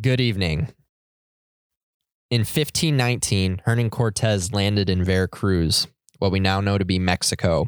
Good 0.00 0.20
evening. 0.20 0.68
In 2.30 2.40
1519, 2.40 3.62
Hernan 3.64 3.90
Cortez 3.90 4.52
landed 4.52 4.90
in 4.90 5.02
Veracruz, 5.02 5.88
what 6.18 6.30
we 6.30 6.40
now 6.40 6.60
know 6.60 6.76
to 6.76 6.84
be 6.84 6.98
Mexico, 6.98 7.66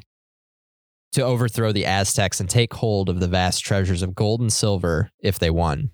to 1.13 1.23
overthrow 1.23 1.73
the 1.73 1.87
Aztecs 1.87 2.39
and 2.39 2.49
take 2.49 2.75
hold 2.75 3.09
of 3.09 3.21
the 3.21 3.27
vast 3.27 3.65
treasures 3.65 4.03
of 4.03 4.15
gold 4.15 4.41
and 4.41 4.53
silver 4.53 5.11
if 5.19 5.39
they 5.39 5.51
won. 5.51 5.91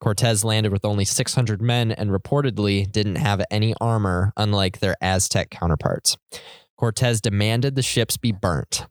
Cortez 0.00 0.44
landed 0.44 0.70
with 0.70 0.84
only 0.84 1.06
600 1.06 1.62
men 1.62 1.90
and 1.90 2.10
reportedly 2.10 2.90
didn't 2.90 3.16
have 3.16 3.42
any 3.50 3.74
armor, 3.80 4.32
unlike 4.36 4.78
their 4.78 4.96
Aztec 5.00 5.50
counterparts. 5.50 6.16
Cortez 6.76 7.20
demanded 7.20 7.74
the 7.74 7.82
ships 7.82 8.16
be 8.16 8.32
burnt. 8.32 8.86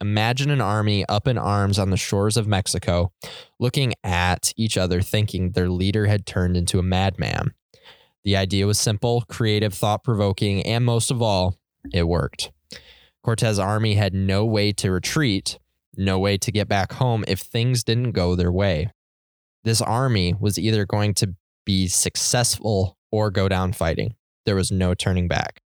Imagine 0.00 0.50
an 0.50 0.60
army 0.60 1.04
up 1.08 1.26
in 1.26 1.36
arms 1.36 1.78
on 1.78 1.90
the 1.90 1.96
shores 1.96 2.36
of 2.36 2.46
Mexico, 2.46 3.12
looking 3.58 3.94
at 4.04 4.52
each 4.56 4.78
other, 4.78 5.00
thinking 5.00 5.50
their 5.50 5.68
leader 5.68 6.06
had 6.06 6.24
turned 6.24 6.56
into 6.56 6.78
a 6.78 6.84
madman. 6.84 7.52
The 8.24 8.36
idea 8.36 8.66
was 8.66 8.78
simple, 8.78 9.24
creative, 9.28 9.74
thought 9.74 10.04
provoking, 10.04 10.62
and 10.64 10.84
most 10.84 11.10
of 11.10 11.20
all, 11.20 11.56
it 11.92 12.06
worked. 12.06 12.52
Cortez's 13.24 13.58
army 13.58 13.94
had 13.94 14.14
no 14.14 14.44
way 14.44 14.72
to 14.72 14.90
retreat, 14.90 15.58
no 15.96 16.18
way 16.18 16.38
to 16.38 16.52
get 16.52 16.68
back 16.68 16.92
home 16.92 17.24
if 17.26 17.40
things 17.40 17.82
didn't 17.82 18.12
go 18.12 18.36
their 18.36 18.52
way. 18.52 18.92
This 19.64 19.82
army 19.82 20.34
was 20.38 20.58
either 20.58 20.86
going 20.86 21.14
to 21.14 21.34
be 21.66 21.88
successful 21.88 22.96
or 23.10 23.30
go 23.30 23.48
down 23.48 23.72
fighting. 23.72 24.14
There 24.46 24.54
was 24.54 24.70
no 24.70 24.94
turning 24.94 25.26
back. 25.26 25.60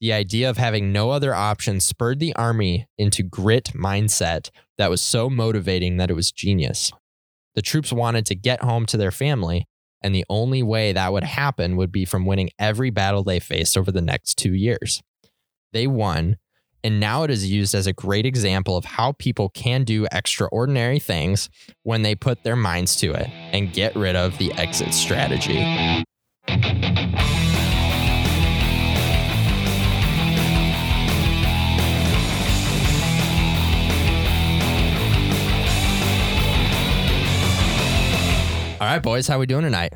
The 0.00 0.12
idea 0.12 0.48
of 0.48 0.58
having 0.58 0.92
no 0.92 1.10
other 1.10 1.34
option 1.34 1.80
spurred 1.80 2.20
the 2.20 2.34
army 2.36 2.86
into 2.96 3.22
grit 3.24 3.72
mindset 3.74 4.50
that 4.76 4.90
was 4.90 5.02
so 5.02 5.28
motivating 5.28 5.96
that 5.96 6.10
it 6.10 6.14
was 6.14 6.30
genius. 6.30 6.92
The 7.56 7.62
troops 7.62 7.92
wanted 7.92 8.24
to 8.26 8.36
get 8.36 8.62
home 8.62 8.86
to 8.86 8.96
their 8.96 9.10
family, 9.10 9.66
and 10.00 10.14
the 10.14 10.24
only 10.28 10.62
way 10.62 10.92
that 10.92 11.12
would 11.12 11.24
happen 11.24 11.76
would 11.76 11.90
be 11.90 12.04
from 12.04 12.26
winning 12.26 12.50
every 12.60 12.90
battle 12.90 13.24
they 13.24 13.40
faced 13.40 13.76
over 13.76 13.90
the 13.90 14.00
next 14.00 14.36
two 14.36 14.54
years. 14.54 15.02
They 15.72 15.88
won, 15.88 16.36
and 16.84 17.00
now 17.00 17.24
it 17.24 17.30
is 17.30 17.50
used 17.50 17.74
as 17.74 17.88
a 17.88 17.92
great 17.92 18.24
example 18.24 18.76
of 18.76 18.84
how 18.84 19.12
people 19.18 19.48
can 19.48 19.82
do 19.82 20.06
extraordinary 20.12 21.00
things 21.00 21.50
when 21.82 22.02
they 22.02 22.14
put 22.14 22.44
their 22.44 22.56
minds 22.56 22.94
to 22.96 23.12
it 23.12 23.28
and 23.52 23.72
get 23.72 23.96
rid 23.96 24.14
of 24.14 24.38
the 24.38 24.52
exit 24.52 24.94
strategy. 24.94 26.04
All 38.80 38.86
right, 38.86 39.02
boys, 39.02 39.26
how 39.26 39.40
we 39.40 39.46
doing 39.46 39.64
tonight? 39.64 39.92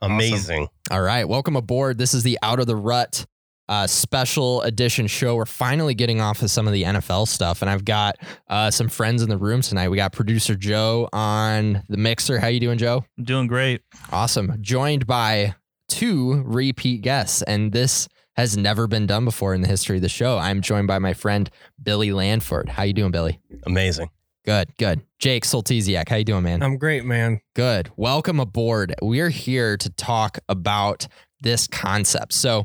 Amazing. 0.00 0.68
All 0.90 1.02
right, 1.02 1.28
welcome 1.28 1.56
aboard. 1.56 1.98
This 1.98 2.14
is 2.14 2.22
the 2.22 2.38
Out 2.42 2.58
of 2.58 2.66
the 2.66 2.76
Rut 2.76 3.26
uh, 3.68 3.86
special 3.86 4.62
edition 4.62 5.06
show. 5.06 5.36
We're 5.36 5.44
finally 5.44 5.94
getting 5.94 6.18
off 6.18 6.40
of 6.40 6.50
some 6.50 6.66
of 6.66 6.72
the 6.72 6.84
NFL 6.84 7.28
stuff, 7.28 7.60
and 7.60 7.70
I've 7.70 7.84
got 7.84 8.16
uh, 8.48 8.70
some 8.70 8.88
friends 8.88 9.22
in 9.22 9.28
the 9.28 9.36
room 9.36 9.60
tonight. 9.60 9.90
We 9.90 9.98
got 9.98 10.12
producer 10.14 10.54
Joe 10.54 11.10
on 11.12 11.82
the 11.90 11.98
mixer. 11.98 12.38
How 12.38 12.46
you 12.46 12.60
doing, 12.60 12.78
Joe? 12.78 13.04
I'm 13.18 13.24
Doing 13.24 13.46
great. 13.46 13.82
Awesome. 14.10 14.56
Joined 14.62 15.06
by 15.06 15.54
two 15.88 16.42
repeat 16.46 17.02
guests, 17.02 17.42
and 17.42 17.72
this 17.72 18.08
has 18.36 18.56
never 18.56 18.86
been 18.86 19.06
done 19.06 19.26
before 19.26 19.52
in 19.52 19.60
the 19.60 19.68
history 19.68 19.96
of 19.96 20.02
the 20.02 20.08
show. 20.08 20.38
I'm 20.38 20.62
joined 20.62 20.86
by 20.86 20.98
my 20.98 21.12
friend 21.12 21.50
Billy 21.82 22.12
Landford. 22.12 22.70
How 22.70 22.84
you 22.84 22.94
doing, 22.94 23.10
Billy? 23.10 23.38
Amazing. 23.64 24.08
Good, 24.48 24.74
good. 24.78 25.02
Jake 25.18 25.44
Soltesiak, 25.44 26.08
how 26.08 26.16
you 26.16 26.24
doing, 26.24 26.42
man? 26.42 26.62
I'm 26.62 26.78
great, 26.78 27.04
man. 27.04 27.42
Good. 27.54 27.90
Welcome 27.98 28.40
aboard. 28.40 28.94
We're 29.02 29.28
here 29.28 29.76
to 29.76 29.90
talk 29.90 30.38
about 30.48 31.06
this 31.42 31.66
concept. 31.66 32.32
So, 32.32 32.64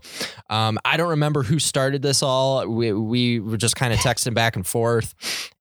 um, 0.50 0.80
I 0.86 0.96
don't 0.96 1.10
remember 1.10 1.44
who 1.44 1.60
started 1.60 2.02
this 2.02 2.24
all. 2.24 2.66
We, 2.66 2.94
we 2.94 3.42
were 3.42 3.58
just 3.58 3.76
kind 3.76 3.92
of 3.92 4.00
texting 4.00 4.34
back 4.34 4.56
and 4.56 4.66
forth. 4.66 5.14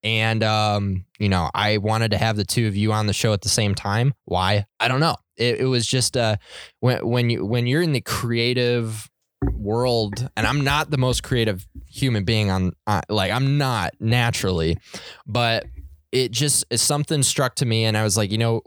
And, 0.04 0.44
um, 0.44 1.06
you 1.18 1.28
know, 1.28 1.50
I 1.56 1.78
wanted 1.78 2.12
to 2.12 2.18
have 2.18 2.36
the 2.36 2.44
two 2.44 2.68
of 2.68 2.76
you 2.76 2.92
on 2.92 3.08
the 3.08 3.12
show 3.12 3.32
at 3.32 3.40
the 3.40 3.48
same 3.48 3.74
time. 3.74 4.14
Why? 4.24 4.66
I 4.78 4.86
don't 4.86 5.00
know. 5.00 5.16
It, 5.36 5.62
it 5.62 5.66
was 5.66 5.84
just 5.88 6.16
uh, 6.16 6.36
when, 6.78 7.04
when, 7.04 7.30
you, 7.30 7.44
when 7.44 7.66
you're 7.66 7.82
in 7.82 7.94
the 7.94 8.00
creative 8.00 9.10
world, 9.54 10.28
and 10.36 10.46
I'm 10.46 10.62
not 10.62 10.88
the 10.88 10.98
most 10.98 11.24
creative 11.24 11.66
human 11.88 12.22
being 12.22 12.48
on, 12.48 12.74
uh, 12.86 13.00
like, 13.08 13.32
I'm 13.32 13.58
not 13.58 13.94
naturally, 13.98 14.78
but 15.26 15.66
it 16.12 16.30
just 16.30 16.64
something 16.78 17.22
struck 17.22 17.54
to 17.56 17.66
me 17.66 17.84
and 17.84 17.96
I 17.96 18.04
was 18.04 18.16
like, 18.16 18.30
you 18.30 18.38
know, 18.38 18.62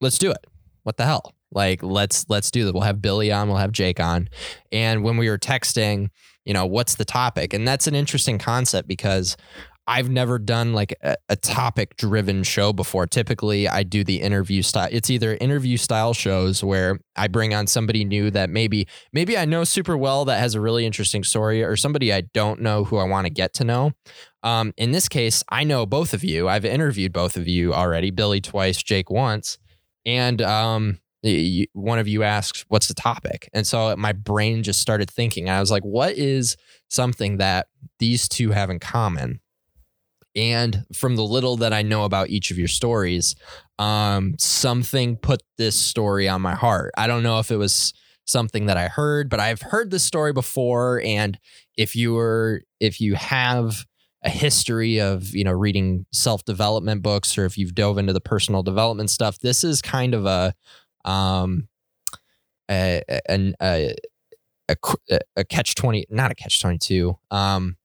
let's 0.00 0.18
do 0.18 0.30
it. 0.30 0.46
What 0.82 0.96
the 0.96 1.06
hell? 1.06 1.34
Like 1.52 1.82
let's 1.82 2.26
let's 2.28 2.50
do 2.50 2.64
that. 2.64 2.74
We'll 2.74 2.82
have 2.82 3.00
Billy 3.00 3.32
on, 3.32 3.48
we'll 3.48 3.56
have 3.56 3.72
Jake 3.72 4.00
on. 4.00 4.28
And 4.70 5.02
when 5.02 5.16
we 5.16 5.28
were 5.28 5.38
texting, 5.38 6.10
you 6.44 6.52
know, 6.52 6.66
what's 6.66 6.94
the 6.96 7.04
topic? 7.04 7.54
And 7.54 7.66
that's 7.66 7.86
an 7.86 7.94
interesting 7.94 8.38
concept 8.38 8.88
because 8.88 9.36
I've 9.86 10.08
never 10.08 10.38
done 10.38 10.72
like 10.72 10.94
a, 11.02 11.16
a 11.28 11.36
topic 11.36 11.96
driven 11.96 12.42
show 12.42 12.72
before. 12.72 13.06
Typically, 13.06 13.68
I 13.68 13.82
do 13.82 14.04
the 14.04 14.20
interview 14.20 14.62
style. 14.62 14.88
It's 14.92 15.10
either 15.10 15.36
interview 15.40 15.76
style 15.76 16.14
shows 16.14 16.62
where 16.62 17.00
I 17.16 17.28
bring 17.28 17.54
on 17.54 17.66
somebody 17.66 18.04
new 18.04 18.30
that 18.30 18.50
maybe 18.50 18.86
maybe 19.12 19.36
I 19.36 19.46
know 19.46 19.64
super 19.64 19.96
well 19.96 20.24
that 20.26 20.38
has 20.38 20.54
a 20.54 20.60
really 20.60 20.86
interesting 20.86 21.24
story, 21.24 21.64
or 21.64 21.76
somebody 21.76 22.12
I 22.12 22.20
don't 22.20 22.60
know 22.60 22.84
who 22.84 22.98
I 22.98 23.04
want 23.04 23.26
to 23.26 23.32
get 23.32 23.52
to 23.54 23.64
know. 23.64 23.92
Um, 24.42 24.72
in 24.76 24.92
this 24.92 25.08
case, 25.08 25.42
I 25.48 25.64
know 25.64 25.86
both 25.86 26.14
of 26.14 26.22
you. 26.22 26.48
I've 26.48 26.64
interviewed 26.64 27.12
both 27.12 27.36
of 27.36 27.48
you 27.48 27.74
already, 27.74 28.10
Billy 28.10 28.40
twice, 28.40 28.82
Jake 28.82 29.10
once, 29.10 29.58
and 30.06 30.40
um, 30.40 31.00
one 31.72 31.98
of 31.98 32.06
you 32.06 32.22
asks, 32.22 32.64
"What's 32.68 32.86
the 32.88 32.94
topic?" 32.94 33.48
And 33.52 33.66
so 33.66 33.96
my 33.96 34.12
brain 34.12 34.62
just 34.62 34.80
started 34.80 35.10
thinking. 35.10 35.50
I 35.50 35.58
was 35.58 35.70
like, 35.70 35.82
"What 35.82 36.12
is 36.12 36.56
something 36.88 37.38
that 37.38 37.66
these 37.98 38.28
two 38.28 38.50
have 38.52 38.70
in 38.70 38.78
common?" 38.78 39.40
And 40.36 40.84
from 40.92 41.16
the 41.16 41.24
little 41.24 41.56
that 41.58 41.72
I 41.72 41.82
know 41.82 42.04
about 42.04 42.30
each 42.30 42.50
of 42.50 42.58
your 42.58 42.68
stories, 42.68 43.34
um, 43.78 44.36
something 44.38 45.16
put 45.16 45.42
this 45.58 45.76
story 45.76 46.28
on 46.28 46.40
my 46.40 46.54
heart. 46.54 46.92
I 46.96 47.06
don't 47.06 47.22
know 47.22 47.38
if 47.38 47.50
it 47.50 47.56
was 47.56 47.92
something 48.26 48.66
that 48.66 48.76
I 48.76 48.88
heard, 48.88 49.28
but 49.28 49.40
I've 49.40 49.60
heard 49.60 49.90
this 49.90 50.04
story 50.04 50.32
before. 50.32 51.02
And 51.04 51.38
if 51.76 51.96
you 51.96 52.14
were, 52.14 52.62
if 52.78 53.00
you 53.00 53.14
have 53.14 53.84
a 54.22 54.30
history 54.30 55.00
of 55.00 55.34
you 55.34 55.44
know 55.44 55.52
reading 55.52 56.06
self 56.12 56.44
development 56.44 57.02
books, 57.02 57.36
or 57.38 57.44
if 57.44 57.56
you've 57.58 57.74
dove 57.74 57.98
into 57.98 58.12
the 58.12 58.20
personal 58.20 58.62
development 58.62 59.10
stuff, 59.10 59.38
this 59.38 59.64
is 59.64 59.82
kind 59.82 60.14
of 60.14 60.26
a 60.26 60.54
um 61.04 61.68
a 62.70 63.02
a, 63.28 63.54
a, 63.60 63.94
a, 65.36 65.44
catch 65.44 65.74
twenty, 65.74 66.06
not 66.10 66.30
a 66.30 66.34
catch 66.34 66.60
twenty 66.60 66.78
two. 66.78 67.16
Um, 67.30 67.76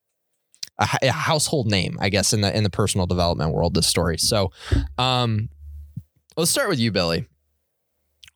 a, 0.77 1.11
household 1.11 1.69
name, 1.69 1.97
I 1.99 2.09
guess, 2.09 2.33
in 2.33 2.41
the 2.41 2.55
in 2.55 2.63
the 2.63 2.69
personal 2.69 3.07
development 3.07 3.53
world. 3.53 3.73
This 3.73 3.87
story. 3.87 4.17
So, 4.17 4.51
um, 4.97 5.49
let's 6.37 6.51
start 6.51 6.69
with 6.69 6.79
you, 6.79 6.91
Billy. 6.91 7.25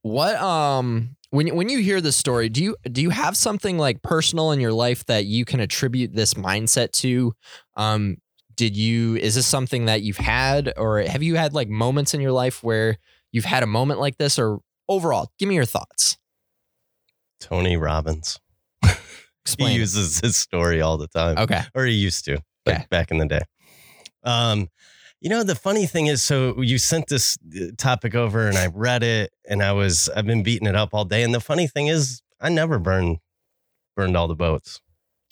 What 0.01 0.35
um 0.35 1.15
when 1.31 1.55
when 1.55 1.69
you 1.69 1.79
hear 1.79 2.01
this 2.01 2.15
story, 2.15 2.49
do 2.49 2.63
you 2.63 2.75
do 2.91 3.01
you 3.01 3.09
have 3.09 3.35
something 3.37 3.77
like 3.77 4.01
personal 4.01 4.51
in 4.51 4.59
your 4.59 4.73
life 4.73 5.05
that 5.05 5.25
you 5.25 5.45
can 5.45 5.59
attribute 5.59 6.13
this 6.13 6.33
mindset 6.33 6.91
to? 6.93 7.33
Um, 7.75 8.17
did 8.55 8.75
you 8.75 9.15
is 9.15 9.35
this 9.35 9.47
something 9.47 9.85
that 9.85 10.01
you've 10.01 10.17
had, 10.17 10.73
or 10.77 11.01
have 11.01 11.23
you 11.23 11.35
had 11.35 11.53
like 11.53 11.69
moments 11.69 12.13
in 12.13 12.21
your 12.21 12.31
life 12.31 12.63
where 12.63 12.97
you've 13.31 13.45
had 13.45 13.63
a 13.63 13.67
moment 13.67 13.99
like 13.99 14.17
this, 14.17 14.39
or 14.39 14.59
overall? 14.87 15.31
Give 15.37 15.47
me 15.49 15.55
your 15.55 15.65
thoughts. 15.65 16.17
Tony 17.39 17.77
Robbins. 17.77 18.39
Explain. 19.53 19.71
he 19.71 19.77
uses 19.77 20.21
this 20.21 20.37
story 20.37 20.81
all 20.81 20.97
the 20.97 21.07
time. 21.07 21.37
Okay. 21.37 21.61
Or 21.75 21.85
he 21.85 21.93
used 21.93 22.25
to 22.25 22.39
okay. 22.67 22.85
back 22.89 23.11
in 23.11 23.17
the 23.17 23.25
day. 23.25 23.41
Um, 24.23 24.69
you 25.21 25.29
know, 25.29 25.43
the 25.43 25.55
funny 25.55 25.85
thing 25.85 26.07
is, 26.07 26.21
so 26.21 26.61
you 26.61 26.77
sent 26.77 27.07
this 27.07 27.37
uh, 27.55 27.65
topic 27.77 28.15
over 28.15 28.47
and 28.47 28.57
I 28.57 28.67
read 28.67 29.03
it 29.03 29.31
and 29.47 29.61
I 29.61 29.73
was, 29.73 30.09
I've 30.15 30.25
been 30.25 30.43
beating 30.43 30.67
it 30.67 30.75
up 30.75 30.93
all 30.93 31.05
day. 31.05 31.23
And 31.23 31.33
the 31.33 31.41
funny 31.41 31.67
thing 31.67 31.87
is, 31.87 32.21
I 32.39 32.49
never 32.49 32.79
burned, 32.79 33.17
burned 33.95 34.15
all 34.15 34.27
the 34.27 34.35
boats. 34.35 34.79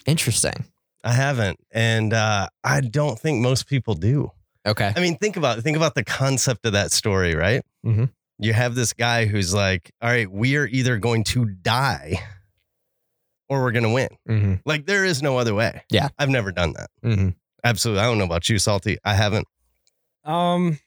Interesting. 0.06 0.66
I 1.04 1.14
haven't. 1.14 1.60
And 1.72 2.14
uh, 2.14 2.50
I 2.64 2.82
don't 2.82 3.18
think 3.18 3.42
most 3.42 3.68
people 3.68 3.94
do. 3.94 4.32
Okay. 4.66 4.92
I 4.94 5.00
mean, 5.00 5.18
think 5.18 5.38
about, 5.38 5.62
think 5.62 5.78
about 5.78 5.96
the 5.96 6.04
concept 6.04 6.66
of 6.66 6.74
that 6.74 6.92
story, 6.92 7.34
right? 7.34 7.62
Mm-hmm. 7.86 8.06
You 8.40 8.54
have 8.54 8.76
this 8.76 8.92
guy 8.92 9.26
who's 9.26 9.54
like, 9.54 9.92
all 10.02 10.10
right, 10.10 10.30
we 10.30 10.58
are 10.58 10.68
either 10.68 10.98
going 10.98 11.24
to 11.26 11.46
die 11.46 12.22
or 13.50 13.62
we're 13.62 13.72
going 13.72 13.84
to 13.84 13.90
win. 13.90 14.10
Mm-hmm. 14.30 14.54
Like 14.66 14.86
there 14.86 15.06
is 15.06 15.22
no 15.22 15.38
other 15.38 15.54
way. 15.54 15.84
Yeah. 15.92 16.10
I've 16.18 16.30
never 16.30 16.52
done 16.52 16.74
that. 16.74 16.90
Mm-hmm. 17.04 17.30
Absolutely. 17.64 18.02
I 18.02 18.06
don't 18.06 18.18
know 18.18 18.26
about 18.26 18.50
you, 18.50 18.60
Salty. 18.60 18.98
I 19.04 19.14
haven't. 19.14 19.48
Um, 20.24 20.80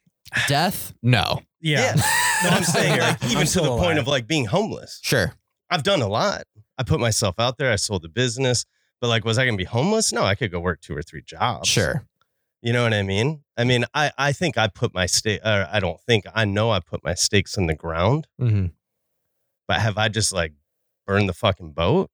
Death? 0.49 0.95
No. 1.03 1.41
yeah. 1.61 1.95
But 2.43 2.53
I'm 2.53 2.65
saying, 2.65 3.01
like, 3.01 3.25
even 3.25 3.39
I'm 3.39 3.39
to 3.39 3.39
the 3.41 3.47
still 3.47 3.79
point 3.79 3.99
of 3.99 4.07
like 4.07 4.27
being 4.27 4.47
homeless. 4.47 5.01
Sure. 5.03 5.35
I've 5.71 5.83
done 5.83 6.03
a 6.03 6.09
lot. 6.09 6.45
I 6.79 6.83
put 6.83 7.01
myself 7.01 7.39
out 7.39 7.59
there. 7.59 7.71
I 7.71 7.77
sold 7.77 8.05
a 8.05 8.09
business. 8.09 8.65
But 9.01 9.09
like, 9.09 9.25
was 9.25 9.39
I 9.39 9.45
going 9.45 9.55
to 9.55 9.59
be 9.59 9.65
homeless? 9.65 10.13
No, 10.13 10.23
I 10.23 10.35
could 10.35 10.51
go 10.51 10.61
work 10.61 10.81
two 10.81 10.97
or 10.97 11.03
three 11.03 11.23
jobs. 11.23 11.69
Sure. 11.69 12.07
You 12.63 12.73
know 12.75 12.83
what 12.83 12.93
I 12.93 13.03
mean? 13.03 13.43
I 13.57 13.65
mean, 13.65 13.87
I, 13.95 14.13
I 14.19 14.33
think 14.33 14.59
I 14.59 14.69
put 14.69 14.93
my 14.93 15.07
stake, 15.07 15.41
uh, 15.43 15.67
I 15.71 15.81
don't 15.81 15.99
think, 16.03 16.25
I 16.35 16.45
know 16.45 16.71
I 16.71 16.81
put 16.81 17.03
my 17.03 17.15
stakes 17.15 17.57
in 17.57 17.67
the 17.67 17.75
ground. 17.75 18.27
Mm-hmm. 18.41 18.67
But 19.67 19.81
have 19.81 19.97
I 19.97 20.09
just 20.09 20.33
like 20.33 20.53
burned 21.07 21.29
the 21.29 21.33
fucking 21.33 21.73
boat? 21.73 22.11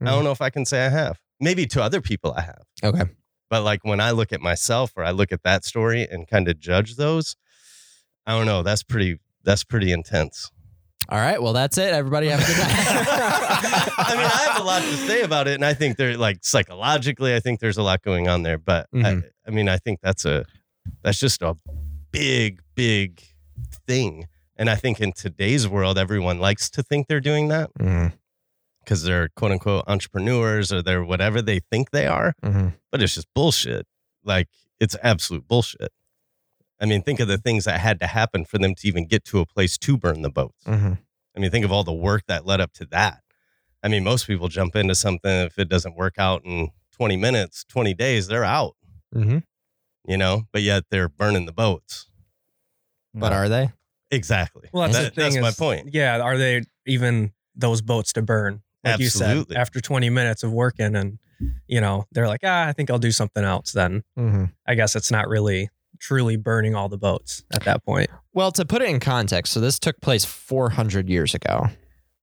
I 0.00 0.06
don't 0.06 0.24
know 0.24 0.30
if 0.32 0.42
I 0.42 0.50
can 0.50 0.64
say 0.66 0.84
I 0.84 0.88
have. 0.90 1.18
Maybe 1.40 1.66
to 1.66 1.82
other 1.82 2.00
people 2.00 2.32
I 2.36 2.42
have. 2.42 2.62
Okay. 2.82 3.04
But 3.48 3.62
like 3.62 3.84
when 3.84 4.00
I 4.00 4.10
look 4.10 4.32
at 4.32 4.40
myself 4.40 4.92
or 4.96 5.04
I 5.04 5.10
look 5.12 5.32
at 5.32 5.42
that 5.44 5.64
story 5.64 6.06
and 6.10 6.26
kind 6.28 6.48
of 6.48 6.58
judge 6.58 6.96
those, 6.96 7.36
I 8.26 8.32
don't 8.36 8.46
know. 8.46 8.62
That's 8.62 8.82
pretty 8.82 9.18
that's 9.44 9.62
pretty 9.64 9.92
intense. 9.92 10.50
All 11.08 11.18
right. 11.18 11.40
Well, 11.40 11.52
that's 11.52 11.78
it. 11.78 11.92
Everybody 11.94 12.26
have 12.28 12.40
a 12.40 12.44
good 12.46 12.58
night. 12.58 12.68
I 13.98 14.14
mean, 14.16 14.24
I 14.26 14.50
have 14.52 14.60
a 14.60 14.64
lot 14.64 14.82
to 14.82 14.96
say 14.96 15.22
about 15.22 15.46
it, 15.46 15.54
and 15.54 15.64
I 15.64 15.72
think 15.72 15.96
they're 15.96 16.16
like 16.18 16.38
psychologically, 16.42 17.34
I 17.34 17.38
think 17.40 17.60
there's 17.60 17.78
a 17.78 17.82
lot 17.82 18.02
going 18.02 18.26
on 18.26 18.42
there. 18.42 18.58
But 18.58 18.88
Mhm. 18.92 19.22
I, 19.24 19.28
I 19.46 19.50
mean, 19.52 19.68
I 19.68 19.78
think 19.78 20.00
that's 20.02 20.24
a 20.24 20.44
that's 21.02 21.20
just 21.20 21.42
a 21.42 21.56
big, 22.10 22.60
big 22.74 23.22
thing. 23.86 24.26
And 24.56 24.68
I 24.68 24.74
think 24.74 25.00
in 25.00 25.12
today's 25.12 25.68
world, 25.68 25.96
everyone 25.98 26.40
likes 26.40 26.68
to 26.70 26.82
think 26.82 27.06
they're 27.08 27.20
doing 27.20 27.48
that 27.48 27.70
Mhm, 27.78 28.12
because 28.86 29.02
they're 29.02 29.28
quote 29.36 29.50
unquote 29.52 29.84
entrepreneurs 29.88 30.72
or 30.72 30.80
they're 30.80 31.04
whatever 31.04 31.42
they 31.42 31.60
think 31.70 31.90
they 31.90 32.06
are. 32.06 32.34
mhm. 32.42 32.74
But 32.92 33.02
it's 33.02 33.14
just 33.14 33.26
bullshit. 33.34 33.86
Like 34.24 34.48
it's 34.80 34.96
absolute 35.02 35.46
bullshit. 35.46 35.90
I 36.80 36.86
mean, 36.86 37.02
think 37.02 37.20
of 37.20 37.28
the 37.28 37.38
things 37.38 37.64
that 37.64 37.80
had 37.80 37.98
to 38.00 38.06
happen 38.06 38.44
for 38.44 38.58
them 38.58 38.74
to 38.76 38.88
even 38.88 39.06
get 39.06 39.24
to 39.26 39.40
a 39.40 39.46
place 39.46 39.76
to 39.78 39.96
burn 39.98 40.22
the 40.22 40.30
boats. 40.30 40.64
Mhm. 40.64 40.98
I 41.36 41.40
mean, 41.40 41.50
think 41.50 41.64
of 41.64 41.72
all 41.72 41.84
the 41.84 41.92
work 41.92 42.22
that 42.28 42.46
led 42.46 42.60
up 42.60 42.72
to 42.74 42.86
that. 42.86 43.22
I 43.82 43.88
mean, 43.88 44.04
most 44.04 44.26
people 44.26 44.48
jump 44.48 44.74
into 44.76 44.94
something 44.94 45.30
if 45.30 45.58
it 45.58 45.68
doesn't 45.68 45.96
work 45.96 46.14
out 46.18 46.42
in 46.44 46.70
20 46.92 47.16
minutes, 47.16 47.64
20 47.68 47.92
days, 47.94 48.26
they're 48.26 48.44
out, 48.44 48.74
Mhm. 49.14 49.42
you 50.06 50.16
know, 50.16 50.44
but 50.52 50.62
yet 50.62 50.84
they're 50.90 51.08
burning 51.08 51.46
the 51.46 51.52
boats. 51.52 52.06
But 53.14 53.32
are 53.32 53.48
they? 53.48 53.72
Exactly. 54.10 54.68
Well, 54.72 54.84
that's 54.88 54.96
That- 54.98 55.14
the 55.14 55.20
thing. 55.30 55.40
that's 55.40 55.58
my 55.58 55.64
point. 55.64 55.92
Yeah, 55.94 56.20
are 56.20 56.36
they 56.38 56.62
even 56.86 57.32
those 57.54 57.80
boats 57.82 58.12
to 58.14 58.22
burn? 58.22 58.62
Like 58.86 59.00
you 59.00 59.06
Absolutely. 59.06 59.54
said, 59.54 59.60
after 59.60 59.80
20 59.80 60.08
minutes 60.10 60.42
of 60.42 60.52
working, 60.52 60.94
and 60.96 61.18
you 61.66 61.80
know 61.80 62.04
they're 62.12 62.28
like, 62.28 62.40
ah, 62.44 62.66
I 62.66 62.72
think 62.72 62.90
I'll 62.90 62.98
do 62.98 63.10
something 63.12 63.44
else. 63.44 63.72
Then 63.72 64.02
Mhm. 64.18 64.52
I 64.66 64.74
guess 64.74 64.96
it's 64.96 65.10
not 65.10 65.28
really 65.28 65.68
truly 65.98 66.36
burning 66.36 66.74
all 66.74 66.88
the 66.88 66.98
boats 66.98 67.42
at 67.52 67.64
that 67.64 67.84
point. 67.84 68.10
Well, 68.32 68.52
to 68.52 68.64
put 68.64 68.82
it 68.82 68.88
in 68.88 69.00
context, 69.00 69.52
so 69.52 69.60
this 69.60 69.78
took 69.78 70.00
place 70.00 70.24
400 70.24 71.08
years 71.08 71.34
ago. 71.34 71.68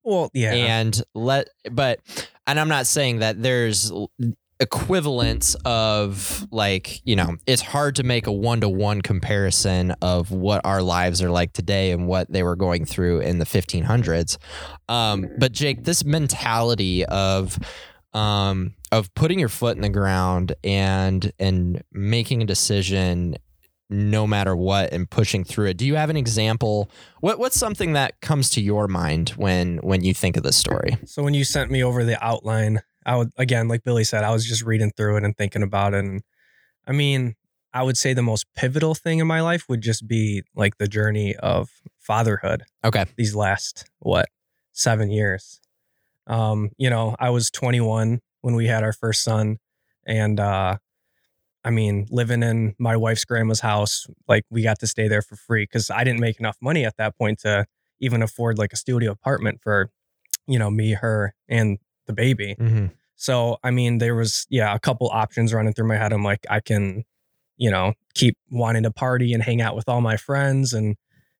Well, 0.04 0.30
yeah, 0.33 0.54
and 0.54 1.01
let 1.15 1.48
but 1.71 2.00
and 2.45 2.60
i'm 2.60 2.68
not 2.68 2.86
saying 2.88 3.19
that 3.19 3.42
there's 3.42 3.89
equivalents 4.63 5.56
of 5.65 6.48
like 6.50 7.01
you 7.06 7.18
know 7.18 7.36
it's 7.45 7.62
hard 7.62 7.98
to 7.98 8.04
make 8.04 8.27
a 8.27 8.31
one-to-one 8.31 9.01
comparison 9.01 9.92
of 10.01 10.31
what 10.31 10.62
our 10.65 10.81
lives 10.81 11.21
are 11.21 11.30
like 11.30 11.51
today 11.51 11.92
and 11.92 12.07
what 12.07 12.31
they 12.31 12.44
were 12.44 12.56
going 12.56 12.86
through 12.86 13.19
in 13.19 13.39
the 13.39 13.45
1500s 13.45 14.38
um, 14.88 15.27
but 15.38 15.51
jake 15.51 15.83
this 15.83 16.06
mentality 16.06 17.04
of 17.06 17.60
um, 18.13 18.74
of 18.92 19.13
putting 19.15 19.38
your 19.38 19.50
foot 19.50 19.75
in 19.75 19.81
the 19.81 19.89
ground 19.89 20.56
and 20.63 21.33
and 21.39 21.83
making 21.92 22.42
a 22.42 22.45
decision 22.45 23.36
no 23.89 24.25
matter 24.25 24.56
what 24.56 24.94
and 24.94 25.10
pushing 25.10 25.44
through 25.44 25.68
it 25.68 25.75
do 25.75 25.86
you 25.86 25.95
have 25.95 26.10
an 26.10 26.18
example 26.18 26.89
what 27.19 27.38
what's 27.38 27.60
something 27.60 27.94
that 27.94 28.21
comes 28.21 28.50
to 28.51 28.62
your 28.62 28.88
mind 28.88 29.31
when 29.31 29.77
when 29.77 30.04
you 30.04 30.13
think 30.13 30.36
of 30.36 30.44
this 30.44 30.57
story? 30.57 30.98
So 31.06 31.24
when 31.24 31.33
you 31.33 31.44
sent 31.44 31.71
me 31.71 31.83
over 31.83 32.04
the 32.04 32.21
outline, 32.24 32.81
I 33.05 33.15
would 33.15 33.31
again, 33.38 33.67
like 33.67 33.83
Billy 33.83 34.03
said, 34.03 34.23
I 34.23 34.31
was 34.31 34.45
just 34.45 34.63
reading 34.63 34.91
through 34.95 35.17
it 35.17 35.23
and 35.23 35.35
thinking 35.35 35.63
about 35.63 35.94
it. 35.94 36.03
And 36.03 36.21
I 36.88 36.91
mean, 36.91 37.35
I 37.73 37.83
would 37.83 37.97
say 37.97 38.13
the 38.13 38.21
most 38.21 38.45
pivotal 38.55 38.95
thing 38.95 39.19
in 39.19 39.27
my 39.27 39.41
life 39.41 39.65
would 39.67 39.81
just 39.81 40.07
be 40.07 40.44
like 40.55 40.77
the 40.77 40.88
journey 40.88 41.35
of 41.35 41.69
fatherhood. 42.00 42.63
Okay. 42.83 43.05
These 43.17 43.35
last 43.35 43.89
what 44.00 44.27
seven 44.73 45.09
years. 45.09 45.59
Um, 46.27 46.69
you 46.77 46.89
know, 46.89 47.15
I 47.19 47.29
was 47.29 47.50
21 47.51 48.21
when 48.41 48.55
we 48.55 48.67
had 48.67 48.83
our 48.83 48.94
first 48.94 49.23
son, 49.23 49.57
and 50.05 50.39
uh, 50.39 50.77
I 51.65 51.69
mean, 51.69 52.07
living 52.09 52.44
in 52.44 52.75
my 52.79 52.95
wife's 52.95 53.25
grandma's 53.25 53.59
house, 53.59 54.07
like 54.27 54.44
we 54.50 54.63
got 54.63 54.79
to 54.79 54.88
stay 54.88 55.07
there 55.07 55.21
for 55.21 55.35
free 55.35 55.63
because 55.63 55.89
I 55.89 56.03
didn't 56.03 56.21
make 56.21 56.39
enough 56.39 56.57
money 56.61 56.85
at 56.85 56.95
that 56.97 57.17
point 57.17 57.39
to 57.39 57.65
even 58.00 58.21
afford 58.21 58.57
like 58.57 58.71
a 58.71 58.77
studio 58.77 59.11
apartment 59.11 59.59
for 59.61 59.89
you 60.47 60.59
know, 60.59 60.69
me, 60.69 60.94
her, 60.94 61.33
and 61.47 61.77
the 62.07 62.13
baby. 62.13 62.55
Mm-hmm. 62.59 62.88
So, 63.15 63.57
I 63.63 63.71
mean, 63.71 64.00
there 64.00 64.15
was, 64.15 64.45
yeah, 64.50 64.73
a 64.73 64.79
couple 64.79 65.09
options 65.11 65.53
running 65.53 65.73
through 65.73 65.88
my 65.88 65.95
head. 65.95 66.11
I'm 66.11 66.23
like, 66.23 66.45
I 66.50 66.59
can, 66.59 67.03
you 67.57 67.71
know, 67.71 67.94
keep 68.15 68.38
wanting 68.50 68.83
to 68.83 68.91
party 68.91 69.33
and 69.33 69.41
hang 69.41 69.61
out 69.61 69.75
with 69.75 69.88
all 69.88 70.01
my 70.01 70.17
friends. 70.17 70.73
And, 70.73 70.95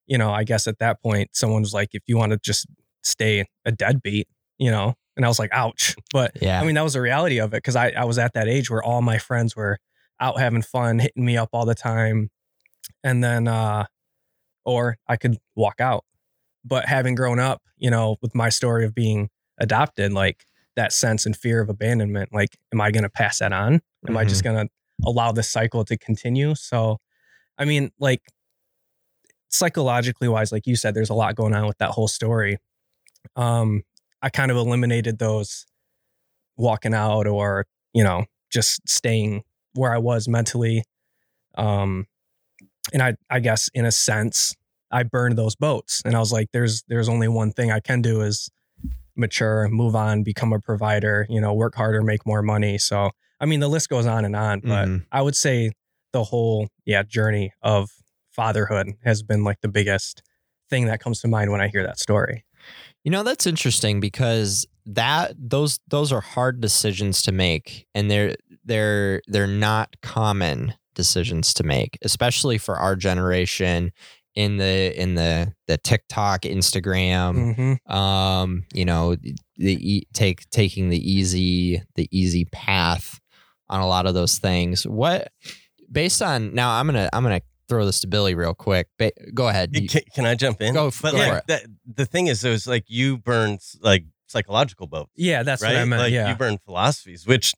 you 0.06 0.16
know, 0.16 0.30
I 0.32 0.44
guess 0.44 0.66
at 0.66 0.78
that 0.78 1.02
point, 1.02 1.30
someone 1.32 1.60
was 1.60 1.74
like, 1.74 1.90
if 1.92 2.02
you 2.06 2.16
want 2.16 2.32
to 2.32 2.38
just 2.38 2.66
stay 3.02 3.44
a 3.64 3.72
deadbeat, 3.72 4.28
you 4.58 4.70
know, 4.70 4.94
and 5.16 5.24
I 5.24 5.28
was 5.28 5.38
like, 5.38 5.50
ouch. 5.52 5.94
But 6.12 6.32
Yeah. 6.40 6.60
I 6.60 6.64
mean, 6.64 6.76
that 6.76 6.84
was 6.84 6.94
the 6.94 7.00
reality 7.00 7.38
of 7.38 7.52
it 7.52 7.58
because 7.58 7.76
I, 7.76 7.90
I 7.90 8.04
was 8.04 8.18
at 8.18 8.34
that 8.34 8.48
age 8.48 8.70
where 8.70 8.82
all 8.82 9.02
my 9.02 9.18
friends 9.18 9.56
were 9.56 9.78
out 10.20 10.38
having 10.38 10.62
fun, 10.62 11.00
hitting 11.00 11.24
me 11.24 11.36
up 11.36 11.50
all 11.52 11.66
the 11.66 11.74
time. 11.74 12.30
And 13.02 13.22
then, 13.22 13.48
uh, 13.48 13.86
or 14.64 14.96
I 15.08 15.16
could 15.16 15.36
walk 15.54 15.80
out. 15.80 16.04
But 16.64 16.86
having 16.86 17.14
grown 17.14 17.38
up, 17.38 17.62
you 17.76 17.90
know, 17.90 18.16
with 18.22 18.34
my 18.34 18.48
story 18.48 18.86
of 18.86 18.94
being 18.94 19.28
adopted, 19.58 20.12
like 20.12 20.44
that 20.76 20.92
sense 20.92 21.26
and 21.26 21.36
fear 21.36 21.60
of 21.60 21.68
abandonment, 21.68 22.30
like, 22.32 22.56
am 22.72 22.80
I 22.80 22.90
going 22.90 23.02
to 23.02 23.10
pass 23.10 23.38
that 23.38 23.52
on? 23.52 23.80
Am 24.08 24.16
I 24.16 24.24
just 24.24 24.44
going 24.44 24.66
to 24.66 24.72
allow 25.06 25.32
this 25.32 25.50
cycle 25.50 25.84
to 25.84 25.96
continue? 25.96 26.54
So, 26.54 26.98
I 27.58 27.64
mean, 27.64 27.90
like, 27.98 28.22
psychologically 29.48 30.28
wise, 30.28 30.50
like 30.50 30.66
you 30.66 30.76
said, 30.76 30.94
there's 30.94 31.10
a 31.10 31.14
lot 31.14 31.36
going 31.36 31.54
on 31.54 31.66
with 31.66 31.78
that 31.78 31.90
whole 31.90 32.08
story. 32.08 32.58
Um, 33.36 33.82
I 34.20 34.30
kind 34.30 34.50
of 34.50 34.56
eliminated 34.56 35.18
those 35.18 35.64
walking 36.56 36.94
out 36.94 37.26
or, 37.26 37.66
you 37.92 38.02
know, 38.02 38.24
just 38.50 38.88
staying 38.88 39.42
where 39.74 39.94
I 39.94 39.98
was 39.98 40.28
mentally. 40.28 40.84
Um, 41.56 42.06
and 42.92 43.02
I, 43.02 43.14
I 43.30 43.40
guess 43.40 43.68
in 43.74 43.84
a 43.84 43.92
sense, 43.92 44.54
I 44.90 45.02
burned 45.02 45.38
those 45.38 45.56
boats 45.56 46.02
and 46.04 46.14
I 46.14 46.18
was 46.18 46.32
like, 46.32 46.48
there's, 46.52 46.82
there's 46.88 47.08
only 47.08 47.28
one 47.28 47.52
thing 47.52 47.70
I 47.70 47.80
can 47.80 48.02
do 48.02 48.20
is 48.22 48.50
mature, 49.16 49.68
move 49.68 49.94
on, 49.94 50.22
become 50.22 50.52
a 50.52 50.60
provider, 50.60 51.26
you 51.28 51.40
know, 51.40 51.52
work 51.52 51.74
harder, 51.74 52.02
make 52.02 52.26
more 52.26 52.42
money. 52.42 52.78
So, 52.78 53.10
I 53.40 53.46
mean, 53.46 53.60
the 53.60 53.68
list 53.68 53.88
goes 53.88 54.06
on 54.06 54.24
and 54.24 54.34
on, 54.36 54.60
but 54.60 54.88
Mhm. 54.88 55.06
I 55.12 55.22
would 55.22 55.36
say 55.36 55.72
the 56.12 56.24
whole, 56.24 56.68
yeah, 56.84 57.02
journey 57.02 57.52
of 57.62 57.90
fatherhood 58.30 58.92
has 59.04 59.22
been 59.22 59.44
like 59.44 59.60
the 59.60 59.68
biggest 59.68 60.22
thing 60.70 60.86
that 60.86 61.00
comes 61.00 61.20
to 61.20 61.28
mind 61.28 61.50
when 61.50 61.60
I 61.60 61.68
hear 61.68 61.82
that 61.84 61.98
story. 61.98 62.44
You 63.04 63.10
know, 63.10 63.22
that's 63.22 63.46
interesting 63.46 64.00
because 64.00 64.66
that 64.86 65.34
those 65.38 65.78
those 65.88 66.12
are 66.12 66.20
hard 66.20 66.60
decisions 66.60 67.22
to 67.22 67.32
make 67.32 67.86
and 67.94 68.10
they're 68.10 68.36
they're 68.64 69.20
they're 69.26 69.46
not 69.46 69.94
common 70.02 70.74
decisions 70.94 71.52
to 71.54 71.64
make, 71.64 71.98
especially 72.02 72.56
for 72.58 72.76
our 72.76 72.96
generation 72.96 73.92
in 74.34 74.56
the 74.56 75.00
in 75.00 75.14
the 75.14 75.52
the 75.68 75.78
TikTok, 75.78 76.42
Instagram, 76.42 77.78
Mhm. 77.86 77.90
um, 77.94 78.64
you 78.74 78.84
know, 78.84 79.14
the 79.56 79.94
e- 79.94 80.06
take 80.12 80.48
taking 80.50 80.88
the 80.88 80.98
easy 80.98 81.82
the 81.94 82.08
easy 82.10 82.44
path 82.46 83.20
on 83.68 83.80
a 83.80 83.86
lot 83.86 84.06
of 84.06 84.14
those 84.14 84.38
things. 84.38 84.86
What 84.86 85.28
based 85.90 86.20
on 86.22 86.54
now 86.54 86.78
I'm 86.78 86.86
going 86.86 86.96
to 86.96 87.14
I'm 87.14 87.22
going 87.22 87.38
to 87.40 87.46
throw 87.68 87.86
this 87.86 88.00
to 88.00 88.06
Billy 88.08 88.34
real 88.34 88.54
quick. 88.54 88.88
Ba- 88.98 89.12
go 89.32 89.48
ahead. 89.48 89.72
Can, 89.72 90.02
can 90.14 90.26
I 90.26 90.34
jump 90.34 90.60
in? 90.60 90.74
Go 90.74 90.90
but 91.00 91.12
go 91.12 91.18
like, 91.18 91.30
for 91.30 91.36
it. 91.38 91.44
That, 91.46 91.62
the 91.86 92.04
thing 92.06 92.26
is, 92.26 92.44
it 92.44 92.50
was 92.50 92.66
like 92.66 92.84
you 92.88 93.16
burn 93.16 93.58
like 93.80 94.04
psychological 94.26 94.86
boats. 94.86 95.12
Yeah, 95.16 95.42
that's 95.44 95.62
right? 95.62 95.74
what 95.74 95.80
I 95.80 95.84
meant. 95.84 96.02
Like 96.02 96.12
yeah. 96.12 96.28
you 96.28 96.34
burn 96.36 96.58
philosophies, 96.64 97.26
which 97.26 97.54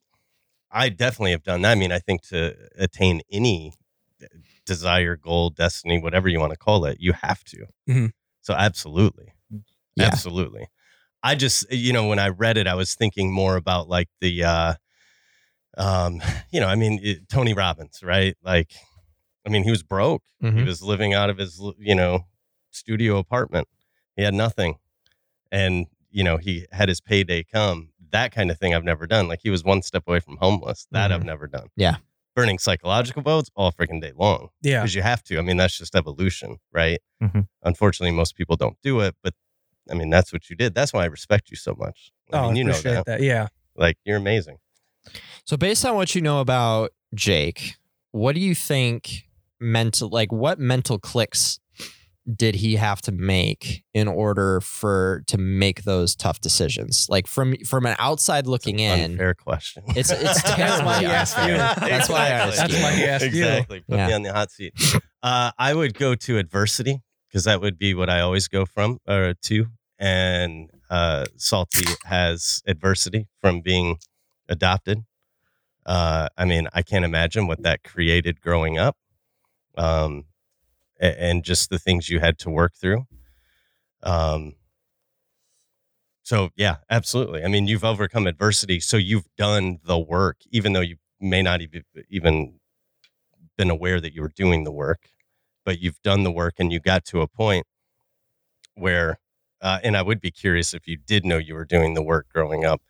I 0.70 0.90
definitely 0.90 1.30
have 1.32 1.42
done. 1.42 1.62
that. 1.62 1.72
I 1.72 1.74
mean, 1.74 1.90
I 1.90 1.98
think 1.98 2.22
to 2.28 2.54
attain 2.78 3.22
any 3.32 3.72
desire, 4.66 5.16
goal, 5.16 5.50
destiny, 5.50 6.00
whatever 6.00 6.28
you 6.28 6.38
want 6.40 6.52
to 6.52 6.58
call 6.58 6.84
it, 6.84 6.98
you 7.00 7.12
have 7.22 7.42
to. 7.44 7.66
Mhm. 7.88 8.12
So 8.42 8.54
absolutely, 8.54 9.32
Yeah. 9.96 10.06
absolutely. 10.06 10.68
I 11.22 11.34
just, 11.34 11.70
you 11.72 11.92
know, 11.92 12.06
when 12.06 12.18
I 12.18 12.28
read 12.28 12.56
it, 12.58 12.66
I 12.66 12.74
was 12.74 12.94
thinking 12.94 13.32
more 13.32 13.56
about 13.56 13.88
like 13.88 14.08
the, 14.20 14.44
uh, 14.44 14.74
um, 15.78 16.20
you 16.52 16.60
know, 16.60 16.68
I 16.68 16.74
mean, 16.74 17.00
it, 17.02 17.28
Tony 17.28 17.54
Robbins, 17.54 18.00
right? 18.02 18.36
Like, 18.42 18.72
I 19.46 19.48
mean, 19.50 19.64
he 19.64 19.70
was 19.70 19.82
broke. 19.82 20.22
He 20.40 20.46
Mhm. 20.48 20.66
was 20.66 20.82
living 20.82 21.14
out 21.14 21.30
of 21.30 21.38
his, 21.38 21.60
you 21.78 21.94
know, 21.94 22.26
studio 22.70 23.18
apartment. 23.18 23.68
He 24.16 24.22
had 24.22 24.34
nothing. 24.34 24.76
And, 25.52 25.86
you 26.10 26.24
know, 26.24 26.36
he 26.36 26.66
had 26.72 26.88
his 26.88 27.00
payday 27.00 27.42
come. 27.44 27.90
That 28.10 28.32
kind 28.32 28.50
of 28.50 28.58
thing 28.58 28.74
I've 28.74 28.84
never 28.84 29.06
done. 29.06 29.28
Like 29.28 29.40
he 29.42 29.50
was 29.50 29.64
one 29.64 29.82
step 29.82 30.04
away 30.06 30.20
from 30.20 30.36
homeless. 30.38 30.86
That 30.90 31.12
I've 31.12 31.24
never 31.24 31.46
done. 31.46 31.68
Yeah. 31.76 31.96
Burning 32.36 32.58
psychological 32.58 33.22
boats 33.22 33.50
all 33.56 33.72
freaking 33.72 34.00
day 34.00 34.12
long 34.14 34.50
yeah. 34.62 34.80
because 34.80 34.94
you 34.94 35.02
have 35.02 35.22
to. 35.24 35.38
I 35.38 35.42
mean, 35.42 35.56
that's 35.56 35.76
just 35.76 35.96
evolution, 35.96 36.58
right? 36.72 37.00
Mhm. 37.22 37.48
Unfortunately, 37.64 38.14
most 38.14 38.36
people 38.36 38.56
don't 38.56 38.76
do 38.82 39.00
it, 39.00 39.16
but 39.24 39.34
I 39.90 39.94
mean, 39.94 40.10
that's 40.10 40.32
what 40.32 40.48
you 40.50 40.54
did. 40.54 40.74
That's 40.74 40.92
why 40.92 41.02
I 41.02 41.06
respect 41.06 41.50
you 41.50 41.56
so 41.56 41.74
much. 41.78 42.12
I 42.32 42.38
Oh, 42.38 42.46
mean, 42.48 42.56
you 42.56 42.64
know 42.64 42.70
appreciate 42.70 42.94
that. 42.94 43.06
that. 43.06 43.20
Yeah. 43.22 43.48
Like, 43.74 43.96
you're 44.04 44.16
amazing. 44.18 44.58
So 45.44 45.56
based 45.56 45.84
on 45.84 45.94
what 45.96 46.14
you 46.14 46.20
know 46.20 46.40
about 46.40 46.90
Jake, 47.14 47.76
what 48.12 48.34
do 48.34 48.40
you 48.40 48.54
think 48.54 49.22
mental 49.58 50.08
like 50.10 50.30
what 50.30 50.58
mental 50.58 50.98
clicks 50.98 51.58
did 52.34 52.56
he 52.56 52.76
have 52.76 53.00
to 53.02 53.12
make 53.12 53.84
in 53.94 54.08
order 54.08 54.60
for 54.60 55.22
to 55.28 55.38
make 55.38 55.84
those 55.84 56.16
tough 56.16 56.40
decisions? 56.40 57.06
Like 57.08 57.26
from 57.26 57.56
from 57.64 57.86
an 57.86 57.94
outside 57.98 58.46
looking 58.46 58.80
in, 58.80 59.12
Unfair 59.12 59.34
question. 59.34 59.84
It's- 59.90 60.10
it's 60.10 60.42
That's 60.56 60.82
why 60.82 60.98
he 61.00 61.06
asked 61.06 61.38
you. 61.38 61.54
That's 61.56 62.08
why 62.08 62.18
I 62.26 62.28
asked 62.30 62.56
That's 62.56 62.76
you. 62.76 62.82
why 62.82 62.92
he 62.92 63.04
asked 63.04 63.22
you. 63.24 63.28
exactly. 63.28 63.80
Put 63.80 63.90
me 63.90 63.96
Yeah. 63.96 64.14
on 64.16 64.22
the 64.22 64.32
hot 64.32 64.50
seat. 64.50 64.72
Uh, 65.22 65.50
I 65.58 65.74
would 65.74 65.94
go 65.94 66.14
to 66.14 66.38
adversity 66.38 67.02
because 67.28 67.44
that 67.44 67.60
would 67.60 67.78
be 67.78 67.94
what 67.94 68.10
I 68.10 68.20
always 68.20 68.48
go 68.48 68.64
from 68.66 68.98
or 69.06 69.34
to. 69.42 69.66
And 69.98 70.70
uh, 70.90 71.24
Salty 71.36 71.84
has 72.04 72.62
adversity 72.66 73.28
from 73.40 73.60
being 73.60 73.98
adopted. 74.48 75.04
Uh, 75.84 76.28
I 76.36 76.44
mean, 76.44 76.68
I 76.74 76.82
can't 76.82 77.04
imagine 77.04 77.46
what 77.46 77.62
that 77.62 77.82
created 77.84 78.40
growing 78.40 78.76
up, 78.78 78.96
um, 79.78 80.24
and 81.00 81.44
just 81.44 81.70
the 81.70 81.78
things 81.78 82.08
you 82.08 82.20
had 82.20 82.38
to 82.40 82.50
work 82.50 82.74
through. 82.74 83.06
Um, 84.02 84.54
so 86.22 86.50
yeah, 86.56 86.76
absolutely. 86.90 87.44
I 87.44 87.48
mean, 87.48 87.66
you've 87.68 87.84
overcome 87.84 88.26
adversity, 88.26 88.80
so 88.80 88.96
you've 88.96 89.28
done 89.36 89.78
the 89.84 89.98
work, 89.98 90.38
even 90.50 90.72
though 90.72 90.80
you 90.80 90.96
may 91.20 91.42
not 91.42 91.62
even 91.62 91.84
even 92.10 92.58
been 93.56 93.70
aware 93.70 94.00
that 94.00 94.12
you 94.14 94.22
were 94.22 94.32
doing 94.34 94.64
the 94.64 94.72
work, 94.72 95.10
but 95.64 95.80
you've 95.80 96.00
done 96.02 96.24
the 96.24 96.32
work 96.32 96.54
and 96.58 96.72
you 96.72 96.80
got 96.80 97.04
to 97.06 97.20
a 97.22 97.28
point 97.28 97.66
where, 98.74 99.18
uh, 99.62 99.78
and 99.82 99.96
I 99.96 100.02
would 100.02 100.20
be 100.20 100.30
curious 100.30 100.74
if 100.74 100.86
you 100.86 100.96
did 100.96 101.24
know 101.24 101.38
you 101.38 101.54
were 101.54 101.64
doing 101.64 101.94
the 101.94 102.02
work 102.02 102.26
growing 102.32 102.64
up, 102.64 102.82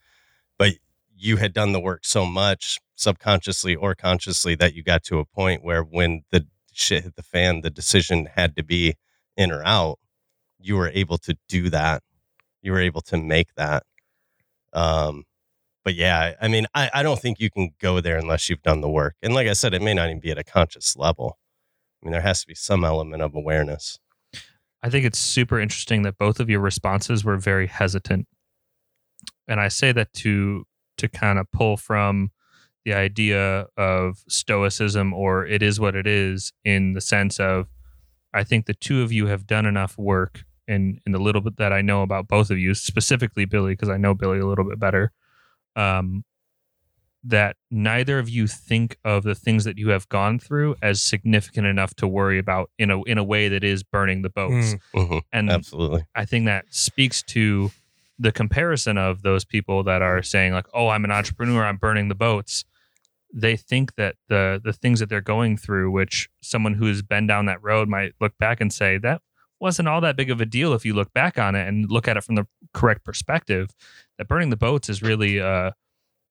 but 0.58 0.74
you 1.16 1.38
had 1.38 1.52
done 1.52 1.72
the 1.72 1.80
work 1.80 2.04
so 2.04 2.26
much 2.26 2.78
subconsciously 2.96 3.74
or 3.76 3.94
consciously 3.94 4.54
that 4.56 4.74
you 4.74 4.82
got 4.82 5.02
to 5.04 5.18
a 5.18 5.24
point 5.24 5.64
where 5.64 5.82
when 5.82 6.22
the 6.30 6.46
shit 6.76 7.04
hit 7.04 7.16
the 7.16 7.22
fan, 7.22 7.60
the 7.62 7.70
decision 7.70 8.28
had 8.34 8.56
to 8.56 8.62
be 8.62 8.94
in 9.36 9.50
or 9.50 9.64
out. 9.64 9.98
You 10.58 10.76
were 10.76 10.90
able 10.92 11.18
to 11.18 11.36
do 11.48 11.70
that. 11.70 12.02
You 12.62 12.72
were 12.72 12.80
able 12.80 13.02
to 13.02 13.16
make 13.16 13.54
that. 13.56 13.84
Um, 14.72 15.24
but 15.84 15.94
yeah, 15.94 16.34
I 16.40 16.48
mean, 16.48 16.66
I, 16.74 16.90
I 16.92 17.02
don't 17.02 17.20
think 17.20 17.38
you 17.38 17.50
can 17.50 17.70
go 17.80 18.00
there 18.00 18.18
unless 18.18 18.48
you've 18.48 18.62
done 18.62 18.80
the 18.80 18.90
work. 18.90 19.14
And 19.22 19.34
like 19.34 19.46
I 19.46 19.52
said, 19.52 19.72
it 19.72 19.82
may 19.82 19.94
not 19.94 20.08
even 20.08 20.20
be 20.20 20.30
at 20.30 20.38
a 20.38 20.44
conscious 20.44 20.96
level. 20.96 21.38
I 22.02 22.06
mean, 22.06 22.12
there 22.12 22.22
has 22.22 22.40
to 22.40 22.46
be 22.46 22.54
some 22.54 22.84
element 22.84 23.22
of 23.22 23.34
awareness. 23.34 23.98
I 24.82 24.90
think 24.90 25.04
it's 25.04 25.18
super 25.18 25.58
interesting 25.58 26.02
that 26.02 26.18
both 26.18 26.40
of 26.40 26.50
your 26.50 26.60
responses 26.60 27.24
were 27.24 27.36
very 27.36 27.66
hesitant. 27.66 28.26
And 29.48 29.60
I 29.60 29.68
say 29.68 29.92
that 29.92 30.12
to 30.14 30.64
to 30.98 31.08
kind 31.08 31.38
of 31.38 31.50
pull 31.52 31.76
from 31.76 32.30
the 32.86 32.94
idea 32.94 33.66
of 33.76 34.22
stoicism 34.28 35.12
or 35.12 35.44
it 35.44 35.60
is 35.60 35.80
what 35.80 35.96
it 35.96 36.06
is 36.06 36.52
in 36.64 36.92
the 36.92 37.00
sense 37.00 37.40
of 37.40 37.66
I 38.32 38.44
think 38.44 38.66
the 38.66 38.74
two 38.74 39.02
of 39.02 39.10
you 39.10 39.26
have 39.26 39.44
done 39.44 39.66
enough 39.66 39.98
work 39.98 40.44
in 40.68 41.00
in 41.04 41.10
the 41.10 41.18
little 41.18 41.40
bit 41.40 41.56
that 41.56 41.72
I 41.72 41.82
know 41.82 42.02
about 42.02 42.28
both 42.28 42.48
of 42.48 42.58
you, 42.58 42.74
specifically 42.74 43.44
Billy 43.44 43.72
because 43.72 43.88
I 43.88 43.96
know 43.96 44.14
Billy 44.14 44.38
a 44.38 44.46
little 44.46 44.64
bit 44.64 44.78
better. 44.78 45.10
Um 45.74 46.24
that 47.24 47.56
neither 47.72 48.20
of 48.20 48.28
you 48.28 48.46
think 48.46 48.98
of 49.04 49.24
the 49.24 49.34
things 49.34 49.64
that 49.64 49.76
you 49.76 49.88
have 49.88 50.08
gone 50.08 50.38
through 50.38 50.76
as 50.80 51.02
significant 51.02 51.66
enough 51.66 51.92
to 51.96 52.06
worry 52.06 52.38
about 52.38 52.70
in 52.78 52.92
a 52.92 53.02
in 53.02 53.18
a 53.18 53.24
way 53.24 53.48
that 53.48 53.64
is 53.64 53.82
burning 53.82 54.22
the 54.22 54.30
boats. 54.30 54.76
Mm. 54.94 55.08
Mhm, 55.08 55.22
And 55.32 55.50
Absolutely. 55.50 56.04
I 56.14 56.24
think 56.24 56.44
that 56.46 56.66
speaks 56.70 57.20
to 57.24 57.72
the 58.16 58.30
comparison 58.30 58.96
of 58.96 59.22
those 59.22 59.44
people 59.44 59.82
that 59.82 60.02
are 60.02 60.22
saying 60.22 60.52
like, 60.52 60.66
"Oh, 60.72 60.88
I'm 60.88 61.04
an 61.04 61.10
entrepreneur, 61.10 61.64
I'm 61.64 61.78
burning 61.78 62.06
the 62.06 62.14
boats." 62.14 62.64
They 63.32 63.56
think 63.56 63.96
that 63.96 64.16
the 64.28 64.60
the 64.62 64.72
things 64.72 65.00
that 65.00 65.08
they're 65.08 65.20
going 65.20 65.56
through, 65.56 65.90
which 65.90 66.28
someone 66.40 66.74
who's 66.74 67.02
been 67.02 67.26
down 67.26 67.46
that 67.46 67.62
road 67.62 67.88
might 67.88 68.14
look 68.20 68.36
back 68.38 68.60
and 68.60 68.72
say 68.72 68.98
that 68.98 69.20
wasn't 69.60 69.88
all 69.88 70.00
that 70.02 70.16
big 70.16 70.30
of 70.30 70.40
a 70.40 70.46
deal 70.46 70.72
if 70.74 70.84
you 70.84 70.94
look 70.94 71.12
back 71.12 71.38
on 71.38 71.54
it 71.54 71.66
and 71.66 71.90
look 71.90 72.06
at 72.08 72.16
it 72.16 72.24
from 72.24 72.34
the 72.34 72.46
correct 72.74 73.04
perspective. 73.04 73.74
That 74.18 74.28
burning 74.28 74.50
the 74.50 74.56
boats 74.56 74.88
is 74.88 75.02
really 75.02 75.38
a, 75.38 75.74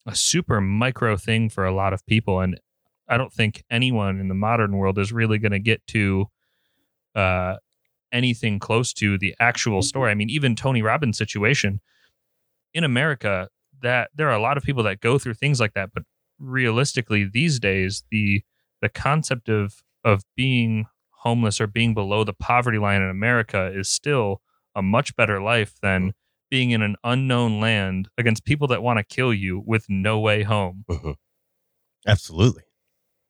a 0.06 0.16
super 0.16 0.62
micro 0.62 1.18
thing 1.18 1.50
for 1.50 1.66
a 1.66 1.74
lot 1.74 1.94
of 1.94 2.06
people, 2.06 2.40
and 2.40 2.60
I 3.08 3.18
don't 3.18 3.34
think 3.34 3.64
anyone 3.70 4.20
in 4.20 4.28
the 4.28 4.36
modern 4.36 4.78
world 4.78 4.98
is 4.98 5.12
really 5.12 5.38
going 5.38 5.52
to 5.52 5.60
get 5.60 5.86
to 5.88 6.28
uh, 7.16 7.58
anything 8.12 8.60
close 8.60 8.94
to 8.94 9.18
the 9.18 9.36
actual 9.40 9.82
story. 9.82 10.12
I 10.12 10.16
mean, 10.16 10.30
even 10.30 10.56
Tony 10.56 10.82
Robbins' 10.82 11.18
situation 11.18 11.82
in 12.74 12.84
America, 12.84 13.50
that 13.82 14.10
there 14.16 14.28
are 14.30 14.36
a 14.36 14.42
lot 14.42 14.58
of 14.58 14.64
people 14.64 14.84
that 14.84 15.02
go 15.02 15.18
through 15.18 15.36
things 15.36 15.60
like 15.60 15.74
that, 15.74 15.92
but 15.94 16.04
realistically, 16.40 17.24
these 17.26 17.60
days, 17.60 18.04
the 18.12 18.44
the 18.82 18.90
concept 18.90 19.50
of 19.50 19.84
of 20.04 20.24
being 20.36 20.86
homeless 21.20 21.60
or 21.60 21.68
being 21.68 21.94
below 21.94 22.24
the 22.24 22.34
poverty 22.34 22.78
line 22.78 23.02
in 23.02 23.10
America 23.10 23.72
is 23.74 23.90
still 23.90 24.42
a 24.76 24.82
much 24.82 25.16
better 25.16 25.42
life 25.42 25.74
than 25.82 26.14
being 26.52 26.72
in 26.72 26.82
an 26.84 26.96
unknown 27.04 27.60
land 27.60 28.08
against 28.18 28.46
people 28.46 28.68
that 28.68 28.84
want 28.84 29.00
to 29.00 29.04
kill 29.04 29.34
you 29.34 29.64
with 29.66 29.86
no 29.90 30.20
way 30.20 30.44
home. 30.44 30.86
Mhm. 30.90 31.16
Absolutely. 32.08 32.64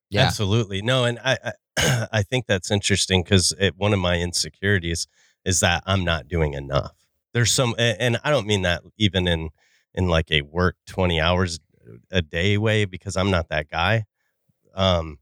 Yeah. 0.09 0.23
Absolutely. 0.23 0.81
No, 0.81 1.05
and 1.05 1.19
I 1.23 1.37
I, 1.77 2.07
I 2.11 2.23
think 2.23 2.47
that's 2.47 2.71
interesting 2.71 3.23
because 3.23 3.53
one 3.77 3.93
of 3.93 3.99
my 3.99 4.19
insecurities 4.19 5.07
is 5.45 5.59
that 5.61 5.83
I'm 5.85 6.03
not 6.03 6.27
doing 6.27 6.53
enough. 6.53 6.93
There's 7.33 7.51
some, 7.51 7.75
and 7.77 8.17
I 8.23 8.31
don't 8.31 8.47
mean 8.47 8.61
that 8.63 8.83
even 8.97 9.27
in 9.27 9.49
in 9.93 10.07
like 10.07 10.31
a 10.31 10.41
work 10.41 10.77
20 10.87 11.19
hours 11.19 11.59
a 12.11 12.21
day 12.21 12.57
way 12.57 12.85
because 12.85 13.15
I'm 13.17 13.31
not 13.31 13.49
that 13.49 13.69
guy. 13.69 14.05
Um, 14.73 15.19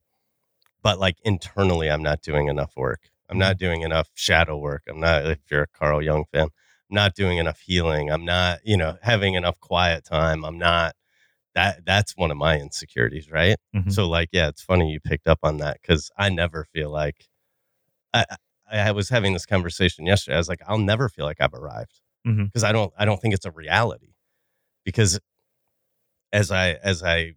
but 0.82 1.00
like 1.00 1.18
internally, 1.24 1.90
I'm 1.90 2.04
not 2.04 2.22
doing 2.22 2.48
enough 2.48 2.74
work. 2.76 3.10
I'm 3.30 3.38
not 3.38 3.58
doing 3.58 3.82
enough 3.82 4.10
shadow 4.14 4.58
work. 4.58 4.84
I'm 4.90 5.00
not. 5.00 5.26
If 5.26 5.40
you're 5.50 5.64
a 5.64 5.68
Carl 5.68 6.02
Jung 6.02 6.26
fan, 6.32 6.44
I'm 6.44 6.96
not 6.96 7.16
doing 7.16 7.38
enough 7.38 7.60
healing. 7.60 8.12
I'm 8.12 8.26
not, 8.26 8.60
you 8.64 8.78
know, 8.78 8.98
having 9.02 9.34
enough 9.36 9.60
quiet 9.60 10.04
time. 10.06 10.44
I'm 10.44 10.58
not. 10.58 10.96
That 11.56 11.86
that's 11.86 12.18
one 12.18 12.32
of 12.32 12.38
my 12.38 12.60
insecurities, 12.60 13.32
right? 13.32 13.58
Mhm. 13.76 13.92
So 13.92 14.10
like, 14.10 14.30
yeah, 14.32 14.50
it's 14.50 14.62
funny 14.62 14.92
you 14.92 15.00
picked 15.00 15.28
up 15.28 15.40
on 15.44 15.58
that 15.58 15.78
because 15.82 16.12
I 16.18 16.30
never 16.30 16.66
feel 16.66 16.90
like 16.90 17.28
I, 18.14 18.26
I 18.72 18.80
I 18.80 18.92
was 18.92 19.10
having 19.10 19.34
this 19.34 19.46
conversation 19.46 20.06
yesterday. 20.06 20.36
I 20.36 20.40
was 20.40 20.50
like, 20.50 20.62
I'll 20.68 20.78
never 20.80 21.10
feel 21.10 21.26
like 21.26 21.40
I've 21.40 21.54
arrived 21.54 22.02
because 22.46 22.64
I 22.64 22.72
don't 22.72 22.92
I 22.98 23.06
don't 23.06 23.22
think 23.22 23.34
it's 23.34 23.46
a 23.46 23.52
reality 23.52 24.14
because 24.84 25.20
as 26.34 26.52
I 26.52 26.74
as 26.84 27.04
I 27.04 27.34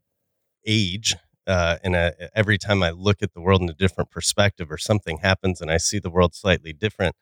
age 0.67 1.15
uh, 1.47 1.77
and 1.85 1.95
uh 1.97 2.11
every 2.35 2.59
time 2.59 2.83
I 2.83 2.91
look 2.91 3.23
at 3.23 3.33
the 3.35 3.41
world 3.41 3.63
in 3.63 3.69
a 3.71 3.75
different 3.75 4.11
perspective 4.11 4.71
or 4.71 4.79
something 4.79 5.19
happens 5.19 5.61
and 5.61 5.71
I 5.71 5.77
see 5.77 6.01
the 6.01 6.11
world 6.11 6.35
slightly 6.35 6.73
different, 6.73 7.15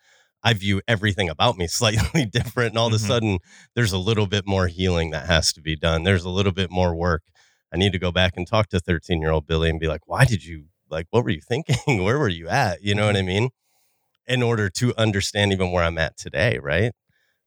I 0.42 0.54
view 0.54 0.80
everything 0.88 1.28
about 1.28 1.58
me 1.58 1.66
slightly 1.82 2.24
different. 2.24 2.70
And 2.70 2.78
all 2.78 2.86
of 2.88 2.92
Mhm. 2.94 2.96
a 2.96 3.06
sudden, 3.06 3.38
there's 3.74 3.92
a 3.92 3.98
little 3.98 4.26
bit 4.26 4.46
more 4.46 4.68
healing 4.68 5.10
that 5.10 5.26
has 5.26 5.52
to 5.54 5.60
be 5.60 5.76
done. 5.76 6.04
There's 6.04 6.24
a 6.24 6.30
little 6.30 6.52
bit 6.52 6.70
more 6.70 6.94
work. 6.94 7.24
I 7.72 7.76
need 7.76 7.92
to 7.92 7.98
go 7.98 8.12
back 8.12 8.34
and 8.36 8.46
talk 8.46 8.68
to 8.70 8.80
13 8.80 9.20
year 9.20 9.30
old 9.32 9.46
Billy 9.46 9.68
and 9.70 9.80
be 9.80 9.88
like, 9.88 10.06
why 10.06 10.24
did 10.24 10.44
you, 10.44 10.66
like, 10.90 11.06
what 11.10 11.24
were 11.24 11.30
you 11.30 11.40
thinking? 11.42 11.76
where 12.04 12.18
were 12.18 12.28
you 12.28 12.48
at? 12.48 12.82
You 12.82 12.94
know 12.94 13.06
what 13.06 13.16
I 13.16 13.22
mean? 13.22 13.50
In 14.26 14.42
order 14.42 14.70
to 14.70 14.94
understand 14.96 15.52
even 15.52 15.72
where 15.72 15.84
I'm 15.84 15.98
at 15.98 16.16
today, 16.16 16.58
right? 16.58 16.92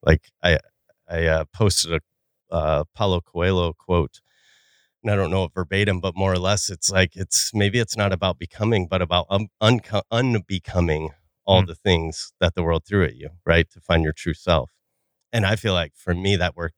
Like, 0.03 0.29
I, 0.43 0.59
I 1.09 1.25
uh, 1.27 1.45
posted 1.53 1.93
a 1.93 2.01
uh, 2.51 2.83
Paulo 2.95 3.21
Coelho 3.21 3.73
quote 3.73 4.21
and 5.03 5.11
I 5.11 5.15
don't 5.15 5.31
know 5.31 5.45
it 5.45 5.51
verbatim, 5.53 6.01
but 6.01 6.15
more 6.15 6.33
or 6.33 6.39
less, 6.39 6.69
it's 6.69 6.89
like 6.89 7.15
it's 7.15 7.53
maybe 7.53 7.79
it's 7.79 7.95
not 7.95 8.11
about 8.11 8.39
becoming, 8.39 8.87
but 8.87 9.01
about 9.01 9.27
um, 9.29 9.47
unco- 9.61 10.01
unbecoming 10.11 11.11
all 11.45 11.63
Mm. 11.63 11.67
the 11.67 11.75
things 11.75 12.33
that 12.41 12.55
the 12.55 12.63
world 12.63 12.83
threw 12.85 13.05
at 13.05 13.15
you, 13.15 13.29
right? 13.45 13.69
To 13.71 13.79
find 13.79 14.03
your 14.03 14.11
true 14.11 14.33
self. 14.33 14.71
And 15.31 15.45
I 15.45 15.55
feel 15.55 15.73
like 15.73 15.93
for 15.95 16.13
me, 16.13 16.35
that 16.35 16.55
work, 16.57 16.73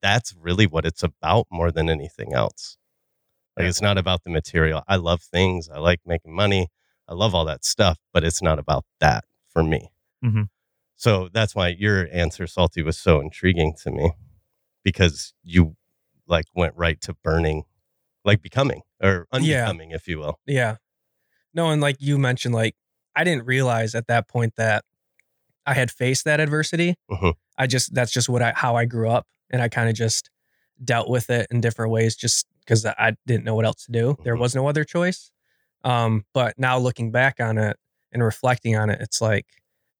that's 0.00 0.34
really 0.34 0.66
what 0.66 0.86
it's 0.86 1.02
about 1.02 1.46
more 1.50 1.70
than 1.70 1.90
anything 1.90 2.32
else. 2.32 2.78
Like 3.56 3.64
Yeah. 3.64 3.68
it's 3.70 3.82
not 3.82 3.98
about 3.98 4.22
the 4.24 4.30
material. 4.30 4.82
I 4.88 4.96
love 4.96 5.20
things. 5.22 5.68
I 5.68 5.78
like 5.78 6.00
making 6.06 6.34
money. 6.34 6.68
I 7.06 7.14
love 7.14 7.34
all 7.34 7.44
that 7.46 7.64
stuff, 7.64 7.98
but 8.14 8.24
it's 8.24 8.40
not 8.40 8.58
about 8.58 8.84
that 9.00 9.24
for 9.48 9.62
me. 9.62 9.90
Mhm. 10.24 10.48
So 10.96 11.28
that's 11.28 11.54
why 11.54 11.68
your 11.68 12.08
answer, 12.12 12.46
Salty, 12.46 12.82
was 12.82 12.96
so 12.98 13.20
intriguing 13.20 13.74
to 13.82 13.90
me 13.90 14.12
because 14.84 15.34
you 15.42 15.76
like 16.26 16.46
went 16.54 16.74
right 16.76 17.00
to 17.02 17.14
burning, 17.24 17.64
like 18.24 18.42
becoming 18.42 18.82
or 19.02 19.26
Yeah. 19.40 19.60
unbecoming, 19.62 19.90
if 19.92 20.06
you 20.08 20.18
will. 20.18 20.38
Yeah. 20.46 20.76
No, 21.54 21.70
and 21.70 21.80
like 21.80 21.96
you 22.00 22.18
mentioned, 22.18 22.54
like 22.54 22.74
I 23.16 23.24
didn't 23.24 23.46
realize 23.46 23.94
at 23.94 24.06
that 24.08 24.28
point 24.28 24.54
that 24.56 24.84
I 25.66 25.74
had 25.74 25.90
faced 25.90 26.24
that 26.24 26.40
adversity. 26.40 26.94
Mhm. 27.10 27.34
I 27.56 27.66
just 27.66 27.94
that's 27.94 28.12
just 28.12 28.28
what 28.28 28.42
I 28.42 28.52
how 28.54 28.76
I 28.76 28.84
grew 28.84 29.08
up, 29.10 29.26
and 29.50 29.60
I 29.62 29.68
kind 29.68 29.88
of 29.88 29.94
just 29.94 30.30
dealt 30.84 31.08
with 31.08 31.28
it 31.30 31.46
in 31.50 31.60
different 31.60 31.90
ways, 31.90 32.14
just 32.16 32.46
because 32.60 32.84
I 32.86 33.16
didn't 33.26 33.44
know 33.44 33.54
what 33.54 33.64
else 33.64 33.84
to 33.86 33.92
do. 33.92 34.16
There 34.24 34.36
Mhm. 34.36 34.40
was 34.40 34.54
no 34.54 34.68
other 34.68 34.84
choice. 34.84 35.30
Um, 35.84 36.24
but 36.34 36.58
now 36.58 36.78
looking 36.78 37.10
back 37.10 37.40
on 37.40 37.56
it 37.58 37.76
and 38.12 38.22
reflecting 38.22 38.76
on 38.76 38.90
it, 38.90 39.00
it's 39.00 39.20
like 39.20 39.46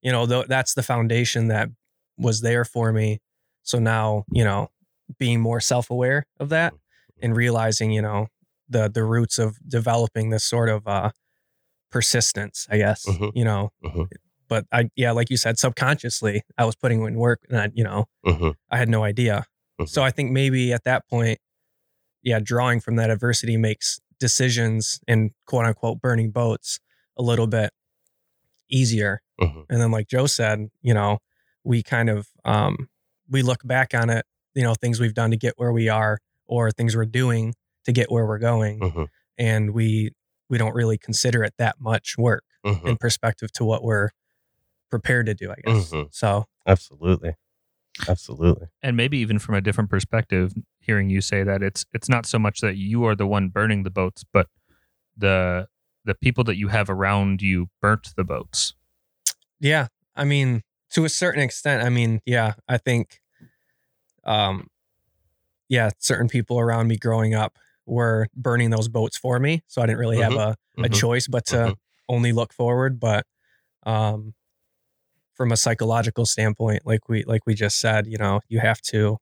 you 0.03 0.13
know 0.13 0.27
th- 0.27 0.47
that's 0.47 0.75
the 0.75 0.83
foundation 0.83 1.49
that 1.49 1.69
was 2.17 2.41
there 2.43 2.65
for 2.65 2.93
me. 2.93 3.21
So 3.69 3.79
now 3.79 4.25
you 4.31 4.45
know 4.45 4.71
being 5.19 5.41
more 5.41 5.61
self 5.61 5.91
aware 5.91 6.27
of 6.41 6.49
that 6.49 6.73
and 7.23 7.37
realizing 7.37 7.91
you 7.91 8.01
know 8.01 8.29
the 8.69 8.89
the 8.89 9.05
roots 9.05 9.39
of 9.39 9.57
developing 9.69 10.31
this 10.31 10.45
sort 10.45 10.69
of 10.71 10.87
uh 10.89 11.11
persistence 11.91 12.67
i 12.71 12.77
guess 12.79 13.07
Mhm. 13.07 13.33
you 13.35 13.45
know 13.45 13.73
Mhm. 13.85 14.09
but 14.49 14.65
I 14.73 14.89
yeah, 14.97 15.11
like 15.13 15.29
you 15.29 15.37
said, 15.37 15.59
subconsciously 15.59 16.43
I 16.57 16.65
was 16.65 16.75
putting 16.77 17.03
in 17.05 17.17
work 17.17 17.41
and 17.51 17.59
I, 17.61 17.69
you 17.75 17.85
know, 17.85 18.07
Mhm. 18.25 18.55
I 18.71 18.79
had 18.79 18.89
no 18.89 19.05
idea. 19.05 19.45
So 19.87 20.03
I 20.03 20.11
think 20.11 20.33
maybe 20.33 20.73
at 20.73 20.85
that 20.85 21.07
point, 21.07 21.39
yeah, 22.23 22.41
drawing 22.43 22.81
from 22.81 22.97
that 22.97 23.11
adversity 23.11 23.57
makes 23.59 24.01
decisions 24.19 25.01
and 25.07 25.33
quote 25.47 25.67
unquote 25.67 26.01
burning 26.01 26.31
boats 26.31 26.81
a 27.19 27.23
little 27.23 27.47
bit 27.47 27.71
easier. 28.71 29.21
Mhm. 29.41 29.67
And 29.69 29.81
then 29.81 29.91
like 29.91 30.09
Joe 30.09 30.27
said, 30.27 30.71
you 30.81 30.95
know, 30.95 31.19
we 31.65 31.83
kind 31.83 32.09
of 32.09 32.29
um 32.47 32.89
we 33.31 33.43
look 33.43 33.61
back 33.67 33.95
on 33.95 34.11
it, 34.11 34.25
you 34.55 34.63
know, 34.63 34.75
things 34.75 35.01
we've 35.01 35.15
done 35.15 35.31
to 35.31 35.37
get 35.37 35.55
where 35.57 35.73
we 35.73 35.89
are 35.89 36.19
or 36.47 36.71
things 36.71 36.97
we're 36.97 37.05
doing 37.07 37.55
to 37.85 37.93
get 37.93 38.11
where 38.11 38.27
we're 38.27 38.39
going 38.39 38.81
Mhm. 38.81 39.09
and 39.39 39.71
we 39.73 40.13
we 40.51 40.57
don't 40.59 40.75
really 40.75 40.97
consider 40.97 41.45
it 41.45 41.53
that 41.59 41.79
much 41.79 42.17
work 42.17 42.43
Mhm. 42.65 42.85
in 42.87 42.97
perspective 42.97 43.53
to 43.53 43.65
what 43.65 43.83
we're 43.85 44.09
prepared 44.91 45.27
to 45.27 45.35
do, 45.35 45.51
I 45.51 45.57
guess. 45.63 45.91
Mhm. 45.91 46.09
So 46.11 46.47
Absolutely. 46.67 47.35
Absolutely. 48.09 48.69
and 48.83 48.97
maybe 48.97 49.19
even 49.19 49.39
from 49.39 49.55
a 49.57 49.61
different 49.61 49.91
perspective 49.91 50.55
hearing 50.81 51.11
you 51.11 51.21
say 51.21 51.43
that 51.43 51.63
it's 51.63 51.85
it's 51.93 52.09
not 52.09 52.25
so 52.27 52.39
much 52.39 52.61
that 52.61 52.77
you 52.77 53.05
are 53.05 53.15
the 53.17 53.27
one 53.27 53.49
burning 53.49 53.83
the 53.83 53.91
boats 53.91 54.25
but 54.33 54.49
the 55.17 55.67
the 56.05 56.15
people 56.15 56.45
that 56.45 56.57
you 56.57 56.69
have 56.69 56.89
around 56.89 57.43
you 57.43 57.69
burnt 57.83 58.15
the 58.17 58.25
boats 58.25 58.75
yeah, 59.61 59.89
I 60.15 60.23
mean, 60.25 60.63
to 60.91 61.05
a 61.05 61.09
certain 61.09 61.41
extent, 61.43 61.83
I 61.85 61.89
mean, 61.91 62.21
yeah, 62.25 62.55
I 62.69 62.79
think 62.79 63.21
um 64.25 64.69
yeah, 65.69 65.91
certain 65.99 66.29
people 66.29 66.59
around 66.59 66.89
me 66.89 66.97
growing 66.97 67.35
up 67.35 67.59
were 67.87 68.27
burning 68.35 68.71
those 68.71 68.89
boats 68.89 69.17
for 69.19 69.39
me. 69.39 69.63
So 69.67 69.83
I 69.83 69.87
didn't 69.87 69.99
really 69.99 70.19
have 70.21 70.33
a, 70.37 70.57
a 70.79 70.89
Mhm. 70.89 70.95
choice 70.95 71.27
but 71.27 71.45
to 71.47 71.57
Mhm. 71.57 71.77
only 72.09 72.33
look 72.33 72.53
forward. 72.53 72.99
But 73.01 73.27
um 73.85 74.35
from 75.35 75.53
a 75.53 75.57
psychological 75.57 76.27
standpoint, 76.27 76.85
like 76.85 77.09
we 77.09 77.25
like 77.25 77.43
we 77.47 77.55
just 77.55 77.79
said, 77.79 78.07
you 78.07 78.19
know, 78.19 78.41
you 78.49 78.61
have 78.61 78.81
to 78.83 79.19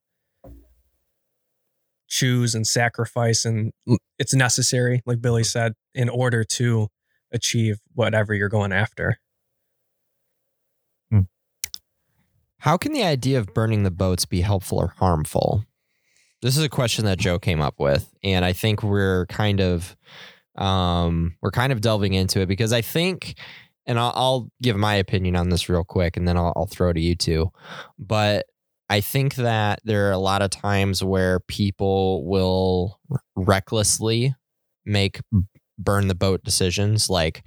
choose 2.09 2.55
and 2.55 2.67
sacrifice 2.67 3.45
and 3.45 3.73
it's 4.19 4.33
necessary, 4.35 5.03
like 5.07 5.21
Billy 5.21 5.45
said, 5.45 5.73
in 5.95 6.09
order 6.09 6.45
to 6.45 6.89
achieve 7.33 7.81
whatever 7.95 8.33
you're 8.33 8.49
going 8.49 8.73
after. 8.73 9.19
How 12.67 12.77
can 12.77 12.93
the 12.93 13.05
idea 13.05 13.39
of 13.39 13.55
burning 13.55 13.85
the 13.85 13.93
boats 13.93 14.25
be 14.25 14.41
helpful 14.41 14.79
or 14.79 14.89
harmful? 14.99 15.65
This 16.43 16.57
is 16.57 16.65
a 16.65 16.69
question 16.69 17.05
that 17.05 17.17
Joe 17.17 17.39
came 17.39 17.61
up 17.61 17.79
with, 17.79 18.13
and 18.25 18.45
I 18.45 18.53
think 18.55 18.83
we're 18.83 19.27
kind 19.27 19.61
of 19.61 19.97
um, 20.59 21.37
we're 21.41 21.53
kind 21.53 21.71
of 21.71 21.81
delving 21.81 22.15
into 22.15 22.41
it 22.41 22.47
because 22.47 22.73
I 22.73 22.81
think, 22.81 23.39
and 23.87 24.01
I'll, 24.01 24.13
I'll 24.17 24.51
give 24.61 24.77
my 24.77 24.97
opinion 24.97 25.37
on 25.37 25.49
this 25.49 25.69
real 25.69 25.85
quick, 25.85 26.17
and 26.17 26.27
then 26.27 26.37
I'll, 26.37 26.53
I'll 26.57 26.67
throw 26.67 26.93
to 26.93 27.01
you 27.01 27.15
two. 27.15 27.53
But 28.01 28.47
I 28.91 29.01
think 29.01 29.37
that 29.37 29.79
there 29.85 30.09
are 30.09 30.13
a 30.13 30.19
lot 30.19 30.43
of 30.43 30.51
times 30.51 31.05
where 31.05 31.39
people 31.39 32.27
will 32.27 32.99
recklessly 33.37 34.35
make 34.85 35.21
burn 35.79 36.09
the 36.09 36.17
boat 36.17 36.43
decisions, 36.43 37.09
like 37.09 37.45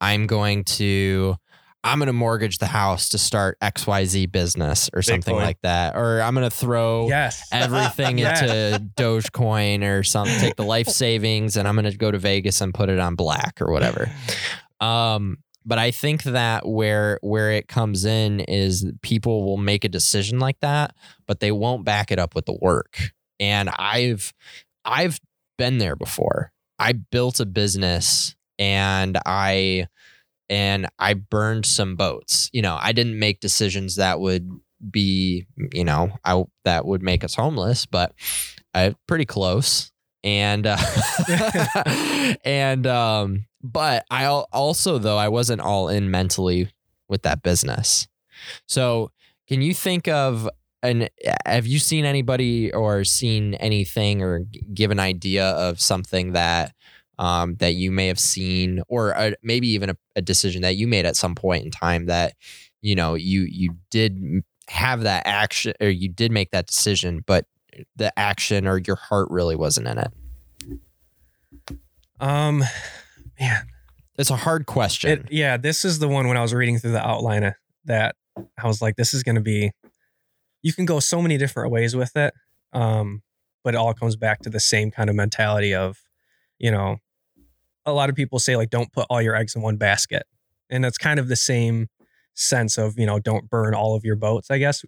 I'm 0.00 0.28
going 0.28 0.62
to 0.62 1.34
I'm 1.82 1.98
going 1.98 2.08
to 2.08 2.12
mortgage 2.12 2.58
the 2.58 2.66
house 2.66 3.08
to 3.10 3.18
start 3.18 3.58
XYZ 3.62 4.30
business 4.30 4.90
or 4.92 5.00
something 5.02 5.34
Bitcoin. 5.34 5.40
like 5.42 5.60
that. 5.62 5.96
Or 5.96 6.20
I'm 6.20 6.34
going 6.34 6.48
to 6.48 6.54
throw 6.54 7.08
Yes. 7.08 7.48
everything 7.52 8.18
Yeah. 8.18 8.38
into 8.38 8.84
Dogecoin 8.96 9.82
or 9.82 10.02
something, 10.02 10.38
take 10.38 10.56
the 10.56 10.64
life 10.64 10.88
savings 11.04 11.56
and 11.56 11.66
I'm 11.66 11.74
going 11.76 11.90
to 11.90 11.96
go 11.96 12.10
to 12.10 12.18
Vegas 12.18 12.60
and 12.60 12.74
put 12.74 12.88
it 12.90 12.98
on 12.98 13.14
black 13.14 13.60
or 13.60 13.70
whatever. 13.72 14.10
Um, 14.80 15.36
but 15.66 15.78
I 15.78 15.90
think 15.90 16.22
that 16.22 16.66
where 16.66 17.18
where 17.20 17.52
it 17.52 17.68
comes 17.68 18.06
in 18.06 18.40
is 18.40 18.90
people 19.02 19.44
will 19.44 19.58
make 19.58 19.84
a 19.84 19.90
decision 19.90 20.38
like 20.38 20.58
that, 20.60 20.94
but 21.26 21.40
they 21.40 21.52
won't 21.52 21.84
back 21.84 22.10
it 22.10 22.18
up 22.18 22.34
with 22.34 22.46
the 22.46 22.56
work. 22.62 22.98
And 23.38 23.68
I've 23.78 24.32
I've 24.86 25.20
been 25.58 25.76
there 25.76 25.96
before. 25.96 26.50
I 26.78 26.92
built 26.92 27.40
a 27.40 27.44
business 27.44 28.34
and 28.58 29.18
I 29.26 29.88
and 30.50 30.88
I 30.98 31.14
burned 31.14 31.64
some 31.64 31.96
boats. 31.96 32.50
You 32.52 32.60
know, 32.60 32.76
I 32.78 32.92
didn't 32.92 33.18
make 33.18 33.40
decisions 33.40 33.96
that 33.96 34.20
would 34.20 34.50
be, 34.90 35.46
you 35.72 35.84
know, 35.84 36.12
I 36.24 36.44
that 36.64 36.84
would 36.84 37.02
make 37.02 37.24
us 37.24 37.34
homeless, 37.36 37.86
but 37.86 38.12
I 38.74 38.94
pretty 39.06 39.24
close. 39.24 39.92
And 40.22 40.66
uh, 40.66 40.76
and 42.44 42.86
um 42.86 43.46
but 43.62 44.04
I 44.10 44.26
also 44.26 44.98
though 44.98 45.16
I 45.16 45.28
wasn't 45.28 45.60
all 45.60 45.88
in 45.88 46.10
mentally 46.10 46.70
with 47.08 47.22
that 47.22 47.42
business. 47.42 48.08
So, 48.66 49.10
can 49.48 49.62
you 49.62 49.74
think 49.74 50.08
of 50.08 50.48
an 50.82 51.08
have 51.46 51.66
you 51.66 51.78
seen 51.78 52.04
anybody 52.04 52.72
or 52.72 53.04
seen 53.04 53.54
anything 53.54 54.22
or 54.22 54.40
give 54.72 54.90
an 54.90 54.98
idea 54.98 55.50
of 55.50 55.80
something 55.80 56.32
that 56.32 56.72
um, 57.20 57.54
that 57.56 57.74
you 57.74 57.92
may 57.92 58.06
have 58.08 58.18
seen 58.18 58.82
or 58.88 59.16
uh 59.16 59.32
maybe 59.42 59.68
even 59.68 59.90
a, 59.90 59.96
a 60.16 60.22
decision 60.22 60.62
that 60.62 60.76
you 60.76 60.88
made 60.88 61.04
at 61.04 61.14
some 61.14 61.34
point 61.34 61.64
in 61.64 61.70
time 61.70 62.06
that 62.06 62.34
you 62.80 62.94
know 62.96 63.14
you 63.14 63.42
you 63.42 63.76
did 63.90 64.42
have 64.68 65.02
that 65.02 65.26
action 65.26 65.74
or 65.80 65.88
you 65.88 66.08
did 66.08 66.32
make 66.32 66.50
that 66.50 66.66
decision 66.66 67.22
but 67.26 67.44
the 67.94 68.18
action 68.18 68.66
or 68.66 68.78
your 68.78 68.96
heart 68.96 69.28
really 69.30 69.54
wasn't 69.54 69.86
in 69.86 69.98
it 69.98 70.12
Um 72.18 72.64
man, 73.38 73.66
it's 74.18 74.30
a 74.30 74.36
hard 74.36 74.64
question 74.66 75.10
It, 75.10 75.26
yeah, 75.30 75.56
this 75.56 75.84
is 75.84 75.98
the 75.98 76.08
one 76.08 76.26
when 76.26 76.36
I 76.38 76.42
was 76.42 76.54
reading 76.54 76.78
through 76.78 76.92
the 76.92 77.06
outline 77.06 77.54
that 77.84 78.16
I 78.58 78.66
was 78.66 78.80
like, 78.80 78.96
this 78.96 79.12
is 79.14 79.22
going 79.22 79.36
to 79.36 79.40
be, 79.40 79.72
you 80.62 80.72
can 80.72 80.84
go 80.84 81.00
so 81.00 81.20
many 81.20 81.36
different 81.36 81.70
ways 81.70 81.94
with 81.96 82.16
it. 82.16 82.32
Um, 82.72 83.22
but 83.64 83.74
it 83.74 83.78
all 83.78 83.94
comes 83.94 84.16
back 84.16 84.40
to 84.40 84.50
the 84.50 84.60
same 84.60 84.90
kind 84.90 85.10
of 85.10 85.16
mentality 85.16 85.74
of, 85.74 85.98
you 86.58 86.70
know, 86.70 86.98
a 87.90 87.94
lot 87.94 88.08
of 88.08 88.16
people 88.16 88.38
say, 88.38 88.56
like, 88.56 88.70
don't 88.70 88.92
put 88.92 89.06
all 89.10 89.20
your 89.20 89.34
eggs 89.34 89.54
in 89.54 89.62
one 89.62 89.76
basket. 89.76 90.24
And 90.70 90.84
that's 90.84 90.98
kind 90.98 91.18
of 91.18 91.28
the 91.28 91.36
same 91.36 91.88
sense 92.34 92.78
of, 92.78 92.98
you 92.98 93.06
know, 93.06 93.18
don't 93.18 93.50
burn 93.50 93.74
all 93.74 93.94
of 93.94 94.04
your 94.04 94.16
boats, 94.16 94.50
I 94.50 94.58
guess. 94.58 94.84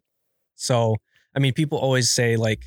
So, 0.55 0.97
I 1.35 1.39
mean, 1.39 1.53
people 1.53 1.79
always 1.79 2.11
say, 2.11 2.37
like, 2.37 2.63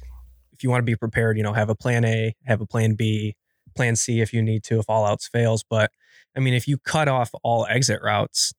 if 0.51 0.63
you 0.63 0.69
want 0.69 0.81
to 0.81 0.85
be 0.85 0.95
prepared, 0.95 1.37
you 1.37 1.43
know, 1.43 1.53
have 1.53 1.69
a 1.69 1.75
plan 1.75 2.05
A, 2.05 2.35
have 2.45 2.61
a 2.61 2.65
plan 2.65 2.95
B, 2.95 3.35
plan 3.75 3.95
C 3.95 4.21
if 4.21 4.33
you 4.33 4.41
need 4.41 4.63
to, 4.65 4.79
if 4.79 4.85
all 4.87 5.05
else 5.05 5.27
fails. 5.27 5.63
But 5.69 5.91
I 6.35 6.39
mean, 6.39 6.53
if 6.53 6.67
you 6.67 6.77
cut 6.77 7.07
off 7.07 7.31
all 7.43 7.65
exit 7.69 8.01
routes 8.03 8.53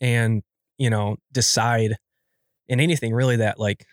and, 0.00 0.42
you 0.78 0.90
know, 0.90 1.16
decide 1.32 1.96
in 2.68 2.80
anything 2.80 3.12
really 3.14 3.36
that 3.36 3.58
like 3.58 3.84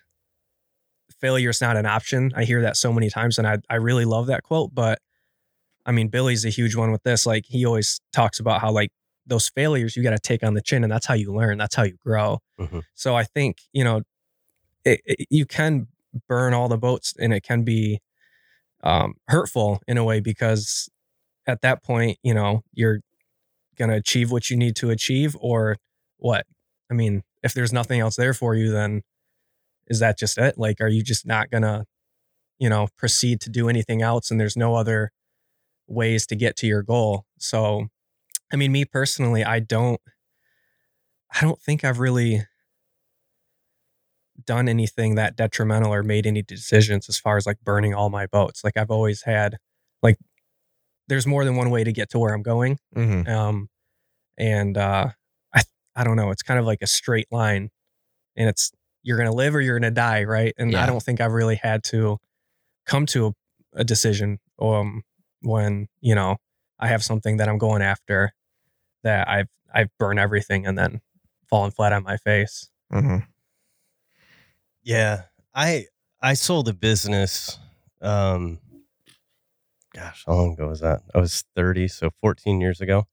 failure 1.19 1.49
is 1.49 1.61
not 1.61 1.77
an 1.77 1.85
option. 1.85 2.31
I 2.35 2.43
hear 2.43 2.61
that 2.61 2.77
so 2.77 2.91
many 2.93 3.09
times 3.09 3.37
and 3.37 3.47
I, 3.47 3.57
I 3.69 3.75
really 3.75 4.05
love 4.05 4.27
that 4.27 4.43
quote. 4.43 4.71
But 4.73 4.99
I 5.85 5.91
mean, 5.91 6.07
Billy's 6.07 6.45
a 6.45 6.49
huge 6.49 6.75
one 6.75 6.91
with 6.91 7.03
this. 7.03 7.25
Like 7.25 7.45
he 7.47 7.65
always 7.65 8.01
talks 8.13 8.39
about 8.39 8.61
how 8.61 8.71
like 8.71 8.91
those 9.27 9.49
failures 9.49 9.95
you 9.95 10.03
got 10.03 10.11
to 10.11 10.19
take 10.19 10.43
on 10.43 10.53
the 10.53 10.61
chin 10.61 10.83
and 10.83 10.91
that's 10.91 11.05
how 11.05 11.13
you 11.15 11.33
learn. 11.33 11.57
That's 11.57 11.75
how 11.75 11.83
you 11.83 11.97
grow. 12.05 12.39
Mhm. 12.59 12.83
So 12.93 13.15
I 13.15 13.23
think, 13.23 13.57
you 13.73 13.83
know, 13.83 14.01
it, 14.83 15.01
it- 15.05 15.27
you 15.29 15.45
can 15.45 15.87
burn 16.27 16.53
all 16.53 16.67
the 16.67 16.77
boats 16.77 17.13
and 17.19 17.33
it 17.33 17.41
can 17.43 17.63
be 17.63 17.99
um, 18.83 19.15
hurtful 19.27 19.81
in 19.87 19.97
a 19.97 20.03
way 20.03 20.19
because 20.19 20.89
at 21.47 21.61
that 21.61 21.83
point, 21.83 22.17
you 22.23 22.33
know, 22.33 22.61
you're 22.73 22.99
going 23.77 23.89
to 23.89 23.95
achieve 23.95 24.31
what 24.31 24.49
you 24.49 24.57
need 24.57 24.75
to 24.77 24.89
achieve 24.91 25.35
or 25.39 25.77
what? 26.17 26.45
I 26.89 26.93
mean, 26.93 27.23
if 27.43 27.53
there's 27.53 27.73
nothing 27.73 27.99
else 27.99 28.15
there 28.15 28.33
for 28.33 28.55
you, 28.55 28.71
then 28.71 29.01
is 29.87 29.99
that 29.99 30.17
just 30.17 30.37
it? 30.37 30.57
Like, 30.57 30.79
are 30.81 30.87
you 30.87 31.03
just 31.03 31.25
not 31.25 31.49
going 31.49 31.63
to, 31.63 31.85
you 32.59 32.69
know, 32.69 32.87
proceed 32.97 33.41
to 33.41 33.49
do 33.49 33.67
anything 33.69 34.01
else 34.01 34.31
and 34.31 34.39
there's 34.39 34.55
no 34.57 34.75
other 34.75 35.11
ways 35.87 36.25
to 36.27 36.35
get 36.35 36.55
to 36.57 36.67
your 36.67 36.83
goal? 36.83 37.25
So, 37.39 37.87
I 38.51 38.55
mean, 38.55 38.71
me 38.71 38.85
personally, 38.85 39.43
I 39.43 39.59
don't, 39.59 39.99
I 41.33 41.41
don't 41.41 41.59
think 41.61 41.83
I've 41.83 41.99
really 41.99 42.45
done 44.45 44.67
anything 44.67 45.15
that 45.15 45.35
detrimental 45.35 45.93
or 45.93 46.03
made 46.03 46.27
any 46.27 46.41
decisions 46.41 47.07
as 47.09 47.17
far 47.17 47.37
as 47.37 47.45
like 47.45 47.59
burning 47.63 47.93
all 47.93 48.09
my 48.09 48.25
boats. 48.25 48.63
Like 48.63 48.77
I've 48.77 48.91
always 48.91 49.23
had 49.23 49.57
like 50.03 50.17
there's 51.07 51.25
more 51.27 51.45
than 51.45 51.55
one 51.55 51.69
way 51.69 51.83
to 51.83 51.91
get 51.91 52.09
to 52.11 52.19
where 52.19 52.33
I'm 52.33 52.41
going. 52.43 52.77
Mhm. 52.95 53.27
Um 53.27 53.69
and 54.37 54.77
uh 54.77 55.09
I 55.53 55.61
I 55.95 56.03
don't 56.03 56.15
know, 56.17 56.31
it's 56.31 56.43
kind 56.43 56.59
of 56.59 56.65
like 56.65 56.81
a 56.81 56.87
straight 56.87 57.27
line 57.31 57.69
and 58.35 58.49
it's 58.49 58.71
you're 59.03 59.17
going 59.17 59.29
to 59.29 59.35
live 59.35 59.53
or 59.53 59.61
you're 59.61 59.79
going 59.79 59.93
to 59.93 59.95
die, 59.95 60.23
right? 60.23 60.53
And 60.57 60.75
I 60.75 60.87
don't 60.87 61.01
think 61.01 61.21
I've 61.21 61.31
really 61.31 61.55
had 61.55 61.83
to 61.85 62.17
come 62.87 63.05
to 63.07 63.27
a, 63.27 63.31
a 63.81 63.83
decision 63.83 64.39
um 64.59 65.03
when, 65.45 65.87
you 66.01 66.15
know, 66.15 66.37
I 66.79 66.87
have 66.87 67.03
something 67.03 67.37
that 67.37 67.47
I'm 67.49 67.57
going 67.57 67.81
after 67.81 68.33
that 69.03 69.27
I've 69.29 69.49
I've 69.73 69.89
burned 69.99 70.19
everything 70.19 70.65
and 70.65 70.77
then 70.77 71.01
fallen 71.49 71.71
flat 71.71 71.93
on 71.93 72.03
my 72.03 72.17
face. 72.17 72.69
Mhm. 72.91 73.27
Yeah, 74.83 75.23
I 75.53 75.85
I 76.21 76.33
sold 76.33 76.67
a 76.69 76.73
business. 76.73 77.59
Um, 78.01 78.59
gosh, 79.93 80.23
how 80.25 80.33
long 80.33 80.53
ago 80.53 80.67
was 80.67 80.81
that? 80.81 81.01
I 81.13 81.19
was 81.19 81.43
thirty, 81.55 81.87
so 81.87 82.09
fourteen 82.21 82.61
years 82.61 82.81
ago. 82.81 83.07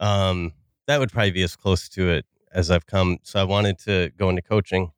Um, 0.00 0.52
that 0.86 0.98
would 0.98 1.12
probably 1.12 1.30
be 1.30 1.42
as 1.42 1.56
close 1.56 1.88
to 1.90 2.08
it 2.10 2.26
as 2.52 2.70
I've 2.70 2.86
come. 2.86 3.18
So 3.22 3.40
I 3.40 3.44
wanted 3.44 3.78
to 3.80 4.10
go 4.16 4.28
into 4.28 4.42
coaching, 4.42 4.92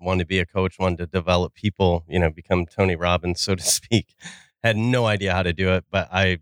wanted 0.00 0.24
to 0.24 0.26
be 0.26 0.38
a 0.38 0.46
coach, 0.46 0.78
wanted 0.78 0.98
to 0.98 1.06
develop 1.06 1.54
people, 1.54 2.04
you 2.08 2.18
know, 2.18 2.30
become 2.30 2.66
Tony 2.66 2.96
Robbins, 2.96 3.40
so 3.40 3.54
to 3.54 3.62
speak. 3.78 4.14
Had 4.62 4.76
no 4.76 5.06
idea 5.06 5.32
how 5.34 5.42
to 5.42 5.52
do 5.52 5.70
it, 5.74 5.84
but 5.90 6.08
I 6.12 6.38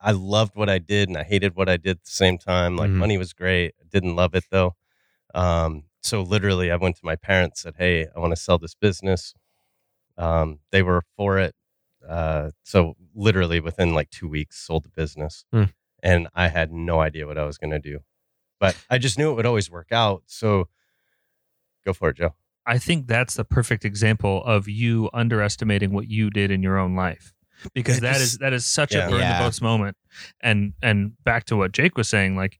I 0.00 0.12
loved 0.12 0.54
what 0.54 0.68
I 0.68 0.78
did 0.78 1.08
and 1.08 1.18
I 1.18 1.24
hated 1.24 1.56
what 1.56 1.68
I 1.68 1.76
did 1.76 1.98
at 1.98 2.04
the 2.04 2.10
same 2.10 2.38
time. 2.38 2.76
Like 2.76 2.90
Mhm. 2.90 2.94
money 2.96 3.18
was 3.18 3.32
great. 3.32 3.74
I 3.80 3.84
didn't 3.90 4.14
love 4.16 4.34
it 4.34 4.44
though. 4.50 4.76
Um, 5.34 5.84
so 6.02 6.22
literally 6.22 6.70
I 6.70 6.76
went 6.76 6.96
to 6.96 7.04
my 7.04 7.16
parents, 7.16 7.62
said, 7.62 7.74
Hey, 7.78 8.06
I 8.14 8.18
want 8.20 8.30
to 8.32 8.36
sell 8.40 8.58
this 8.58 8.74
business. 8.74 9.34
Um, 10.16 10.60
they 10.70 10.82
were 10.82 11.02
for 11.16 11.38
it. 11.38 11.54
Uh, 12.08 12.52
so 12.62 12.96
literally 13.14 13.58
within 13.60 13.92
like 13.92 14.08
two 14.10 14.28
weeks 14.28 14.56
sold 14.58 14.84
the 14.84 14.88
business 14.88 15.44
Hmm. 15.52 15.64
and 16.02 16.28
I 16.34 16.48
had 16.48 16.72
no 16.72 17.00
idea 17.00 17.26
what 17.26 17.36
I 17.38 17.44
was 17.44 17.58
going 17.58 17.72
to 17.72 17.80
do, 17.80 18.00
but 18.60 18.76
I 18.88 18.98
just 18.98 19.18
knew 19.18 19.30
it 19.32 19.34
would 19.34 19.46
always 19.46 19.68
work 19.70 19.90
out. 19.90 20.22
So 20.26 20.68
go 21.84 21.92
for 21.92 22.10
it, 22.10 22.16
Joe. 22.16 22.34
I 22.66 22.78
think 22.78 23.06
that's 23.08 23.34
the 23.34 23.44
perfect 23.44 23.84
example 23.84 24.44
of 24.44 24.68
you 24.68 25.10
underestimating 25.12 25.92
what 25.92 26.08
you 26.08 26.30
did 26.30 26.50
in 26.50 26.62
your 26.62 26.78
own 26.78 26.94
life. 26.94 27.34
Because 27.74 27.96
Yeah, 27.96 28.00
that 28.00 28.18
just- 28.18 28.32
is 28.34 28.38
that 28.38 28.52
is 28.52 28.66
such 28.66 28.94
yeah. 28.94 29.06
a 29.06 29.10
burn 29.10 29.20
Yeah. 29.20 29.38
the 29.38 29.44
boats 29.44 29.60
moment. 29.60 29.96
And 30.40 30.74
and 30.82 31.12
back 31.24 31.44
to 31.46 31.56
what 31.56 31.72
Jake 31.72 31.96
was 31.96 32.08
saying, 32.08 32.36
like 32.36 32.58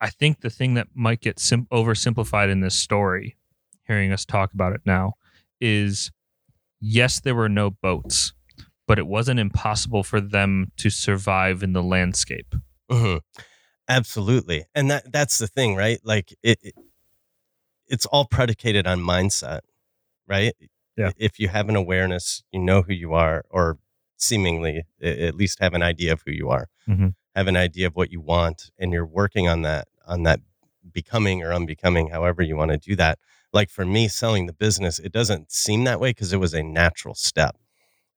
I 0.00 0.10
think 0.10 0.40
the 0.40 0.50
thing 0.50 0.74
that 0.74 0.88
might 0.94 1.20
get 1.20 1.38
sim- 1.38 1.66
oversimplified 1.72 2.50
in 2.50 2.60
this 2.60 2.74
story, 2.74 3.36
hearing 3.86 4.12
us 4.12 4.24
talk 4.24 4.52
about 4.52 4.72
it 4.72 4.80
now, 4.84 5.14
is 5.60 6.10
yes, 6.80 7.20
there 7.20 7.34
were 7.36 7.48
no 7.48 7.70
boats, 7.70 8.32
but 8.88 8.98
it 8.98 9.06
wasn't 9.06 9.38
impossible 9.38 10.02
for 10.02 10.20
them 10.20 10.72
to 10.78 10.90
survive 10.90 11.62
in 11.62 11.72
the 11.72 11.82
landscape. 11.82 12.54
hmm 12.90 13.16
Absolutely, 13.88 14.64
and 14.74 14.90
that 14.90 15.12
that's 15.12 15.38
the 15.38 15.46
thing, 15.48 15.74
right? 15.76 15.98
Like 16.04 16.32
it, 16.42 16.58
it, 16.62 16.74
it's 17.88 18.06
all 18.06 18.24
predicated 18.24 18.86
on 18.86 19.00
mindset, 19.00 19.60
right? 20.26 20.54
Yeah. 20.96 21.10
If 21.16 21.38
you 21.38 21.48
have 21.48 21.68
an 21.68 21.76
awareness, 21.76 22.42
you 22.52 22.60
know 22.60 22.82
who 22.82 22.92
you 22.92 23.14
are, 23.14 23.44
or 23.50 23.78
seemingly 24.16 24.84
at 25.02 25.34
least 25.34 25.58
have 25.60 25.74
an 25.74 25.82
idea 25.82 26.12
of 26.12 26.22
who 26.26 26.32
you 26.32 26.50
are, 26.50 26.68
Mhm. 26.88 27.14
have 27.34 27.48
an 27.48 27.56
idea 27.56 27.86
of 27.86 27.96
what 27.96 28.12
you 28.12 28.20
want, 28.20 28.70
and 28.78 28.92
you're 28.92 29.06
working 29.06 29.48
on 29.48 29.62
that, 29.62 29.88
on 30.06 30.22
that 30.24 30.40
becoming 30.92 31.42
or 31.42 31.52
unbecoming, 31.52 32.08
however 32.08 32.42
you 32.42 32.56
want 32.56 32.70
to 32.72 32.76
do 32.78 32.94
that. 32.96 33.18
Like 33.52 33.70
for 33.70 33.84
me, 33.84 34.08
selling 34.08 34.46
the 34.46 34.52
business, 34.52 34.98
it 34.98 35.12
doesn't 35.12 35.50
seem 35.52 35.84
that 35.84 36.00
way 36.00 36.10
because 36.10 36.32
it 36.32 36.38
was 36.40 36.54
a 36.54 36.62
natural 36.62 37.14
step. 37.14 37.56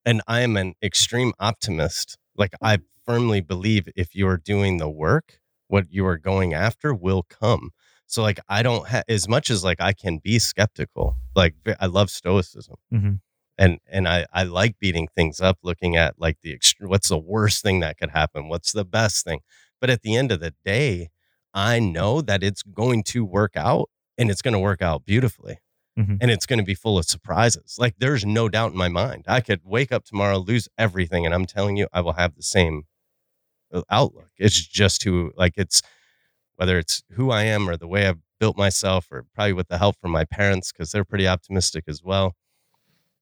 And 0.06 0.22
I 0.28 0.42
am 0.42 0.58
an 0.58 0.76
extreme 0.84 1.34
optimist. 1.40 2.18
Like 2.36 2.54
I 2.62 2.80
firmly 3.06 3.42
believe 3.42 3.88
if 3.96 4.16
you're 4.16 4.38
doing 4.38 4.78
the 4.78 4.90
work, 4.90 5.40
what 5.68 5.92
you 5.92 6.06
are 6.06 6.18
going 6.18 6.54
after 6.54 6.94
will 6.94 7.24
come. 7.24 7.72
So 8.08 8.22
like 8.22 8.40
I 8.50 8.64
don't 8.64 8.88
have 8.88 9.04
as 9.10 9.28
much 9.28 9.50
as 9.50 9.64
like 9.64 9.82
I 9.82 9.94
can 9.94 10.20
be 10.20 10.40
skeptical. 10.40 11.18
Like 11.36 11.56
I 11.80 11.88
love 11.88 12.10
stoicism. 12.10 12.76
Mhm. 12.94 13.20
And 13.58 13.80
and 13.92 14.08
I 14.08 14.26
I 14.34 14.44
like 14.44 14.80
beating 14.80 15.08
things 15.16 15.40
up 15.42 15.58
looking 15.64 15.96
at 15.96 16.16
like 16.20 16.38
the 16.44 16.56
extre- 16.58 16.88
what's 16.88 17.10
the 17.10 17.18
worst 17.18 17.64
thing 17.64 17.80
that 17.82 17.98
could 17.98 18.12
happen? 18.12 18.48
What's 18.50 18.72
the 18.72 18.86
best 18.86 19.26
thing? 19.26 19.40
But 19.82 19.90
at 19.90 20.02
the 20.04 20.16
end 20.16 20.32
of 20.32 20.40
the 20.40 20.54
day, 20.64 21.10
I 21.54 21.80
know 21.80 22.22
that 22.22 22.44
it's 22.44 22.64
going 22.64 23.04
to 23.06 23.26
work 23.26 23.54
out 23.56 23.90
and 24.18 24.30
it's 24.30 24.42
going 24.42 24.54
to 24.54 24.60
work 24.60 24.82
out 24.82 25.06
beautifully. 25.06 25.60
Mhm. 25.98 26.18
And 26.22 26.30
it's 26.32 26.46
going 26.46 26.60
to 26.60 26.66
be 26.66 26.76
full 26.76 26.98
of 26.98 27.06
surprises. 27.06 27.78
Like 27.80 27.96
there's 27.98 28.26
no 28.26 28.50
doubt 28.50 28.72
in 28.74 28.78
my 28.78 28.90
mind. 28.90 29.24
I 29.28 29.40
could 29.42 29.62
wake 29.64 29.92
up 29.94 30.04
tomorrow, 30.06 30.38
lose 30.38 30.68
everything, 30.78 31.26
and 31.26 31.34
I'm 31.34 31.46
telling 31.46 31.78
you, 31.78 31.88
I 31.94 32.02
will 32.02 32.14
have 32.14 32.36
the 32.36 32.44
same 32.44 32.84
uh, 33.74 33.82
outlook. 33.90 34.30
It's 34.38 34.66
just 34.68 35.04
who, 35.04 35.32
like, 35.36 35.54
it's 35.58 35.82
whether 36.56 36.78
it's 36.78 37.04
who 37.12 37.32
I 37.32 37.44
am 37.44 37.70
or 37.70 37.78
the 37.78 37.88
way 37.88 38.08
I've 38.08 38.20
built 38.40 38.58
myself, 38.58 39.08
or 39.12 39.26
probably 39.34 39.54
with 39.54 39.68
the 39.68 39.78
help 39.78 39.96
from 40.00 40.12
my 40.12 40.26
parents 40.26 40.72
because 40.72 40.92
they're 40.92 41.06
pretty 41.06 41.28
optimistic 41.28 41.86
as 41.88 42.04
well. 42.04 42.36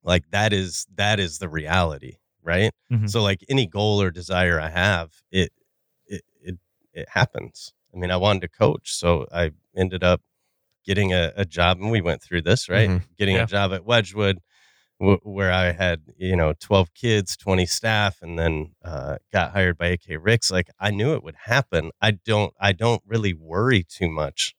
Like 0.04 0.30
that 0.32 0.52
is 0.54 0.86
that 0.96 1.20
is 1.20 1.40
the 1.40 1.48
reality, 1.50 2.18
right? 2.44 2.72
Mhm. 2.92 3.10
So 3.10 3.22
like 3.22 3.44
any 3.50 3.68
goal 3.68 4.02
or 4.02 4.12
desire 4.12 4.60
I 4.60 4.70
have, 4.70 5.12
it 5.32 5.52
it 6.08 6.24
it 6.42 6.56
it 6.94 7.10
happens. 7.10 7.74
I 7.94 7.98
mean, 8.00 8.12
I 8.12 8.18
wanted 8.18 8.42
to 8.42 8.50
coach, 8.50 8.94
so 8.94 9.28
I 9.32 9.52
ended 9.76 10.04
up 10.04 10.22
getting 10.86 11.14
a, 11.14 11.32
a 11.38 11.46
job, 11.46 11.80
and 11.80 11.92
we 11.92 12.02
went 12.02 12.22
through 12.22 12.42
this, 12.42 12.68
right? 12.68 12.90
Mhm. 12.90 13.04
Getting 13.18 13.36
Yeah. 13.36 13.44
a 13.44 13.48
job 13.48 13.72
at 13.72 13.86
Wedgwood, 13.86 14.40
where 15.24 15.52
I 15.52 15.72
had 15.72 16.02
you 16.18 16.36
know 16.36 16.54
twelve 16.60 16.94
kids, 16.94 17.38
twenty 17.38 17.66
staff, 17.66 18.18
and 18.22 18.38
then 18.40 18.74
uh, 18.84 19.18
got 19.32 19.52
hired 19.52 19.78
by 19.78 19.88
AK 19.88 20.18
Ricks. 20.20 20.52
Like 20.52 20.70
I 20.80 20.92
knew 20.92 21.14
it 21.14 21.24
would 21.24 21.36
happen. 21.46 21.92
I 22.02 22.12
don't 22.12 22.54
I 22.60 22.72
don't 22.74 23.02
really 23.06 23.34
worry 23.34 23.84
too 23.84 24.10
much 24.10 24.56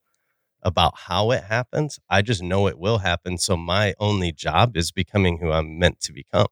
about 0.63 0.95
how 1.07 1.31
it 1.31 1.45
happens. 1.45 1.99
I 2.11 2.23
just 2.23 2.43
know 2.43 2.69
it 2.69 2.79
will 2.79 2.99
happen. 2.99 3.39
So 3.39 3.57
my 3.57 3.95
only 4.01 4.33
job 4.33 4.77
is 4.77 4.93
becoming 4.93 5.39
who 5.39 5.53
I'm 5.53 5.79
meant 5.79 6.01
to 6.03 6.13
become. 6.13 6.49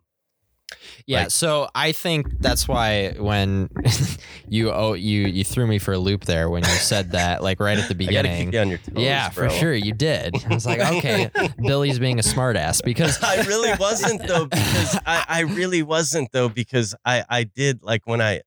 Yeah, 1.07 1.23
Like- 1.23 1.31
so 1.31 1.69
I 1.75 1.93
think 1.93 2.41
that's 2.41 2.67
why 2.69 3.11
when 3.19 3.69
you 4.49 4.71
oh 4.71 4.93
you 4.95 5.23
you 5.27 5.45
threw 5.45 5.67
me 5.67 5.79
for 5.79 5.93
a 5.95 5.99
loop 5.99 6.25
there 6.25 6.49
when 6.51 6.63
you 6.63 6.69
said 6.71 7.13
that 7.13 7.43
like 7.43 7.59
right 7.61 7.79
at 7.79 7.89
the 7.89 7.95
beginning. 7.95 8.53
you 8.53 8.61
your 8.63 8.79
toes. 8.79 8.95
yeah, 8.97 9.29
for 9.31 9.49
sure 9.51 9.75
you 9.75 9.93
did. 9.93 10.35
I 10.49 10.55
was 10.55 10.65
like, 10.67 10.81
okay, 10.97 11.31
Billy's 11.61 11.99
being 11.99 12.19
a 12.19 12.23
smartass 12.23 12.83
because 12.85 13.23
I 13.23 13.43
really 13.43 13.73
wasn't 13.79 14.27
though 14.27 14.47
because 14.47 14.99
I, 15.07 15.25
I 15.29 15.41
really 15.41 15.83
wasn't 15.83 16.31
though 16.33 16.49
because 16.49 16.95
I 17.05 17.25
I 17.29 17.45
did 17.45 17.83
like 17.83 18.07
when 18.07 18.21
I 18.21 18.43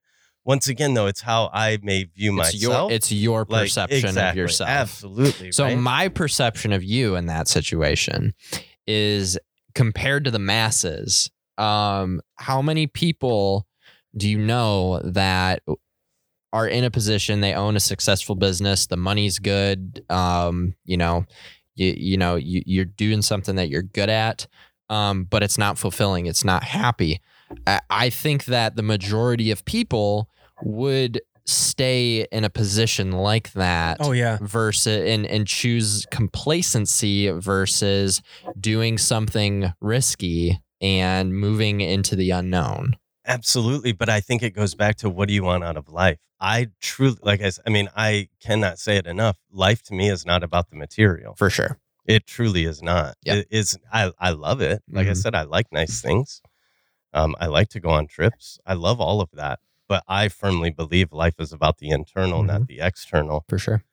once 0.45 0.67
again 0.67 0.93
though 0.93 1.07
it's 1.07 1.21
how 1.21 1.49
I 1.53 1.79
may 1.81 2.03
view 2.03 2.39
it's 2.39 2.61
your 2.61 2.71
myself. 2.71 2.91
it's 2.91 3.11
your 3.11 3.45
Like, 3.49 3.63
perception 3.63 4.17
of 4.17 4.35
yourself. 4.35 4.69
Absolutely. 4.69 5.51
So 5.51 5.63
right? 5.65 5.77
my 5.77 6.07
perception 6.07 6.71
of 6.71 6.83
you 6.83 7.15
in 7.15 7.25
that 7.25 7.47
situation 7.47 8.33
is 8.88 9.38
compared 9.73 10.23
to 10.25 10.31
the 10.31 10.39
masses. 10.39 11.29
Um, 11.57 12.21
how 12.35 12.61
many 12.61 12.87
people 12.87 13.67
do 14.17 14.29
you 14.29 14.37
know 14.37 15.01
that 15.03 15.63
are 16.53 16.67
in 16.67 16.85
a 16.85 16.91
position 16.91 17.41
they 17.41 17.53
own 17.53 17.75
a 17.75 17.81
successful 17.81 18.35
business, 18.35 18.87
the 18.87 18.97
money's 18.97 19.39
good, 19.39 20.03
um, 20.09 20.73
you 20.85 20.95
know, 20.97 21.25
you 21.75 21.93
you 21.97 22.17
know 22.17 22.35
you, 22.35 22.61
you're 22.65 22.85
doing 22.85 23.21
something 23.21 23.55
that 23.55 23.67
you're 23.69 23.81
good 23.81 24.09
at, 24.09 24.47
um, 24.89 25.25
but 25.25 25.43
it's 25.43 25.57
not 25.57 25.77
fulfilling, 25.77 26.25
it's 26.27 26.45
not 26.45 26.63
happy. 26.63 27.19
I, 27.67 27.81
I 27.89 28.09
think 28.09 28.45
that 28.45 28.75
the 28.75 28.83
majority 28.83 29.51
of 29.51 29.65
people 29.65 30.29
would 30.63 31.21
stay 31.45 32.25
in 32.31 32.43
a 32.43 32.49
position 32.49 33.11
like 33.11 33.51
that 33.53 33.97
Oh 33.99 34.13
yeah. 34.13 34.39
versus 34.41 35.07
and 35.07 35.25
and 35.27 35.45
choose 35.45 36.05
complacency 36.09 37.29
versus 37.29 38.21
doing 38.59 38.97
something 38.97 39.73
risky 39.79 40.59
and 40.85 41.33
moving 41.33 41.81
into 41.81 42.15
the 42.15 42.29
unknown. 42.31 42.95
Absolutely, 43.25 43.91
but 43.91 44.07
I 44.07 44.19
think 44.21 44.43
it 44.43 44.51
goes 44.51 44.75
back 44.75 44.97
to 44.97 45.09
what 45.09 45.27
do 45.27 45.33
you 45.33 45.43
want 45.43 45.63
out 45.63 45.77
of 45.77 45.89
life? 45.89 46.19
I 46.39 46.67
truly 46.79 47.17
like 47.23 47.41
I, 47.41 47.51
I 47.65 47.69
mean 47.71 47.89
I 47.95 48.29
cannot 48.39 48.77
say 48.77 48.97
it 48.97 49.07
enough. 49.07 49.37
Life 49.51 49.81
to 49.83 49.93
me 49.95 50.09
is 50.09 50.25
not 50.25 50.43
about 50.43 50.69
the 50.69 50.75
material. 50.75 51.33
For 51.35 51.49
sure. 51.49 51.79
It 52.05 52.27
truly 52.27 52.65
is 52.65 52.83
not. 52.83 53.15
Yeah. 53.23 53.35
It 53.35 53.47
is 53.49 53.77
I 53.91 54.11
I 54.19 54.29
love 54.31 54.61
it. 54.61 54.83
Like 54.87 55.07
I 55.07 55.11
Mhm. 55.11 55.17
said 55.17 55.33
I 55.33 55.43
like 55.43 55.71
nice 55.71 56.01
things. 56.01 56.41
Um 57.13 57.35
I 57.39 57.47
like 57.47 57.69
to 57.69 57.79
go 57.79 57.89
on 57.89 58.05
trips. 58.07 58.59
I 58.65 58.73
love 58.75 59.01
all 59.01 59.21
of 59.21 59.29
that. 59.33 59.59
But 59.87 60.03
I 60.07 60.27
firmly 60.27 60.69
believe 60.71 61.11
life 61.13 61.35
is 61.39 61.51
about 61.53 61.77
the 61.79 61.89
internal, 61.89 62.43
not 62.43 62.67
the 62.67 62.79
external. 62.79 63.45
For 63.49 63.57
sure. 63.57 63.83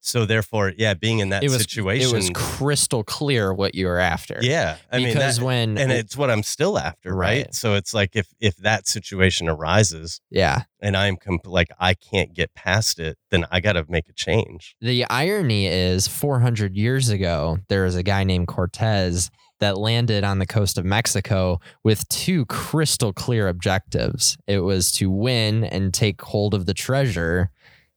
So 0.00 0.24
therefore, 0.24 0.72
yeah, 0.76 0.94
being 0.94 1.18
in 1.18 1.28
that 1.28 1.44
it 1.44 1.50
was 1.50 1.60
situation 1.62 2.08
it 2.08 2.12
was 2.12 2.30
crystal 2.34 3.04
clear 3.04 3.52
what 3.52 3.74
you 3.74 3.86
were 3.86 3.98
after. 3.98 4.38
Yeah. 4.40 4.76
I 4.90 4.98
mean 4.98 5.08
because 5.08 5.36
that, 5.36 5.44
when 5.44 5.76
and 5.76 5.92
it's 5.92 6.16
what 6.16 6.30
I'm 6.30 6.42
still 6.42 6.78
after, 6.78 7.14
right? 7.14 7.44
Right. 7.44 7.54
So 7.54 7.74
it's 7.74 7.92
like 7.92 8.16
if 8.16 8.32
if 8.40 8.56
that 8.58 8.88
situation 8.88 9.48
arises 9.48 10.20
yeah. 10.30 10.62
and 10.80 10.96
I'm 10.96 11.16
comp- 11.16 11.46
like 11.46 11.68
I 11.78 11.94
can't 11.94 12.32
get 12.32 12.54
past 12.54 12.98
it, 12.98 13.18
then 13.30 13.44
I 13.50 13.60
got 13.60 13.74
to 13.74 13.84
make 13.88 14.08
a 14.08 14.12
change. 14.14 14.74
The 14.80 15.04
irony 15.10 15.66
is 15.66 16.08
400 16.08 16.76
years 16.76 17.10
ago, 17.10 17.58
there 17.68 17.84
was 17.84 17.94
a 17.94 18.02
guy 18.02 18.24
named 18.24 18.48
Cortez 18.48 19.30
that 19.60 19.76
landed 19.76 20.24
on 20.24 20.38
the 20.38 20.46
coast 20.46 20.78
of 20.78 20.84
Mexico 20.84 21.60
with 21.84 22.08
two 22.08 22.46
crystal 22.46 23.12
clear 23.12 23.46
objectives. 23.46 24.38
It 24.46 24.60
was 24.60 24.90
to 24.92 25.10
win 25.10 25.64
and 25.64 25.92
take 25.92 26.20
hold 26.22 26.54
of 26.54 26.64
the 26.64 26.74
treasure, 26.74 27.50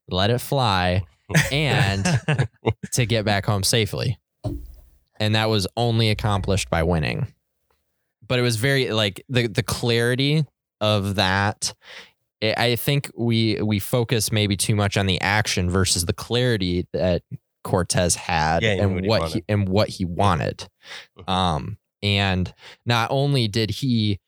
let 0.10 0.30
it 0.30 0.42
fly, 0.42 1.04
and 1.52 2.06
to 2.94 3.06
get 3.06 3.26
back 3.26 3.46
home 3.46 3.64
safely. 3.64 4.18
And 5.20 5.36
that 5.36 5.50
was 5.50 5.68
only 5.78 6.10
accomplished 6.10 6.70
by 6.70 6.84
winning. 6.84 7.28
But 8.28 8.40
it 8.40 8.42
was 8.42 8.56
very 8.56 8.92
like 8.92 9.24
the 9.30 9.48
the 9.48 9.64
clarity 9.64 10.46
of 10.82 11.16
that 11.16 11.74
I 12.44 12.54
I 12.58 12.76
think 12.76 13.10
we 13.16 13.62
we 13.62 13.80
focus 13.80 14.32
maybe 14.32 14.58
too 14.58 14.76
much 14.76 14.98
on 14.98 15.06
the 15.06 15.20
action 15.22 15.70
versus 15.70 16.06
the 16.06 16.14
clarity 16.14 16.88
that 16.94 17.24
Cortez 17.64 18.16
had 18.16 18.64
Yeah, 18.64 18.84
and 18.84 18.94
what 18.94 19.04
he 19.04 19.08
what 19.08 19.32
he 19.32 19.44
and 19.48 19.70
what 19.70 19.90
he 19.90 20.06
wanted. 20.06 20.68
Mhm. 21.18 21.30
Um, 21.30 21.78
and 22.02 22.54
not 22.86 23.10
only 23.12 23.48
did 23.48 23.70
he 23.72 24.20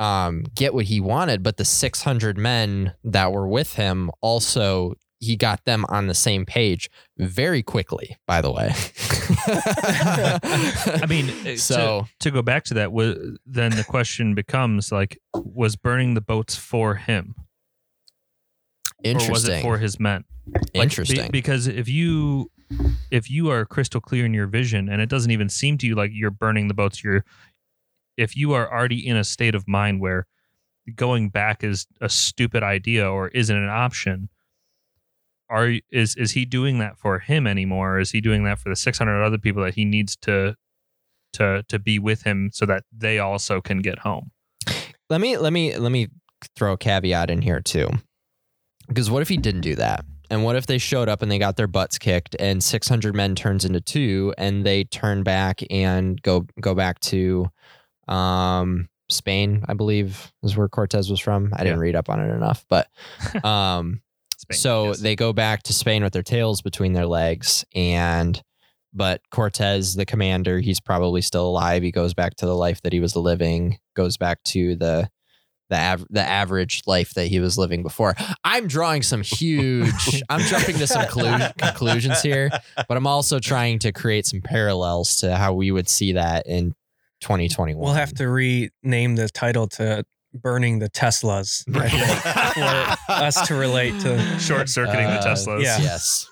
um, 0.00 0.44
get 0.54 0.74
what 0.74 0.86
he 0.86 0.98
wanted, 0.98 1.42
but 1.42 1.58
the 1.58 1.64
600 1.64 2.38
men 2.38 2.94
that 3.04 3.32
were 3.32 3.46
with 3.46 3.74
him 3.74 4.10
also 4.20 4.94
he 5.20 5.36
got 5.36 5.64
them 5.66 5.84
on 5.90 6.06
the 6.06 6.14
same 6.14 6.46
page 6.46 6.90
very 7.18 7.62
quickly. 7.62 8.16
By 8.26 8.40
the 8.40 8.50
way, 8.50 8.72
I 11.02 11.06
mean, 11.08 11.56
so 11.58 12.06
to, 12.18 12.18
to 12.20 12.30
go 12.30 12.42
back 12.42 12.64
to 12.64 12.74
that, 12.74 12.90
wa- 12.92 13.14
then 13.46 13.72
the 13.76 13.84
question 13.84 14.34
becomes 14.34 14.90
like, 14.90 15.18
was 15.34 15.76
burning 15.76 16.14
the 16.14 16.20
boats 16.22 16.56
for 16.56 16.94
him, 16.94 17.34
Interesting. 19.04 19.30
or 19.30 19.32
was 19.32 19.48
it 19.48 19.62
for 19.62 19.78
his 19.78 20.00
men? 20.00 20.24
Like, 20.52 20.72
be- 20.72 20.80
interesting. 20.80 21.30
because 21.30 21.66
if 21.66 21.88
you 21.88 22.50
if 23.10 23.30
you 23.30 23.50
are 23.50 23.64
crystal 23.66 24.00
clear 24.00 24.24
in 24.24 24.32
your 24.32 24.46
vision, 24.46 24.88
and 24.88 25.02
it 25.02 25.08
doesn't 25.08 25.30
even 25.30 25.48
seem 25.48 25.76
to 25.78 25.86
you 25.86 25.94
like 25.94 26.10
you're 26.14 26.30
burning 26.30 26.68
the 26.68 26.74
boats, 26.74 27.04
you're 27.04 27.24
if 28.16 28.36
you 28.36 28.52
are 28.52 28.72
already 28.72 29.06
in 29.06 29.16
a 29.16 29.24
state 29.24 29.54
of 29.54 29.68
mind 29.68 30.00
where 30.00 30.26
going 30.94 31.28
back 31.28 31.62
is 31.62 31.86
a 32.00 32.08
stupid 32.08 32.62
idea 32.62 33.08
or 33.08 33.28
isn't 33.28 33.56
an 33.56 33.68
option 33.68 34.28
are 35.50 35.74
is 35.90 36.16
is 36.16 36.32
he 36.32 36.44
doing 36.44 36.78
that 36.78 36.96
for 36.96 37.18
him 37.18 37.46
anymore? 37.46 37.96
Or 37.96 38.00
is 38.00 38.12
he 38.12 38.20
doing 38.20 38.44
that 38.44 38.58
for 38.58 38.68
the 38.68 38.76
600 38.76 39.22
other 39.22 39.38
people 39.38 39.62
that 39.64 39.74
he 39.74 39.84
needs 39.84 40.16
to 40.22 40.54
to 41.34 41.64
to 41.68 41.78
be 41.78 41.98
with 41.98 42.22
him 42.22 42.50
so 42.52 42.64
that 42.66 42.84
they 42.96 43.18
also 43.18 43.60
can 43.60 43.80
get 43.80 44.00
home? 44.00 44.30
Let 45.10 45.20
me 45.20 45.36
let 45.36 45.52
me 45.52 45.76
let 45.76 45.92
me 45.92 46.08
throw 46.56 46.72
a 46.72 46.78
caveat 46.78 47.30
in 47.30 47.42
here 47.42 47.60
too. 47.60 47.88
Because 48.88 49.10
what 49.10 49.22
if 49.22 49.28
he 49.28 49.36
didn't 49.36 49.60
do 49.60 49.74
that? 49.76 50.04
And 50.30 50.44
what 50.44 50.54
if 50.54 50.66
they 50.66 50.78
showed 50.78 51.08
up 51.08 51.22
and 51.22 51.30
they 51.30 51.38
got 51.38 51.56
their 51.56 51.66
butts 51.66 51.98
kicked 51.98 52.36
and 52.38 52.62
600 52.62 53.14
men 53.14 53.34
turns 53.34 53.64
into 53.64 53.80
two 53.80 54.32
and 54.38 54.64
they 54.64 54.84
turn 54.84 55.24
back 55.24 55.60
and 55.70 56.22
go 56.22 56.46
go 56.60 56.74
back 56.74 57.00
to 57.00 57.50
um 58.06 58.88
spain 59.08 59.64
i 59.68 59.74
believe 59.74 60.32
is 60.44 60.56
where 60.56 60.68
cortez 60.68 61.10
was 61.10 61.18
from. 61.18 61.52
I 61.52 61.64
didn't 61.64 61.80
read 61.80 61.96
up 61.96 62.08
on 62.08 62.20
it 62.20 62.32
enough 62.32 62.64
but 62.68 62.88
um 63.44 64.00
Spain, 64.50 64.58
so 64.60 64.86
yes. 64.88 65.00
they 65.00 65.16
go 65.16 65.32
back 65.32 65.62
to 65.64 65.72
Spain 65.72 66.02
with 66.02 66.12
their 66.12 66.22
tails 66.22 66.62
between 66.62 66.92
their 66.92 67.06
legs, 67.06 67.64
and 67.74 68.40
but 68.92 69.20
Cortez, 69.30 69.94
the 69.94 70.04
commander, 70.06 70.58
he's 70.58 70.80
probably 70.80 71.20
still 71.20 71.46
alive. 71.46 71.82
He 71.82 71.92
goes 71.92 72.12
back 72.14 72.34
to 72.36 72.46
the 72.46 72.56
life 72.56 72.82
that 72.82 72.92
he 72.92 73.00
was 73.00 73.14
living, 73.14 73.78
goes 73.94 74.16
back 74.16 74.42
to 74.44 74.74
the 74.76 75.08
the 75.68 75.78
av- 75.78 76.06
the 76.10 76.22
average 76.22 76.82
life 76.86 77.14
that 77.14 77.28
he 77.28 77.38
was 77.38 77.56
living 77.56 77.82
before. 77.82 78.16
I'm 78.44 78.66
drawing 78.66 79.02
some 79.02 79.22
huge. 79.22 80.22
I'm 80.28 80.40
jumping 80.40 80.76
to 80.78 80.86
some 80.86 81.06
clu- 81.06 81.38
conclusions 81.58 82.20
here, 82.20 82.50
but 82.88 82.96
I'm 82.96 83.06
also 83.06 83.38
trying 83.38 83.78
to 83.80 83.92
create 83.92 84.26
some 84.26 84.40
parallels 84.40 85.16
to 85.16 85.36
how 85.36 85.54
we 85.54 85.70
would 85.70 85.88
see 85.88 86.12
that 86.12 86.46
in 86.46 86.74
2021. 87.20 87.82
We'll 87.82 87.94
have 87.94 88.12
to 88.14 88.28
rename 88.28 89.16
the 89.16 89.28
title 89.32 89.68
to 89.68 90.04
"Burning 90.32 90.78
the 90.78 90.88
Teslas" 90.90 91.64
I 91.76 91.88
think, 91.88 92.98
for 93.06 93.12
us 93.12 93.46
to 93.48 93.54
relate 93.54 94.00
to. 94.00 94.18
short 94.38 94.68
circuiting 94.68 95.06
the 95.06 95.18
Uh, 95.20 95.24
teslas 95.24 95.62
yeah. 95.64 95.78
Yes. 95.80 96.26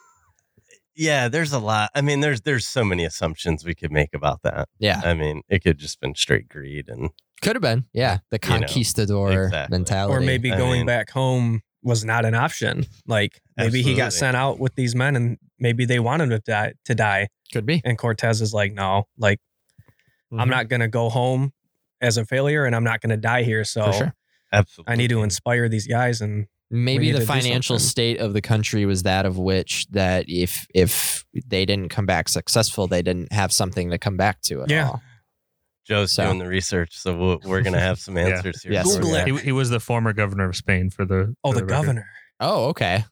Yeah, 0.94 1.28
there's 1.28 1.52
a 1.52 1.58
lot. 1.61 1.90
I 1.94 2.00
mean, 2.00 2.20
there's 2.20 2.40
there's 2.40 2.66
so 2.66 2.84
many 2.84 3.04
assumptions 3.04 3.64
we 3.64 3.74
could 3.74 3.92
make 3.92 4.11
about 4.14 4.42
that. 4.42 4.68
Yeah. 4.78 5.00
I 5.04 5.14
mean, 5.14 5.42
it 5.48 5.62
could 5.62 5.78
just 5.78 6.00
been 6.00 6.14
straight 6.16 6.48
greed 6.48 6.88
and 6.88 7.11
Could 7.40 7.54
have 7.54 7.62
been. 7.62 7.84
Yeah. 7.92 8.18
The 8.30 8.38
You 8.42 8.48
know, 8.50 8.56
conquistador 8.58 9.44
exactly. 9.44 9.76
mentality. 9.78 10.14
Or 10.16 10.20
maybe 10.20 10.50
I 10.52 10.56
going 10.58 10.80
mean- 10.80 10.87
back 10.87 11.11
home 11.11 11.61
was 11.84 12.04
not 12.04 12.24
an 12.24 12.34
option. 12.34 12.84
Like 13.06 13.40
maybe 13.56 13.82
he 13.82 13.94
got 13.94 14.12
sent 14.12 14.37
out 14.37 14.58
with 14.58 14.74
these 14.74 14.96
men, 14.96 15.14
and 15.14 15.38
maybe 15.61 15.84
they 15.84 16.00
wanted 16.00 16.24
him 16.24 16.30
to 16.30 16.38
die. 16.40 16.72
To 16.87 16.94
die. 16.96 17.28
could 17.52 17.64
be. 17.64 17.80
And 17.84 17.96
Cortez 17.96 18.40
is 18.40 18.52
like, 18.52 18.72
no, 18.72 19.04
like 19.16 19.38
Mm-hmm. 20.30 20.40
I'm 20.42 20.50
not 20.50 20.68
gonna 20.68 20.88
go 20.88 21.08
home 21.08 21.52
as 22.00 22.16
a 22.16 22.24
failure, 22.24 22.64
and 22.64 22.74
I'm 22.76 22.84
not 22.84 23.00
gonna 23.00 23.16
die 23.16 23.42
here. 23.42 23.64
So 23.64 23.90
sure. 23.92 24.14
absolutely. 24.52 24.92
I 24.92 24.96
need 24.96 25.08
to 25.11 25.22
inspire 25.22 25.68
these 25.68 25.87
guys. 25.87 26.20
And 26.20 26.46
maybe 26.70 27.11
the 27.12 27.20
financial 27.22 27.78
state 27.78 28.18
of 28.20 28.32
the 28.34 28.40
country 28.40 28.84
was 28.87 29.02
that 29.04 29.24
of 29.26 29.38
which 29.38 29.87
that 29.90 30.26
if 30.28 30.66
if 30.74 31.24
they 31.46 31.64
didn't 31.64 31.88
come 31.88 32.04
back 32.06 32.28
successful 32.28 32.87
they 32.87 33.00
didn't 33.02 33.32
have 33.32 33.52
something 33.52 33.90
to 33.90 33.96
come 33.98 34.16
back 34.18 34.40
to 34.42 34.62
at 34.62 34.70
Yeah. 34.70 34.88
all 34.88 35.02
Joe's 35.87 36.12
So- 36.12 36.26
doing 36.26 36.38
the 36.38 36.46
research, 36.46 36.90
so 36.98 37.16
we'll, 37.16 37.40
we're 37.44 37.62
gonna 37.62 37.80
have 37.80 37.98
some 37.98 38.16
Yeah. 38.18 38.26
answers 38.26 38.62
here. 38.62 38.72
Yes. 38.72 38.94
Google 38.94 39.14
it. 39.14 39.26
he, 39.28 39.37
he 39.38 39.52
was 39.52 39.70
the 39.70 39.80
former 39.80 40.12
governor 40.12 40.50
of 40.50 40.56
spain 40.56 40.90
for 40.90 41.06
the 41.06 41.34
oh, 41.42 41.52
for 41.52 41.58
the 41.58 41.64
record. 41.64 41.68
governor. 41.68 42.06
oh 42.40 42.66
okay 42.66 43.04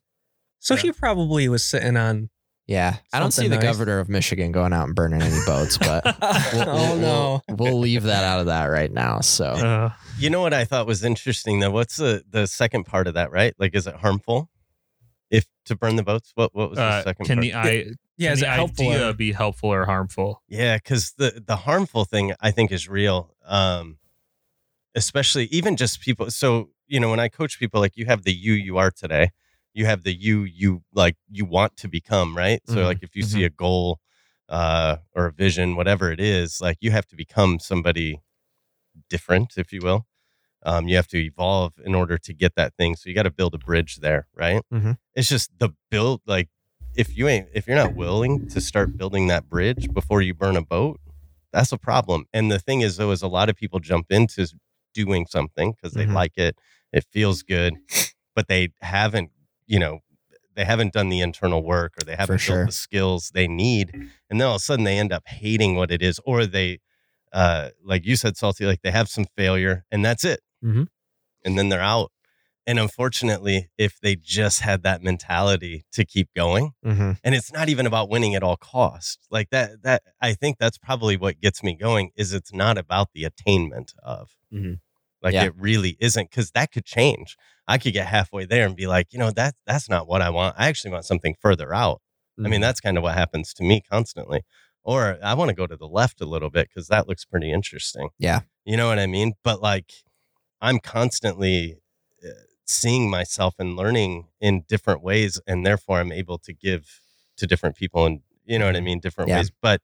So 0.59 0.75
Yeah. 0.75 0.81
he 0.83 0.93
probably 0.93 1.49
was 1.49 1.65
sitting 1.65 1.97
on. 1.97 2.29
Yeah 2.67 2.97
i 3.13 3.19
don't 3.21 3.31
see 3.31 3.43
Something 3.43 3.51
the 3.51 3.57
nice. 3.65 3.65
governor 3.77 3.99
of 4.01 4.09
michigan 4.09 4.51
going 4.53 4.73
out 4.73 4.87
and 4.87 4.95
burning 4.95 5.23
any 5.23 5.39
boats 5.47 5.79
but 5.79 6.05
we'll, 6.53 6.65
oh 6.69 6.75
we'll- 6.75 6.97
no. 6.99 7.43
we'll, 7.49 7.57
we'll 7.73 7.79
leave 7.79 8.03
that 8.05 8.25
out 8.25 8.41
of 8.41 8.47
that 8.47 8.65
right 8.67 8.91
now 8.93 9.21
so 9.21 9.45
uh, 9.47 9.91
You 10.19 10.31
know 10.31 10.41
what 10.41 10.55
I 10.55 10.65
thought 10.65 10.87
was 10.87 11.05
interesting 11.05 11.61
though? 11.61 11.71
What's 11.71 11.97
the 11.97 12.25
the 12.29 12.47
second 12.47 12.85
part 12.85 13.07
of 13.07 13.15
that? 13.15 13.31
Right? 13.31 13.55
Like, 13.59 13.75
is 13.75 13.87
it 13.87 13.95
harmful 13.97 14.49
if 15.31 15.45
to 15.67 15.77
burn 15.77 15.97
the 15.97 16.03
boats? 16.03 16.33
What 16.35 16.55
what 16.55 16.71
was 16.71 16.77
the 16.79 16.83
uh, 16.85 17.03
second 17.05 17.27
can 17.27 17.37
part? 17.37 17.43
the 17.43 17.55
i 17.55 17.93
Yeah, 18.17 18.29
can 18.29 18.33
is 18.33 18.41
the 18.41 18.47
it 18.47 18.51
helpful? 18.51 18.89
idea 18.89 19.11
or- 19.11 19.13
be 19.13 19.33
helpful 19.33 19.71
or 19.73 19.85
harmful 19.85 20.43
Yeah, 20.49 20.77
because 20.79 21.13
the 21.19 21.43
the 21.47 21.57
harmful 21.57 22.05
thing 22.07 22.33
I 22.41 22.51
think 22.51 22.73
is 22.73 22.89
real. 22.89 23.35
Um, 23.47 23.99
especially 24.95 25.45
even 25.47 25.77
just 25.77 26.01
people. 26.01 26.31
So 26.31 26.71
you 26.87 26.99
know, 27.01 27.11
when 27.11 27.21
I 27.21 27.29
coach 27.29 27.59
people, 27.59 27.81
like 27.81 27.97
you 27.97 28.07
have 28.07 28.23
the 28.25 28.33
you 28.33 28.55
you 28.55 28.79
are 28.79 28.91
today, 28.91 29.31
you 29.77 29.85
have 29.87 30.03
the 30.05 30.15
you 30.15 30.45
you 30.45 30.83
like 30.95 31.17
you 31.31 31.45
want 31.45 31.77
to 31.79 31.89
become, 31.89 32.37
right? 32.37 32.61
So 32.67 32.79
Mhm, 32.81 32.85
like 32.87 33.03
if 33.03 33.15
you 33.17 33.23
see 33.23 33.45
a 33.45 33.51
goal, 33.51 34.01
uh, 34.49 34.97
or 35.15 35.27
a 35.27 35.33
vision, 35.33 35.77
whatever 35.77 36.11
it 36.13 36.21
is, 36.21 36.61
like 36.61 36.79
you 36.81 36.91
have 36.93 37.07
to 37.09 37.17
become 37.17 37.59
somebody 37.59 38.21
different, 39.09 39.55
if 39.57 39.73
you 39.73 39.81
will. 39.83 40.07
Um, 40.63 40.89
you 40.89 40.97
have 40.97 41.07
to 41.09 41.19
evolve 41.19 41.75
in 41.85 41.95
order 41.95 42.19
to 42.19 42.33
get 42.35 42.55
that 42.57 42.75
thing. 42.77 42.97
So 42.97 43.09
you 43.09 43.15
got 43.15 43.25
to 43.25 43.31
build 43.31 43.55
a 43.55 43.59
bridge 43.59 43.97
there, 43.97 44.27
right? 44.35 44.63
Mhm. 44.73 44.99
It's 45.15 45.29
just 45.29 45.51
the 45.59 45.71
build, 45.91 46.23
like 46.27 46.49
if 46.97 47.17
you 47.17 47.29
ain't, 47.29 47.49
if 47.55 47.67
you're 47.67 47.77
not 47.77 47.95
willing 47.95 48.49
to 48.49 48.61
start 48.61 48.97
building 48.97 49.27
that 49.29 49.49
bridge 49.49 49.93
before 49.93 50.23
you 50.23 50.35
burn 50.35 50.57
a 50.57 50.63
boat, 50.63 50.99
that's 51.53 51.73
a 51.73 51.79
problem. 51.79 52.27
And 52.33 52.51
the 52.51 52.59
thing 52.59 52.81
is, 52.81 52.97
though, 52.97 53.13
is 53.13 53.23
a 53.23 53.29
lot 53.29 53.49
of 53.49 53.57
people 53.57 53.79
jump 53.81 54.07
into 54.11 54.49
doing 54.95 55.27
something 55.27 55.73
because 55.73 55.93
they 55.95 56.07
Mhm. 56.07 56.15
like 56.15 56.37
it, 56.37 56.59
it 56.93 57.05
feels 57.13 57.43
good, 57.43 57.75
but 58.35 58.49
they 58.49 58.71
haven't, 58.81 59.31
you 59.67 59.79
know, 59.79 60.01
they 60.55 60.65
haven't 60.65 60.93
done 60.95 61.09
the 61.11 61.21
internal 61.21 61.63
work 61.63 61.95
or 62.01 62.05
they 62.05 62.17
haven't 62.17 62.37
built 62.37 62.41
sure. 62.41 62.67
the 62.67 62.73
skills 62.73 63.31
they 63.35 63.47
need, 63.47 63.91
and 63.95 64.41
then 64.41 64.43
all 64.43 64.55
of 64.55 64.61
a 64.61 64.65
sudden 64.65 64.85
they 64.85 64.99
end 64.99 65.13
up 65.13 65.25
hating 65.27 65.75
what 65.77 65.91
it 65.91 66.01
is, 66.03 66.19
or 66.25 66.47
they, 66.47 66.79
uh, 67.33 67.71
like 67.85 68.07
you 68.07 68.17
said, 68.17 68.37
salty, 68.37 68.65
like 68.65 68.81
they 68.83 68.91
have 68.91 69.09
some 69.09 69.27
failure 69.37 69.85
and 69.91 70.05
that's 70.05 70.25
it, 70.25 70.41
Mhm. 70.65 70.89
and 71.45 71.59
then 71.59 71.69
they're 71.69 71.81
out. 71.81 72.11
And 72.69 72.81
unfortunately, 72.81 73.69
if 73.79 74.01
they 74.01 74.17
just 74.17 74.63
had 74.63 74.83
that 74.83 75.01
mentality 75.03 75.85
to 75.93 76.05
keep 76.05 76.31
going, 76.35 76.73
Mhm. 76.85 77.19
and 77.23 77.35
it's 77.35 77.53
not 77.53 77.69
even 77.69 77.87
about 77.87 78.09
winning 78.09 78.35
at 78.35 78.43
all 78.43 78.57
costs 78.57 79.19
like 79.31 79.51
that 79.51 79.83
that 79.83 80.03
i 80.21 80.33
think 80.35 80.57
that's 80.59 80.79
probably 80.79 81.17
what 81.17 81.41
gets 81.41 81.63
me 81.63 81.77
going 81.77 82.11
is 82.17 82.33
it's 82.33 82.53
not 82.53 82.77
about 82.79 83.09
the 83.15 83.25
attainment 83.25 83.93
of 84.03 84.31
Mhm. 84.53 84.81
Like 85.27 85.35
Yeah. 85.35 85.45
it 85.49 85.55
really 85.69 85.97
isn't 86.01 86.31
because 86.31 86.51
that 86.53 86.69
could 86.73 86.85
change. 86.99 87.37
I 87.69 87.77
could 87.79 87.93
get 87.99 88.07
halfway 88.07 88.45
there 88.47 88.65
and 88.67 88.75
be 88.77 88.87
like 88.87 89.07
you 89.13 89.19
know 89.23 89.31
that 89.41 89.53
that's 89.69 89.89
not 89.95 90.07
what 90.11 90.23
i 90.23 90.31
want. 90.31 90.55
I 90.59 90.69
actually 90.71 90.93
want 90.93 91.05
something 91.05 91.35
further 91.47 91.71
out. 91.75 91.99
I 92.01 92.43
Mm-hmm. 92.43 92.51
mean 92.51 92.61
that's 92.67 92.81
kind 92.87 92.97
of 92.99 93.03
what 93.03 93.15
happens 93.23 93.53
to 93.55 93.63
me 93.71 93.77
constantly. 93.95 94.41
Or 94.85 95.01
i 95.23 95.33
want 95.39 95.49
to 95.51 95.55
go 95.63 95.67
to 95.67 95.77
the 95.85 95.89
left 96.01 96.21
a 96.21 96.27
little 96.35 96.51
bit 96.57 96.69
because 96.69 96.87
that 96.89 97.07
looks 97.09 97.25
pretty 97.33 97.51
interesting. 97.59 98.09
Yeah. 98.29 98.41
you 98.65 98.77
know 98.79 98.89
what 98.91 98.99
i 98.99 99.07
mean? 99.07 99.29
But 99.49 99.59
like 99.71 99.91
i'm 100.67 100.79
constantly 100.79 101.79
uh, 102.27 102.29
seeing 102.65 103.05
myself 103.19 103.55
and 103.59 103.71
learning 103.77 104.13
in 104.41 104.65
different 104.75 105.01
ways 105.03 105.33
and 105.47 105.65
therefore 105.67 105.97
i'm 106.01 106.13
able 106.23 106.39
to 106.47 106.53
give 106.67 106.83
to 107.39 107.47
different 107.47 107.77
people 107.77 108.07
and 108.09 108.21
you 108.45 108.59
know 108.59 108.67
what 108.67 108.77
i 108.77 108.81
mean 108.81 108.99
different 109.01 109.29
Yeah. 109.31 109.39
ways 109.39 109.51
but 109.69 109.81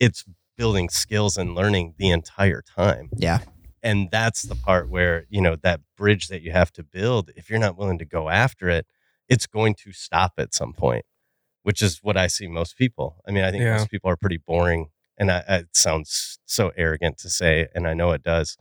it's 0.00 0.24
building 0.56 0.88
skills 0.88 1.36
and 1.36 1.54
learning 1.54 1.94
the 1.98 2.08
entire 2.18 2.62
time. 2.62 3.10
Yeah 3.28 3.40
and 3.82 4.08
that's 4.10 4.42
the 4.42 4.54
part 4.54 4.88
where 4.88 5.26
you 5.28 5.40
know 5.40 5.56
that 5.56 5.80
bridge 5.96 6.28
that 6.28 6.42
you 6.42 6.52
have 6.52 6.72
to 6.72 6.82
build 6.82 7.30
if 7.36 7.48
you're 7.50 7.58
not 7.58 7.76
willing 7.76 7.98
to 7.98 8.04
go 8.04 8.28
after 8.28 8.68
it 8.68 8.86
it's 9.28 9.46
going 9.46 9.74
to 9.74 9.92
stop 9.92 10.32
at 10.38 10.54
some 10.54 10.72
point 10.72 11.04
which 11.62 11.82
is 11.82 11.98
what 12.02 12.16
i 12.16 12.26
see 12.26 12.46
most 12.48 12.76
people 12.76 13.22
i 13.26 13.30
mean 13.30 13.44
i 13.44 13.50
think 13.50 13.62
Yeah. 13.62 13.76
most 13.76 13.90
people 13.90 14.10
are 14.10 14.16
pretty 14.16 14.38
boring 14.38 14.88
and 15.18 15.30
I, 15.30 15.38
it 15.48 15.68
sounds 15.76 16.38
so 16.46 16.72
arrogant 16.76 17.18
to 17.18 17.28
say 17.30 17.68
and 17.74 17.86
i 17.86 17.94
know 17.94 18.12
it 18.12 18.22
does 18.22 18.56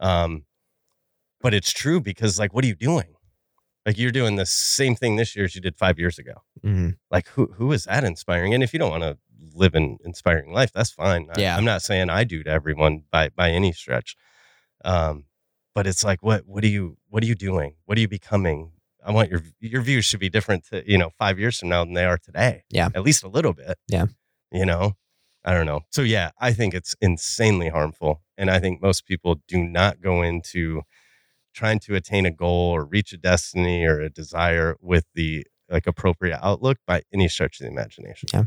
um, 0.00 0.44
but 1.40 1.54
it's 1.54 1.72
true 1.72 2.00
because 2.00 2.38
like 2.38 2.54
what 2.54 2.64
are 2.64 2.68
you 2.68 2.74
doing 2.74 3.14
like 3.86 3.98
you're 3.98 4.10
doing 4.12 4.36
the 4.36 4.46
same 4.46 4.94
thing 4.96 5.16
this 5.16 5.36
year 5.36 5.44
as 5.44 5.54
you 5.54 5.60
did 5.60 5.76
five 5.76 5.98
years 5.98 6.18
ago 6.18 6.42
Mhm. 6.64 6.96
like 7.10 7.28
who 7.28 7.46
who 7.56 7.70
is 7.72 7.84
that 7.84 8.04
inspiring 8.04 8.54
and 8.54 8.62
if 8.62 8.72
you 8.72 8.78
don't 8.78 8.90
want 8.90 9.02
to 9.02 9.18
live 9.54 9.74
an 9.74 9.98
inspiring 10.04 10.52
life 10.52 10.72
that's 10.72 10.90
fine 10.90 11.28
I- 11.36 11.40
Yeah. 11.40 11.56
i'm 11.56 11.64
not 11.66 11.82
saying 11.82 12.08
i 12.10 12.24
do 12.24 12.42
to 12.44 12.50
everyone 12.50 13.02
by 13.10 13.28
by 13.28 13.50
any 13.50 13.72
stretch 13.72 14.16
um 14.84 15.24
but 15.74 15.86
it's 15.86 16.04
like 16.04 16.22
what 16.22 16.46
what 16.46 16.62
are 16.64 16.68
you 16.68 16.96
what 17.08 17.22
are 17.22 17.26
you 17.26 17.34
doing 17.34 17.74
what 17.86 17.96
are 17.98 18.00
you 18.00 18.08
becoming 18.08 18.70
i 19.04 19.10
want 19.10 19.30
your 19.30 19.42
your 19.60 19.82
views 19.82 20.04
should 20.04 20.20
be 20.20 20.28
different 20.30 20.64
to 20.66 20.82
you 20.90 20.96
know 20.98 21.10
five 21.18 21.38
years 21.38 21.58
from 21.58 21.68
now 21.68 21.84
than 21.84 21.94
they 21.94 22.04
are 22.04 22.18
today 22.18 22.62
Yeah. 22.70 22.88
at 22.94 23.02
least 23.02 23.22
a 23.24 23.28
little 23.28 23.52
bit 23.52 23.76
Yeah. 23.88 24.06
you 24.52 24.64
know 24.66 24.92
i 25.44 25.52
don't 25.52 25.66
know 25.66 25.80
so 25.90 26.02
yeah 26.02 26.30
i 26.38 26.52
think 26.52 26.74
it's 26.74 26.94
insanely 27.00 27.68
harmful 27.70 28.22
and 28.38 28.50
i 28.50 28.58
think 28.60 28.80
most 28.82 29.06
people 29.06 29.40
do 29.48 29.58
not 29.58 30.00
go 30.00 30.22
into 30.22 30.82
trying 31.54 31.78
to 31.78 31.94
attain 31.94 32.26
a 32.26 32.30
goal 32.30 32.70
or 32.70 32.84
reach 32.84 33.12
a 33.12 33.16
destiny 33.16 33.84
or 33.84 34.00
a 34.00 34.10
desire 34.10 34.76
with 34.80 35.04
the 35.14 35.46
like 35.70 35.86
appropriate 35.86 36.38
outlook 36.42 36.78
by 36.86 37.02
any 37.12 37.28
stretch 37.28 37.60
of 37.60 37.64
the 37.64 37.70
imagination. 37.72 38.28
Yeah. 38.34 38.44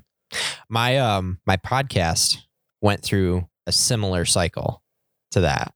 My 0.70 0.98
um 0.98 1.40
my 1.48 1.56
podcast 1.56 2.38
went 2.82 3.02
through 3.02 3.48
a 3.66 3.72
similar 3.72 4.26
cycle 4.26 4.84
to 5.32 5.40
that. 5.42 5.74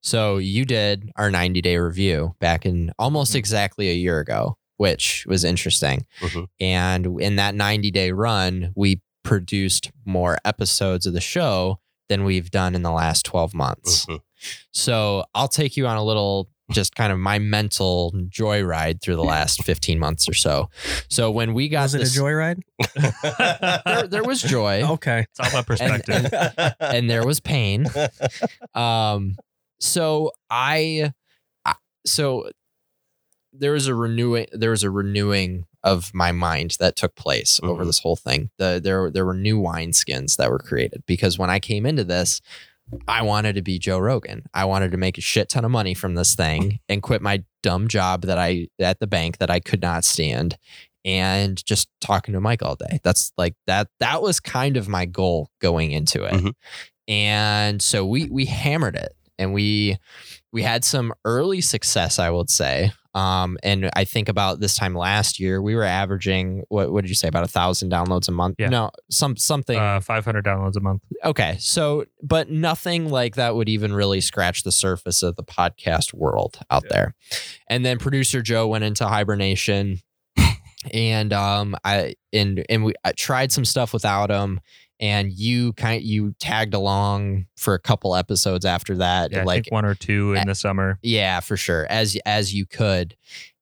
So 0.00 0.38
you 0.38 0.64
did 0.64 1.10
our 1.16 1.30
90 1.30 1.60
day 1.62 1.76
review 1.78 2.34
back 2.40 2.64
in 2.66 2.92
almost 2.98 3.30
Mm-hmm. 3.32 3.38
exactly 3.38 3.90
a 3.90 3.94
year 3.94 4.18
ago, 4.20 4.56
which 4.76 5.24
was 5.26 5.44
interesting. 5.44 6.06
Mhm. 6.20 6.46
And 6.60 7.20
in 7.20 7.36
that 7.36 7.54
90 7.54 7.90
day 7.90 8.10
run, 8.12 8.72
we 8.74 9.00
produced 9.22 9.90
more 10.04 10.36
episodes 10.44 11.06
of 11.06 11.12
the 11.14 11.20
show 11.20 11.78
than 12.08 12.24
we've 12.24 12.50
done 12.50 12.74
in 12.74 12.82
the 12.82 12.90
last 12.92 13.24
12 13.24 13.54
months. 13.54 14.04
Mhm. 14.06 14.20
So 14.72 15.24
I'll 15.34 15.48
take 15.48 15.76
you 15.76 15.86
on 15.86 15.96
a 15.96 16.04
little 16.04 16.50
just 16.70 16.94
kind 16.94 17.12
of 17.12 17.18
my 17.18 17.38
mental 17.38 18.12
joyride 18.28 19.02
through 19.02 19.16
the 19.16 19.24
last 19.24 19.62
15 19.64 19.98
months 19.98 20.28
or 20.28 20.34
so. 20.34 20.68
So 21.08 21.30
when 21.30 21.52
we 21.54 21.68
got 21.68 21.82
Was 21.84 21.94
it 21.94 21.98
this, 21.98 22.16
a 22.16 22.20
joyride? 22.20 22.62
there, 23.86 24.06
there 24.08 24.24
was 24.24 24.40
joy 24.42 24.82
Okay. 24.82 25.26
It's 25.30 25.40
all 25.40 25.48
about 25.48 25.66
perspective. 25.66 26.26
and 26.80 27.08
there 27.08 27.24
was 27.26 27.40
pain. 27.40 27.86
Um, 28.74 29.36
so 29.80 30.30
I, 30.50 31.12
I, 31.64 31.74
so 32.06 32.50
there 33.52 33.72
was 33.72 33.86
a 33.86 33.94
renewing, 33.94 34.46
there 34.52 34.70
was 34.70 34.82
a 34.82 34.90
renewing 34.90 35.66
of 35.82 36.12
my 36.14 36.32
mind 36.32 36.76
that 36.80 36.96
took 36.96 37.14
place 37.14 37.60
over 37.62 37.82
Mhm. 37.82 37.86
this 37.86 37.98
whole 38.00 38.16
thing. 38.16 38.50
The 38.58 38.80
there 38.82 39.10
there 39.10 39.26
were 39.26 39.34
new 39.34 39.60
wineskins 39.60 40.36
that 40.36 40.50
were 40.50 40.58
created 40.58 41.02
because 41.06 41.38
when 41.38 41.50
I 41.50 41.60
came 41.60 41.84
into 41.86 42.04
this, 42.04 42.40
I 43.06 43.22
wanted 43.22 43.54
to 43.56 43.62
be 43.62 43.78
Joe 43.78 43.98
Rogan. 43.98 44.44
I 44.54 44.64
wanted 44.64 44.90
to 44.92 44.96
make 44.96 45.18
a 45.18 45.22
shit 45.22 45.48
ton 45.50 45.64
of 45.64 45.70
money 45.70 45.94
from 45.94 46.14
this 46.14 46.34
thing 46.34 46.80
and 46.88 47.02
quit 47.02 47.20
my 47.22 47.44
dumb 47.62 47.86
job 47.88 48.22
that 48.22 48.38
I 48.38 48.68
at 48.78 48.98
the 48.98 49.06
bank 49.06 49.38
that 49.38 49.50
I 49.50 49.60
could 49.60 49.82
not 49.82 50.04
stand 50.04 50.56
and 51.04 51.64
just 51.66 51.88
talking 52.00 52.32
to 52.34 52.40
Mike 52.40 52.62
all 52.62 52.76
day. 52.76 52.98
That's 53.04 53.30
like 53.36 53.54
that 53.66 53.88
that 54.00 54.22
was 54.22 54.40
kind 54.40 54.76
of 54.78 54.88
my 54.88 55.04
goal 55.04 55.50
going 55.60 55.92
into 55.92 56.24
it. 56.24 56.32
Mhm. 56.32 56.52
And 57.08 57.82
so 57.82 58.04
we 58.06 58.24
we 58.30 58.46
hammered 58.46 58.96
it 58.96 59.14
and 59.38 59.52
we 59.52 59.96
we 60.52 60.62
had 60.62 60.84
some 60.84 61.12
early 61.24 61.60
success, 61.60 62.18
I 62.18 62.30
would 62.30 62.50
say. 62.50 62.92
Um, 63.14 63.58
and 63.62 63.90
I 63.94 64.02
think 64.04 64.28
about 64.28 64.58
this 64.58 64.74
time 64.74 64.92
last 64.96 65.38
year, 65.38 65.62
we 65.62 65.76
were 65.76 65.84
averaging 65.84 66.64
what 66.68 66.92
what 66.92 67.02
did 67.02 67.08
you 67.08 67.14
say 67.14 67.28
about 67.28 67.44
a 67.44 67.48
thousand 67.48 67.90
downloads 67.92 68.28
a 68.28 68.32
month? 68.32 68.56
Yeah. 68.58 68.68
No, 68.68 68.90
some 69.10 69.36
something 69.36 69.78
Uh, 69.78 70.00
500 70.00 70.44
downloads 70.44 70.76
a 70.76 70.80
month. 70.80 71.02
Okay. 71.24 71.56
So, 71.60 72.06
but 72.22 72.50
nothing 72.50 73.08
like 73.10 73.36
that 73.36 73.54
would 73.54 73.68
even 73.68 73.92
really 73.92 74.20
scratch 74.20 74.64
the 74.64 74.72
surface 74.72 75.22
of 75.22 75.36
the 75.36 75.44
podcast 75.44 76.12
world 76.12 76.58
out 76.70 76.82
Yeah. 76.86 76.90
there. 76.90 77.14
And 77.68 77.84
then 77.84 77.98
producer 77.98 78.42
Joe 78.42 78.66
went 78.66 78.82
into 78.82 79.06
hibernation 79.06 80.00
and 80.92 81.32
um 81.32 81.76
I 81.84 82.14
and 82.32 82.64
and 82.68 82.84
we 82.84 82.94
I 83.04 83.12
tried 83.12 83.52
some 83.52 83.64
stuff 83.64 83.92
without 83.92 84.30
him 84.30 84.60
and 85.00 85.32
you 85.32 85.72
kind 85.74 86.02
you 86.02 86.34
tagged 86.38 86.74
along 86.74 87.46
for 87.56 87.74
a 87.74 87.78
couple 87.78 88.14
episodes 88.14 88.64
after 88.64 88.96
that 88.96 89.32
Yeah, 89.32 89.40
I 89.40 89.44
like 89.44 89.64
think 89.64 89.72
one 89.72 89.84
or 89.84 89.94
two 89.94 90.34
in 90.34 90.46
the 90.46 90.54
summer. 90.54 90.98
yeah, 91.02 91.40
for 91.40 91.56
sure. 91.56 91.86
As 91.90 92.16
as 92.24 92.54
you 92.54 92.66
could. 92.66 93.16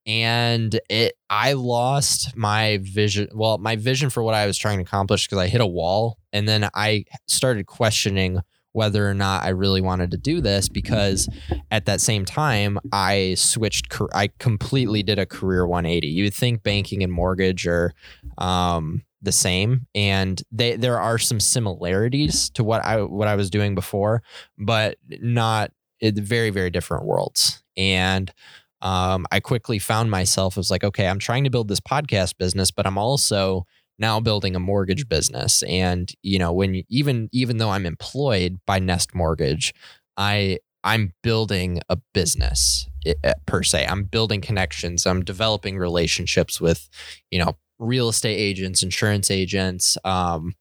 And 0.05 0.79
it 0.91 1.15
I 1.31 1.53
lost 1.53 2.37
my 2.37 2.79
vision. 2.83 3.29
Well, 3.33 3.59
my 3.59 3.77
vision 3.77 4.11
for 4.11 4.23
what 4.23 4.35
I 4.35 4.47
was 4.47 4.59
trying 4.59 4.79
to 4.79 4.83
accomplish 4.83 5.27
because 5.27 5.39
I 5.39 5.47
hit 5.47 5.61
a 5.61 5.67
wall 5.67 6.19
and 6.33 6.49
then 6.49 6.69
I 6.75 7.05
started 7.29 7.67
questioning 7.67 8.41
whether 8.73 9.09
or 9.09 9.15
not 9.15 9.45
I 9.45 9.51
really 9.51 9.81
wanted 9.83 10.11
to 10.13 10.17
do 10.17 10.41
this 10.41 10.69
because 10.69 11.29
at 11.71 11.85
that 11.85 12.01
same 12.01 12.25
time 12.25 12.79
I 12.93 13.35
switched 13.37 13.95
I 14.13 14.29
completely 14.39 15.03
did 15.03 15.19
a 15.21 15.27
career 15.27 15.67
180. 15.67 16.09
You 16.09 16.25
would 16.25 16.35
think 16.35 16.63
banking 16.63 17.03
and 17.03 17.13
mortgage 17.13 17.67
or 17.67 17.95
um 18.39 19.03
the 19.23 19.33
same 19.33 19.87
and 19.95 20.43
they 20.51 20.77
there 20.77 21.01
are 21.01 21.19
some 21.19 21.41
similarities 21.41 22.51
to 22.51 22.65
what 22.65 22.85
I 22.85 23.03
what 23.03 23.29
I 23.29 23.37
was 23.37 23.51
doing 23.51 23.75
before, 23.75 24.23
but 24.59 24.97
not 25.09 25.71
it, 26.01 26.15
very 26.17 26.51
very 26.51 26.71
different 26.71 27.05
worlds. 27.05 27.63
And 27.77 28.33
um, 28.83 29.27
i 29.31 29.39
quickly 29.39 29.79
found 29.79 30.11
myself 30.11 30.59
as 30.59 30.69
like 30.69 30.83
okay 30.83 31.07
i'm 31.07 31.21
trying 31.21 31.45
to 31.45 31.51
build 31.51 31.69
this 31.69 31.79
podcast 31.79 32.37
business 32.37 32.73
but 32.73 32.85
i'm 32.85 32.99
also 32.99 33.65
now 33.99 34.19
building 34.19 34.57
a 34.57 34.59
mortgage 34.59 35.09
business. 35.09 35.63
And 35.63 36.13
you 36.23 36.39
know 36.39 36.53
when 36.53 36.75
you, 36.75 36.83
even 36.89 37.29
even 37.33 37.59
though 37.59 37.71
i'm 37.71 37.87
employed 37.87 38.59
by 38.67 38.81
nest 38.81 39.15
mortgage 39.15 39.73
i 40.17 40.59
i'm 40.83 41.13
building 41.23 41.81
a 41.89 41.97
business 42.13 42.89
uh, 43.07 43.33
per 43.47 43.63
se. 43.63 43.87
I'm 43.87 44.05
building 44.05 44.41
connections. 44.41 45.07
I'm 45.07 45.25
developing 45.25 45.79
relationships 45.79 46.61
with 46.61 46.89
you 47.31 47.39
know 47.39 47.57
real 47.83 48.09
estate 48.09 48.37
agents 48.37 48.83
insurance 48.83 49.31
agents 49.31 49.99
um, 50.05 50.55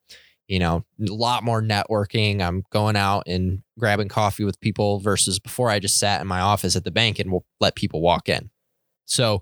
you 0.52 0.58
know, 0.58 0.84
a 1.00 1.10
lot 1.10 1.44
more 1.44 1.62
networking. 1.62 2.42
I'm 2.42 2.62
going 2.70 2.94
out 2.94 3.24
and 3.26 3.62
grabbing 3.78 4.08
coffee 4.08 4.44
with 4.44 4.60
people 4.60 5.00
versus 5.00 5.38
before 5.38 5.70
I 5.70 5.78
just 5.78 5.98
sat 5.98 6.20
in 6.20 6.26
my 6.26 6.40
office 6.40 6.76
at 6.76 6.84
the 6.84 6.90
bank 6.90 7.18
and 7.18 7.32
will 7.32 7.46
let 7.58 7.74
people 7.74 8.02
walk 8.02 8.28
in. 8.28 8.50
So, 9.06 9.40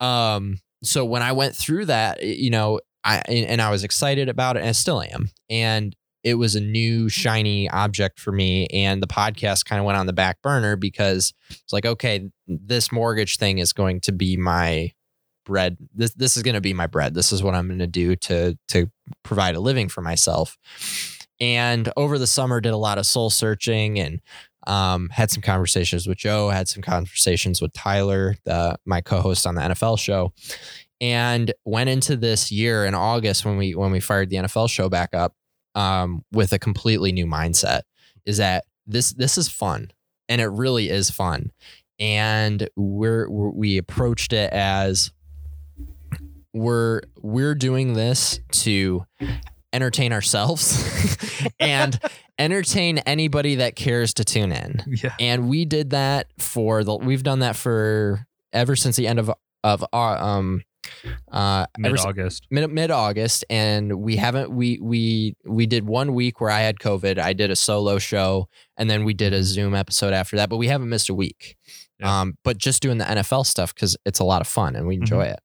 um, 0.00 0.58
so 0.82 1.04
when 1.04 1.22
I 1.22 1.30
went 1.30 1.54
through 1.54 1.84
that, 1.86 2.24
you 2.24 2.50
know, 2.50 2.80
I 3.04 3.22
and 3.28 3.46
and 3.46 3.62
I 3.62 3.70
was 3.70 3.84
excited 3.84 4.28
about 4.28 4.56
it 4.56 4.60
and 4.60 4.70
I 4.70 4.72
still 4.72 5.00
am. 5.00 5.30
And 5.48 5.94
it 6.24 6.34
was 6.34 6.56
a 6.56 6.60
new 6.60 7.08
shiny 7.08 7.68
object 7.70 8.18
for 8.18 8.32
me. 8.32 8.66
And 8.72 9.00
the 9.00 9.06
podcast 9.06 9.66
kind 9.66 9.78
of 9.78 9.86
went 9.86 9.98
on 9.98 10.06
the 10.06 10.12
back 10.12 10.42
burner 10.42 10.74
because 10.74 11.32
it's 11.48 11.72
like, 11.72 11.86
okay, 11.86 12.28
this 12.48 12.90
mortgage 12.90 13.36
thing 13.36 13.58
is 13.58 13.72
going 13.72 14.00
to 14.00 14.12
be 14.12 14.36
my 14.36 14.90
bread. 15.50 15.76
This 15.92 16.14
this 16.14 16.36
is 16.36 16.44
going 16.44 16.54
to 16.54 16.60
be 16.60 16.72
my 16.72 16.86
bread. 16.86 17.12
This 17.12 17.32
is 17.32 17.42
what 17.42 17.54
I'm 17.54 17.66
going 17.66 17.80
to 17.80 17.86
do 17.88 18.14
to 18.16 18.56
to 18.68 18.88
provide 19.24 19.56
a 19.56 19.60
living 19.60 19.88
for 19.88 20.00
myself. 20.00 20.56
And 21.40 21.92
over 21.96 22.18
the 22.18 22.26
summer, 22.26 22.60
did 22.60 22.72
a 22.72 22.76
lot 22.76 22.98
of 22.98 23.06
soul 23.06 23.30
searching 23.30 23.98
and 23.98 24.20
um, 24.66 25.08
had 25.08 25.30
some 25.30 25.42
conversations 25.42 26.06
with 26.06 26.18
Joe, 26.18 26.50
had 26.50 26.68
some 26.68 26.82
conversations 26.82 27.60
with 27.60 27.72
Tyler, 27.72 28.36
the, 28.44 28.78
my 28.84 29.00
co-host 29.00 29.46
on 29.46 29.56
the 29.56 29.62
NFL 29.62 29.98
show, 29.98 30.32
and 31.00 31.52
went 31.64 31.90
into 31.90 32.16
this 32.16 32.52
year 32.52 32.84
in 32.84 32.94
August 32.94 33.44
when 33.44 33.56
we 33.56 33.74
when 33.74 33.90
we 33.90 34.00
fired 34.00 34.30
the 34.30 34.36
NFL 34.36 34.70
show 34.70 34.88
back 34.88 35.14
up 35.14 35.34
um, 35.74 36.24
with 36.30 36.52
a 36.52 36.58
completely 36.58 37.10
new 37.10 37.26
mindset. 37.26 37.82
Is 38.24 38.36
that 38.36 38.66
this 38.86 39.12
this 39.14 39.36
is 39.36 39.48
fun, 39.48 39.90
and 40.28 40.40
it 40.40 40.48
really 40.48 40.90
is 40.90 41.10
fun, 41.10 41.50
and 41.98 42.68
we're, 42.76 43.28
we 43.28 43.78
approached 43.78 44.32
it 44.32 44.52
as 44.52 45.10
we're 46.52 47.02
we're 47.20 47.54
doing 47.54 47.94
this 47.94 48.40
to 48.52 49.04
entertain 49.72 50.12
ourselves 50.12 50.84
and 51.60 51.98
entertain 52.38 52.98
anybody 52.98 53.56
that 53.56 53.76
cares 53.76 54.14
to 54.14 54.24
tune 54.24 54.52
in. 54.52 54.82
Yeah. 54.86 55.14
And 55.20 55.48
we 55.48 55.64
did 55.64 55.90
that 55.90 56.28
for 56.38 56.82
the 56.84 56.96
we've 56.96 57.22
done 57.22 57.40
that 57.40 57.56
for 57.56 58.26
ever 58.52 58.76
since 58.76 58.96
the 58.96 59.06
end 59.06 59.18
of 59.18 59.30
of 59.62 59.84
our 59.92 60.16
um 60.18 60.62
uh 61.30 61.66
Mid 61.78 61.98
August. 61.98 62.46
mid 62.50 62.68
mid 62.70 62.90
August, 62.90 63.44
and 63.50 64.00
we 64.00 64.16
haven't 64.16 64.50
we 64.50 64.80
we 64.82 65.36
we 65.44 65.66
did 65.66 65.86
one 65.86 66.14
week 66.14 66.40
where 66.40 66.50
I 66.50 66.60
had 66.60 66.78
COVID. 66.78 67.18
I 67.18 67.32
did 67.34 67.50
a 67.50 67.56
solo 67.56 67.98
show, 67.98 68.48
and 68.76 68.88
then 68.88 69.04
we 69.04 69.12
did 69.14 69.32
a 69.32 69.42
Zoom 69.42 69.74
episode 69.74 70.14
after 70.14 70.36
that. 70.36 70.48
But 70.48 70.56
we 70.56 70.68
haven't 70.68 70.88
missed 70.88 71.10
a 71.10 71.14
week. 71.14 71.56
Yeah. 72.00 72.20
Um, 72.20 72.38
but 72.44 72.56
just 72.56 72.82
doing 72.82 72.96
the 72.98 73.04
NFL 73.04 73.44
stuff 73.44 73.74
because 73.74 73.96
it's 74.06 74.20
a 74.20 74.24
lot 74.24 74.40
of 74.40 74.46
fun 74.46 74.74
and 74.74 74.86
we 74.86 74.94
enjoy 74.94 75.24
it. 75.24 75.40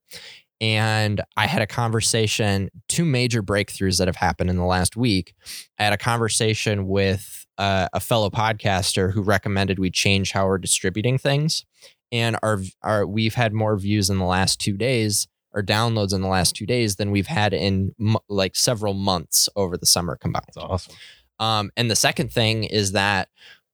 And 0.62 1.22
I 1.36 1.48
had 1.48 1.62
a 1.62 1.68
conversation, 1.68 2.70
two 2.88 3.06
major 3.06 3.44
breakthroughs 3.44 3.98
that 3.98 4.08
have 4.08 4.16
happened 4.16 4.50
in 4.50 4.58
the 4.58 4.66
last 4.66 4.96
week. 4.96 5.34
I 5.78 5.84
had 5.84 5.94
a 5.94 5.98
conversation 5.98 6.88
with 6.88 7.46
uh, 7.58 7.90
a 7.94 8.00
fellow 8.00 8.30
podcaster 8.30 9.12
who 9.12 9.22
recommended 9.22 9.80
we 9.80 9.90
change 9.90 10.32
how 10.32 10.46
we're 10.48 10.58
distributing 10.58 11.18
things. 11.18 11.66
And 12.12 12.38
our, 12.42 12.60
our 12.82 13.06
we've 13.06 13.36
had 13.36 13.54
more 13.54 13.78
views 13.78 14.10
in 14.10 14.18
the 14.18 14.26
last 14.26 14.60
two 14.60 14.78
days 14.78 15.28
or 15.54 15.64
downloads 15.64 16.14
in 16.14 16.22
the 16.22 16.28
last 16.28 16.56
two 16.56 16.66
days 16.66 16.98
than 16.98 17.12
we've 17.12 17.28
had 17.28 17.54
in 17.54 17.94
mo- 17.98 18.24
like 18.30 18.56
several 18.56 18.94
months 18.94 19.50
over 19.56 19.78
the 19.78 19.86
summer 19.86 20.16
combined. 20.16 20.46
That's 20.48 20.58
awesome. 20.58 20.96
Um, 21.40 21.72
and 21.76 21.90
the 21.90 21.96
second 21.96 22.32
thing 22.32 22.64
is 22.66 22.94
that 22.94 23.30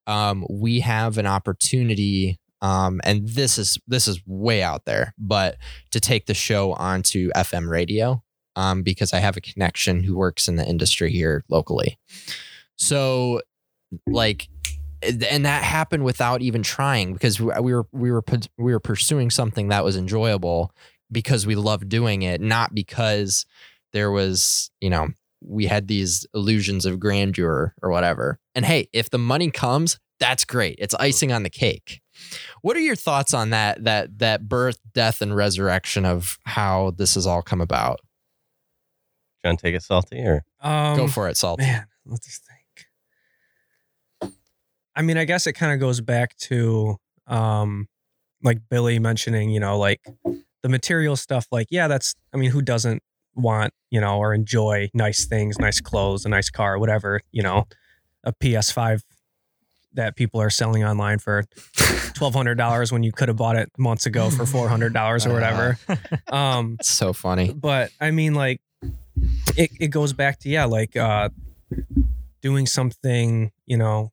um, 0.07 0.45
we 0.49 0.79
have 0.81 1.17
an 1.17 1.27
opportunity, 1.27 2.39
um, 2.61 3.01
and 3.03 3.27
this 3.27 3.57
is 3.57 3.77
this 3.87 4.07
is 4.07 4.21
way 4.25 4.61
out 4.61 4.85
there, 4.85 5.13
but 5.17 5.57
to 5.91 5.99
take 5.99 6.25
the 6.25 6.33
show 6.33 6.73
onto 6.73 7.31
FM 7.31 7.69
radio 7.69 8.23
um, 8.55 8.83
because 8.83 9.13
I 9.13 9.19
have 9.19 9.37
a 9.37 9.41
connection 9.41 10.03
who 10.03 10.15
works 10.15 10.47
in 10.47 10.55
the 10.55 10.67
industry 10.67 11.11
here 11.11 11.43
locally. 11.49 11.97
So, 12.75 13.41
like, 14.07 14.47
and 15.01 15.45
that 15.45 15.63
happened 15.63 16.03
without 16.03 16.41
even 16.41 16.61
trying 16.61 17.13
because 17.13 17.39
we 17.39 17.51
we 17.59 17.73
were 17.73 17.87
we 17.91 18.11
were 18.11 18.23
we 18.57 18.73
were 18.73 18.79
pursuing 18.79 19.31
something 19.31 19.69
that 19.69 19.83
was 19.83 19.97
enjoyable 19.97 20.71
because 21.11 21.47
we 21.47 21.55
loved 21.55 21.89
doing 21.89 22.21
it, 22.21 22.41
not 22.41 22.75
because 22.75 23.45
there 23.93 24.11
was 24.11 24.69
you 24.79 24.89
know 24.89 25.09
we 25.43 25.65
had 25.65 25.87
these 25.87 26.27
illusions 26.35 26.85
of 26.85 26.99
grandeur 26.99 27.73
or 27.81 27.89
whatever. 27.89 28.39
And 28.53 28.65
hey, 28.65 28.87
if 28.93 29.09
the 29.09 29.17
money 29.17 29.49
comes, 29.49 29.99
that's 30.19 30.45
great. 30.45 30.75
It's 30.77 30.93
icing 30.95 31.31
on 31.31 31.41
the 31.41 31.49
cake. 31.49 32.00
What 32.61 32.75
are 32.77 32.81
your 32.81 32.95
thoughts 32.95 33.33
on 33.33 33.51
that 33.51 33.83
that 33.83 34.19
that 34.19 34.47
birth, 34.47 34.77
death, 34.93 35.21
and 35.21 35.35
resurrection 35.35 36.05
of 36.05 36.37
how 36.45 36.91
this 36.97 37.15
has 37.15 37.25
all 37.27 37.41
come 37.41 37.61
about? 37.61 37.99
Trying 39.41 39.57
to 39.57 39.61
take 39.61 39.75
it 39.75 39.83
salty 39.83 40.19
or 40.19 40.43
Um, 40.61 40.95
Go 40.95 41.07
for 41.07 41.27
it, 41.27 41.37
Salt. 41.37 41.59
Man, 41.59 41.87
let's 42.05 42.25
just 42.25 42.43
think. 42.45 42.85
I 44.95 45.01
mean, 45.01 45.17
I 45.17 45.25
guess 45.25 45.47
it 45.47 45.53
kind 45.53 45.73
of 45.73 45.79
goes 45.79 46.01
back 46.01 46.35
to 46.37 46.97
um 47.27 47.87
like 48.43 48.59
Billy 48.69 48.99
mentioning, 48.99 49.49
you 49.49 49.59
know, 49.59 49.77
like 49.77 50.01
the 50.61 50.69
material 50.69 51.15
stuff 51.15 51.47
like 51.51 51.67
yeah, 51.69 51.87
that's 51.87 52.15
I 52.33 52.37
mean, 52.37 52.51
who 52.51 52.61
doesn't 52.61 53.01
want, 53.35 53.73
you 53.89 54.01
know, 54.01 54.17
or 54.17 54.33
enjoy 54.33 54.89
nice 54.93 55.25
things, 55.25 55.57
nice 55.59 55.79
clothes, 55.79 56.25
a 56.25 56.29
nice 56.29 56.49
car, 56.49 56.77
whatever, 56.77 57.21
you 57.31 57.41
know, 57.41 57.65
a 58.23 58.33
PS5 58.33 59.01
that 59.93 60.15
people 60.15 60.41
are 60.41 60.49
selling 60.49 60.83
online 60.83 61.19
for 61.19 61.43
$1200 61.75 62.91
when 62.91 63.03
you 63.03 63.11
could 63.11 63.27
have 63.27 63.37
bought 63.37 63.55
it 63.55 63.69
months 63.77 64.05
ago 64.05 64.29
for 64.29 64.43
$400 64.69 65.25
or 65.25 65.33
whatever. 65.33 65.77
Um 66.31 66.77
It's 66.79 66.89
so 66.89 67.13
funny. 67.13 67.51
but 67.53 67.91
I 67.99 68.11
mean, 68.11 68.33
like, 68.33 68.61
it, 69.57 69.69
it 69.79 69.87
goes 69.87 70.13
back 70.13 70.39
to, 70.39 70.49
yeah, 70.49 70.65
like 70.65 70.95
uh, 70.95 71.29
doing 72.41 72.65
something, 72.65 73.51
you 73.65 73.77
know, 73.77 74.11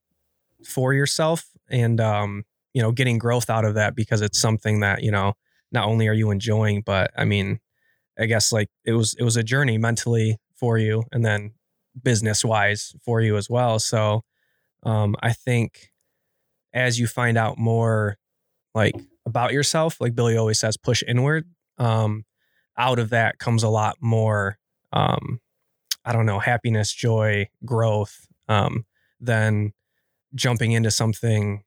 for 0.64 0.92
yourself 0.92 1.46
and, 1.70 2.00
um, 2.00 2.44
you 2.74 2.82
know, 2.82 2.92
getting 2.92 3.18
growth 3.18 3.48
out 3.48 3.64
of 3.64 3.74
that 3.74 3.94
because 3.94 4.20
it's 4.20 4.38
something 4.38 4.80
that, 4.80 5.02
you 5.02 5.10
know, 5.10 5.34
not 5.72 5.86
only 5.86 6.08
are 6.08 6.12
you 6.12 6.30
enjoying, 6.30 6.82
but 6.82 7.10
I 7.16 7.24
mean, 7.24 7.60
I 8.18 8.26
guess 8.26 8.52
like 8.52 8.68
it 8.84 8.92
was, 8.92 9.14
it 9.18 9.22
was 9.22 9.36
a 9.36 9.42
journey 9.42 9.78
mentally 9.78 10.38
for 10.54 10.76
you 10.78 11.04
and 11.12 11.24
then 11.24 11.52
business 12.02 12.44
wise 12.44 12.94
for 13.02 13.20
you 13.20 13.36
as 13.36 13.48
well. 13.48 13.78
So 13.78 14.24
um, 14.82 15.16
I 15.22 15.32
think 15.32 15.90
as 16.72 16.98
you 17.00 17.06
find 17.06 17.36
out 17.38 17.58
more 17.58 18.16
like 18.74 18.94
about 19.26 19.52
yourself, 19.52 20.00
like 20.00 20.14
Billy 20.14 20.36
always 20.36 20.58
says, 20.60 20.76
push 20.76 21.02
inward. 21.06 21.46
Um, 21.78 22.24
out 22.76 22.98
of 22.98 23.10
that 23.10 23.38
comes 23.38 23.64
a 23.64 23.68
lot 23.68 23.96
more 24.00 24.56
um 24.92 25.40
i 26.04 26.12
don't 26.12 26.26
know 26.26 26.38
happiness 26.38 26.92
joy 26.92 27.46
growth 27.64 28.26
um 28.48 28.86
than 29.20 29.72
jumping 30.34 30.70
into 30.72 30.90
something 30.90 31.64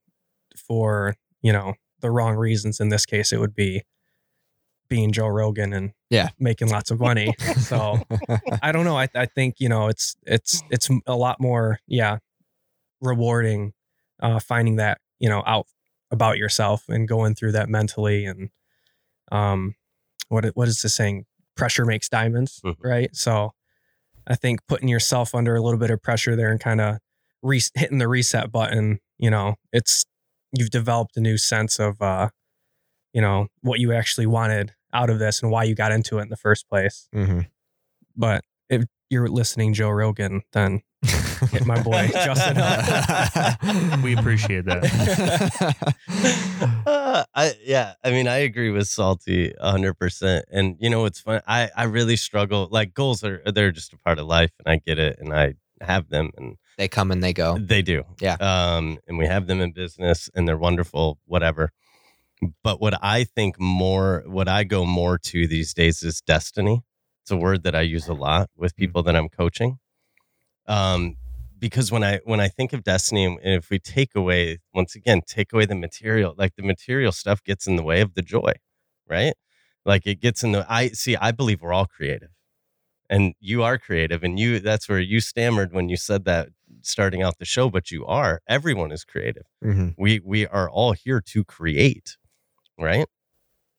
for 0.56 1.16
you 1.42 1.52
know 1.52 1.74
the 2.00 2.10
wrong 2.10 2.36
reasons 2.36 2.80
in 2.80 2.88
this 2.90 3.06
case 3.06 3.34
it 3.34 3.40
would 3.42 3.54
be 3.54 3.84
being 4.88 5.12
joe 5.12 5.28
rogan 5.28 5.74
and 5.74 5.92
Yeah. 6.10 6.30
making 6.40 6.70
lots 6.70 6.92
of 6.92 7.00
money 7.02 7.36
so 7.58 8.02
i 8.62 8.72
don't 8.72 8.86
know 8.86 8.98
I, 8.98 9.10
I 9.14 9.26
think 9.26 9.56
you 9.60 9.68
know 9.70 9.88
it's 9.90 10.16
it's 10.26 10.64
it's 10.70 10.90
a 11.06 11.16
lot 11.16 11.40
more 11.42 11.80
yeah 11.88 12.20
rewarding 13.02 13.74
uh 14.22 14.40
finding 14.40 14.76
that 14.78 15.00
you 15.20 15.28
know 15.30 15.44
out 15.46 15.68
about 16.12 16.38
yourself 16.38 16.86
and 16.90 17.08
going 17.08 17.34
through 17.36 17.52
that 17.52 17.70
mentally 17.70 18.26
and 18.26 18.50
um 19.32 19.76
what 20.30 20.46
what 20.56 20.68
is 20.68 20.82
the 20.82 20.90
saying 20.90 21.26
pressure 21.56 21.86
makes 21.86 22.08
diamonds 22.10 22.62
Mhm. 22.64 22.76
right 22.80 23.16
so 23.16 23.52
i 24.28 24.36
think 24.36 24.60
putting 24.68 24.88
yourself 24.88 25.34
under 25.36 25.56
a 25.56 25.62
little 25.62 25.80
bit 25.80 25.90
of 25.92 26.02
pressure 26.02 26.36
there 26.36 26.52
and 26.52 26.60
kind 26.60 26.82
of 26.82 26.98
re- 27.42 27.62
hitting 27.76 27.98
the 27.98 28.08
reset 28.08 28.52
button 28.52 29.00
you 29.18 29.30
know 29.30 29.56
it's 29.72 30.06
you've 30.54 30.70
developed 30.70 31.18
a 31.18 31.22
new 31.22 31.38
sense 31.38 31.80
of 31.80 32.02
uh 32.02 32.30
you 33.14 33.22
know 33.22 33.48
what 33.62 33.80
you 33.80 33.92
actually 33.94 34.26
wanted 34.28 34.74
out 34.94 35.10
of 35.10 35.20
this 35.20 35.42
and 35.42 35.52
why 35.52 35.64
you 35.64 35.74
got 35.76 35.92
into 35.92 36.20
it 36.20 36.24
in 36.24 36.30
the 36.30 36.38
first 36.38 36.68
place 36.68 37.08
Mhm. 37.14 37.48
but 38.16 38.44
if 38.70 38.84
you're 39.10 39.28
listening 39.30 39.74
joe 39.74 39.90
rogan 39.90 40.42
then 40.54 40.82
hit 41.04 41.66
my 41.66 41.82
boy 41.82 42.10
justin. 42.14 42.58
We 44.02 44.16
appreciate 44.16 44.66
that. 44.66 45.96
Uh, 46.86 47.24
I 47.34 47.54
yeah, 47.64 47.94
I 48.04 48.12
mean, 48.12 48.28
I 48.28 48.38
agree 48.38 48.70
with 48.70 48.88
Salty 48.88 49.54
hundred 49.60 49.96
percent. 49.96 50.46
And 50.52 50.78
you 50.80 50.90
know, 50.90 51.06
it's 51.06 51.20
fun. 51.20 51.42
I 51.48 51.70
I 51.76 51.84
really 51.84 52.16
struggle. 52.16 52.68
Like 52.72 52.94
goals 52.94 53.24
are 53.24 53.42
they're 53.46 53.72
just 53.72 53.94
a 53.94 53.98
part 53.98 54.20
of 54.20 54.26
life, 54.28 54.52
and 54.64 54.72
I 54.72 54.82
get 54.86 55.00
it, 55.00 55.18
and 55.20 55.34
I 55.34 55.56
have 55.82 56.10
them, 56.10 56.32
and 56.38 56.58
they 56.78 56.88
come 56.88 57.12
and 57.12 57.24
they 57.24 57.34
go. 57.34 57.58
they 57.58 57.82
do. 57.82 58.04
Yeah. 58.20 58.34
Um, 58.40 59.00
and 59.08 59.18
we 59.18 59.26
have 59.28 59.48
them 59.48 59.62
in 59.62 59.72
business, 59.72 60.30
and 60.36 60.48
they're 60.48 60.58
wonderful. 60.58 61.20
Whatever. 61.26 61.72
But 62.64 62.82
what 62.82 62.98
I 63.04 63.24
think 63.24 63.60
more, 63.60 64.24
what 64.26 64.48
I 64.48 64.64
go 64.64 64.86
more 64.86 65.18
to 65.20 65.48
these 65.48 65.74
days 65.74 66.02
is 66.04 66.22
destiny. 66.22 66.82
It's 67.24 67.32
a 67.32 67.38
word 67.38 67.64
that 67.64 67.76
I 67.76 67.82
use 67.82 68.08
a 68.08 68.14
lot 68.14 68.50
with 68.56 68.76
people 68.76 69.04
that 69.04 69.16
I'm 69.16 69.30
coaching. 69.30 69.78
Um, 70.68 71.18
because 71.60 71.92
when 71.92 72.04
I 72.04 72.20
when 72.26 72.40
I 72.40 72.48
think 72.48 72.74
of 72.74 72.84
destiny, 72.84 73.26
and 73.26 73.40
if 73.44 73.70
we 73.70 73.80
take 73.80 74.16
away 74.16 74.60
once 74.74 74.96
again, 74.96 75.22
take 75.28 75.54
away 75.54 75.66
the 75.66 75.76
material, 75.76 76.34
like 76.38 76.56
the 76.56 76.64
material 76.64 77.12
stuff 77.12 77.44
gets 77.44 77.68
in 77.68 77.76
the 77.76 77.84
way 77.84 78.02
of 78.02 78.16
the 78.16 78.22
joy, 78.24 78.54
right? 79.08 79.34
Like 79.86 80.08
it 80.08 80.20
gets 80.22 80.44
in 80.44 80.52
the. 80.54 80.66
I 80.70 80.90
see. 80.90 81.16
I 81.16 81.32
believe 81.32 81.62
we're 81.62 81.74
all 81.74 81.86
creative, 81.86 82.30
and 83.10 83.34
you 83.40 83.64
are 83.64 83.78
creative, 83.78 84.24
and 84.24 84.40
you. 84.40 84.60
That's 84.60 84.90
where 84.90 85.00
you 85.00 85.20
stammered 85.22 85.74
when 85.74 85.90
you 85.90 85.98
said 85.98 86.26
that 86.26 86.50
starting 86.82 87.22
out 87.22 87.38
the 87.40 87.46
show, 87.46 87.70
but 87.70 87.92
you 87.92 88.06
are. 88.06 88.42
Everyone 88.48 88.92
is 88.92 89.04
creative. 89.06 89.46
Mhm. 89.64 89.96
We 89.98 90.20
we 90.24 90.48
are 90.48 90.70
all 90.70 90.94
here 90.94 91.22
to 91.22 91.44
create, 91.44 92.18
right? 92.80 93.08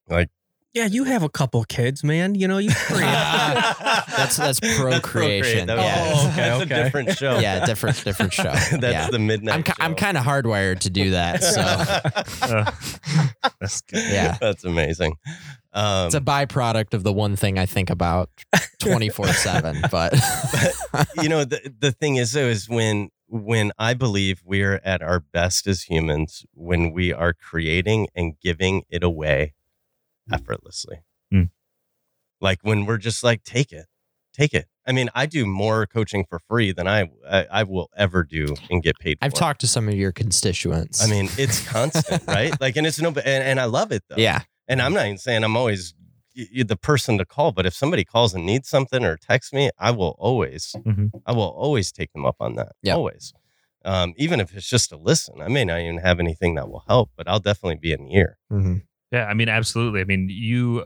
Like 0.08 0.30
yeah 0.74 0.86
you 0.86 1.04
have 1.04 1.22
a 1.22 1.28
couple 1.28 1.62
kids 1.64 2.02
man 2.02 2.34
you 2.34 2.48
know 2.48 2.58
you 2.58 2.70
create 2.86 3.02
That's- 3.02 4.36
that's 4.36 4.60
procreation. 4.60 5.66
That 5.66 5.76
was- 5.76 5.84
Yeah. 5.84 6.12
Oh, 6.14 6.28
okay, 6.28 6.36
that's 6.36 6.62
okay. 6.62 6.80
a 6.80 6.84
different 6.84 7.18
show. 7.18 7.38
Yeah, 7.38 7.64
different 7.66 8.04
different 8.04 8.32
show. 8.32 8.42
that's 8.52 8.82
yeah. 8.82 9.08
the 9.10 9.18
midnight. 9.18 9.54
I'm 9.54 9.62
ki- 9.62 9.72
I'm 9.80 9.94
kind 9.94 10.16
of 10.16 10.24
hardwired 10.24 10.80
to 10.80 10.90
do 10.90 11.10
that. 11.10 11.42
So 11.42 11.60
Uh, 12.42 12.70
that's 13.60 13.80
good. 13.82 14.12
yeah, 14.12 14.36
that's 14.40 14.64
amazing. 14.64 15.16
Um, 15.72 16.06
it's 16.06 16.14
a 16.14 16.20
byproduct 16.20 16.94
of 16.94 17.02
the 17.02 17.12
one 17.12 17.36
thing 17.36 17.58
I 17.58 17.66
think 17.66 17.90
about 17.90 18.30
24 18.80 19.28
seven. 19.28 19.82
But 19.90 20.14
you 21.22 21.28
know 21.28 21.44
the 21.44 21.72
the 21.78 21.92
thing 21.92 22.16
is 22.16 22.32
though 22.32 22.46
is 22.46 22.68
when 22.68 23.10
when 23.28 23.72
I 23.78 23.94
believe 23.94 24.42
we're 24.44 24.80
at 24.84 25.02
our 25.02 25.20
best 25.20 25.66
as 25.66 25.82
humans 25.84 26.44
when 26.54 26.92
we 26.92 27.12
are 27.12 27.32
creating 27.32 28.08
and 28.14 28.34
giving 28.40 28.82
it 28.90 29.02
away 29.02 29.54
effortlessly. 30.30 30.98
Hmm. 31.30 31.44
Like 32.40 32.58
when 32.62 32.86
we're 32.86 32.98
just 32.98 33.22
like 33.24 33.42
take 33.44 33.72
it. 33.72 33.86
Take 34.34 34.54
it. 34.54 34.66
I 34.86 34.92
mean, 34.92 35.10
I 35.14 35.26
do 35.26 35.44
more 35.46 35.86
coaching 35.86 36.24
for 36.28 36.38
free 36.48 36.72
than 36.72 36.88
I 36.88 37.10
I, 37.28 37.46
I 37.50 37.62
will 37.64 37.90
ever 37.96 38.24
do 38.24 38.54
and 38.70 38.82
get 38.82 38.98
paid 38.98 39.18
for. 39.18 39.24
I've 39.26 39.34
talked 39.34 39.60
to 39.60 39.66
some 39.68 39.88
of 39.88 39.94
your 39.94 40.10
constituents. 40.12 41.04
I 41.04 41.08
mean, 41.10 41.28
it's 41.38 41.66
constant, 41.68 42.22
right? 42.26 42.52
Like 42.60 42.76
and 42.76 42.86
it's 42.86 43.00
no 43.00 43.08
and, 43.10 43.18
and 43.26 43.60
I 43.60 43.66
love 43.66 43.92
it 43.92 44.02
though. 44.08 44.16
yeah, 44.16 44.40
And 44.68 44.80
I'm 44.80 44.94
not 44.94 45.04
even 45.06 45.18
saying 45.18 45.44
I'm 45.44 45.56
always 45.56 45.94
the 46.34 46.76
person 46.80 47.18
to 47.18 47.26
call, 47.26 47.52
but 47.52 47.66
if 47.66 47.74
somebody 47.74 48.04
calls 48.04 48.32
and 48.32 48.46
needs 48.46 48.66
something 48.70 49.04
or 49.04 49.18
texts 49.18 49.52
me, 49.52 49.70
I 49.78 49.90
will 49.90 50.16
always, 50.18 50.74
Mhm. 50.78 51.10
I 51.26 51.32
will 51.32 51.50
always 51.50 51.92
take 51.92 52.10
them 52.14 52.24
up 52.24 52.36
on 52.40 52.54
that. 52.54 52.72
Yep. 52.82 52.96
Always. 52.96 53.34
Um, 53.84 54.14
even 54.16 54.40
if 54.40 54.56
it's 54.56 54.66
just 54.66 54.88
to 54.90 54.96
listen, 54.96 55.42
I 55.42 55.48
may 55.48 55.66
not 55.66 55.80
even 55.80 55.98
have 55.98 56.18
anything 56.20 56.54
that 56.54 56.70
will 56.70 56.84
help, 56.88 57.10
but 57.18 57.28
I'll 57.28 57.38
definitely 57.38 57.76
be 57.82 57.92
an 57.92 58.08
ear. 58.08 58.38
Mhm. 58.50 58.84
Yeah, 59.12 59.26
I 59.26 59.34
mean, 59.34 59.48
absolutely. 59.48 60.00
I 60.00 60.04
mean, 60.04 60.28
you 60.30 60.84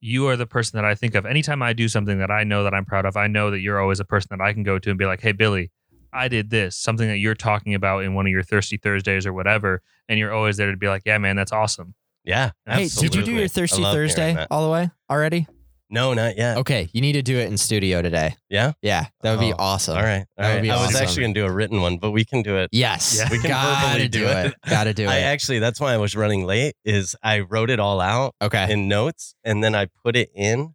you 0.00 0.28
are 0.28 0.36
the 0.36 0.46
person 0.46 0.76
that 0.76 0.84
I 0.84 0.94
think 0.94 1.14
of 1.14 1.24
anytime 1.26 1.62
I 1.62 1.72
do 1.72 1.88
something 1.88 2.18
that 2.18 2.30
I 2.30 2.44
know 2.44 2.62
that 2.64 2.74
I'm 2.74 2.84
proud 2.84 3.06
of. 3.06 3.16
I 3.16 3.26
know 3.26 3.50
that 3.50 3.60
you're 3.60 3.80
always 3.80 4.00
a 4.00 4.04
person 4.04 4.28
that 4.30 4.40
I 4.40 4.52
can 4.52 4.62
go 4.62 4.78
to 4.78 4.90
and 4.90 4.98
be 4.98 5.06
like, 5.06 5.20
"Hey, 5.20 5.32
Billy, 5.32 5.70
I 6.12 6.28
did 6.28 6.50
this." 6.50 6.76
Something 6.76 7.08
that 7.08 7.18
you're 7.18 7.34
talking 7.34 7.74
about 7.74 8.04
in 8.04 8.14
one 8.14 8.26
of 8.26 8.30
your 8.30 8.42
thirsty 8.42 8.76
Thursdays 8.76 9.26
or 9.26 9.32
whatever, 9.32 9.82
and 10.08 10.18
you're 10.18 10.32
always 10.32 10.56
there 10.56 10.70
to 10.70 10.76
be 10.76 10.88
like, 10.88 11.02
"Yeah, 11.04 11.18
man, 11.18 11.36
that's 11.36 11.52
awesome." 11.52 11.94
Yeah. 12.22 12.52
Hey, 12.66 12.88
did 12.88 13.14
you 13.14 13.22
do 13.22 13.32
your 13.32 13.48
Thirsty 13.48 13.82
Thursday 13.82 14.46
all 14.50 14.64
the 14.64 14.70
way 14.70 14.90
already? 15.10 15.46
No, 15.94 16.12
not 16.12 16.36
yet. 16.36 16.58
Okay, 16.58 16.88
you 16.92 17.00
need 17.00 17.12
to 17.12 17.22
do 17.22 17.38
it 17.38 17.46
in 17.46 17.56
studio 17.56 18.02
today. 18.02 18.34
Yeah? 18.50 18.72
Yeah, 18.82 19.06
that 19.22 19.30
would 19.30 19.40
be 19.40 19.52
Oh, 19.52 19.56
awesome. 19.58 19.96
All 19.96 20.02
right. 20.02 20.26
All 20.36 20.44
That 20.44 20.48
would 20.48 20.54
right. 20.56 20.62
be 20.62 20.70
I 20.70 20.76
was 20.76 20.88
awesome. 20.94 21.02
actually 21.02 21.22
going 21.22 21.34
to 21.34 21.40
do 21.40 21.46
a 21.46 21.52
written 21.52 21.80
one, 21.80 21.98
but 21.98 22.10
we 22.10 22.24
can 22.24 22.42
do 22.42 22.56
it. 22.58 22.68
Yes, 22.72 23.16
Yeah. 23.16 23.28
We 23.30 23.38
can 23.38 23.48
gotta 23.50 24.08
do 24.08 24.20
do 24.20 24.26
it. 24.26 24.46
it. 24.46 24.54
Gotta 24.68 24.92
do 24.92 25.04
it. 25.04 25.08
I 25.10 25.18
it. 25.20 25.22
actually, 25.22 25.60
that's 25.60 25.80
why 25.80 25.94
I 25.94 25.96
was 25.96 26.14
running 26.16 26.44
late 26.46 26.74
is 26.84 27.14
I 27.22 27.40
wrote 27.40 27.70
it 27.70 27.78
all 27.80 28.00
out 28.00 28.34
okay. 28.42 28.70
in 28.72 28.88
notes 28.88 29.34
and 29.44 29.62
then 29.64 29.74
I 29.74 29.86
put 30.04 30.16
it 30.16 30.30
in 30.34 30.74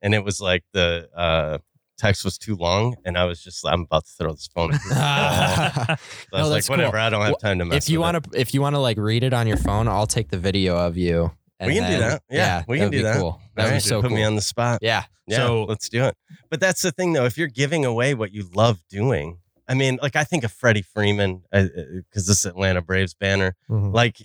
and 0.00 0.14
it 0.14 0.24
was 0.24 0.40
like 0.40 0.62
the 0.72 1.08
uh, 1.16 1.58
text 1.98 2.24
was 2.24 2.38
too 2.38 2.56
long 2.56 2.96
and 3.04 3.18
I 3.18 3.24
was 3.24 3.42
just 3.42 3.66
I'm 3.66 3.82
about 3.82 4.04
to 4.06 4.12
throw 4.18 4.32
this 4.32 4.48
phone. 4.54 4.72
at 4.74 4.80
the 4.82 4.94
wall. 5.88 5.96
So 6.32 6.36
I 6.36 6.38
No, 6.38 6.42
was 6.42 6.48
like, 6.50 6.56
that's 6.58 6.68
cool. 6.68 6.76
whatever, 6.76 6.98
I 6.98 7.10
don't 7.10 7.20
have 7.22 7.30
Well, 7.30 7.36
time 7.38 7.58
to 7.58 7.64
mess 7.64 7.84
if 7.84 7.90
you 7.90 8.00
want 8.00 8.22
to, 8.32 8.38
if 8.40 8.54
you 8.54 8.60
want 8.62 8.74
to 8.76 8.80
like 8.80 8.96
read 8.96 9.22
it 9.24 9.32
on 9.32 9.46
your 9.46 9.56
phone, 9.56 9.88
I'll 9.88 10.06
take 10.06 10.28
the 10.30 10.38
video 10.38 10.76
of 10.78 10.96
you. 10.96 11.32
And 11.62 11.68
We 11.72 11.78
can 11.78 11.90
do 11.90 11.98
that. 11.98 12.22
Yeah, 12.30 12.62
we 12.68 12.78
can 12.78 12.90
do 12.90 13.02
that. 13.02 13.16
Cool. 13.18 13.40
it. 13.42 13.56
That 13.56 13.62
would 13.64 13.68
be 13.68 13.68
Alright, 13.70 13.82
so 13.82 14.00
put 14.02 14.08
cool. 14.08 14.16
me 14.16 14.24
on 14.24 14.34
the 14.36 14.42
spot. 14.42 14.80
yeah. 14.82 15.04
Yeah, 15.26 15.36
So- 15.36 15.64
let's 15.64 15.88
do 15.88 16.04
it. 16.04 16.16
But 16.50 16.60
that's 16.60 16.82
the 16.82 16.90
thing 16.92 17.12
though, 17.12 17.24
if 17.24 17.38
you're 17.38 17.46
giving 17.48 17.84
away 17.84 18.12
what 18.14 18.32
you 18.32 18.48
love 18.54 18.80
doing, 18.90 19.38
I 19.68 19.74
mean, 19.74 19.98
like 20.02 20.16
I 20.16 20.24
think 20.24 20.42
of 20.44 20.52
Freddie 20.52 20.82
Freeman 20.82 21.42
because 21.52 22.26
this 22.26 22.44
Atlanta 22.44 22.82
Braves 22.82 23.14
banner. 23.14 23.54
Mhm. 23.70 23.94
Like, 23.94 24.16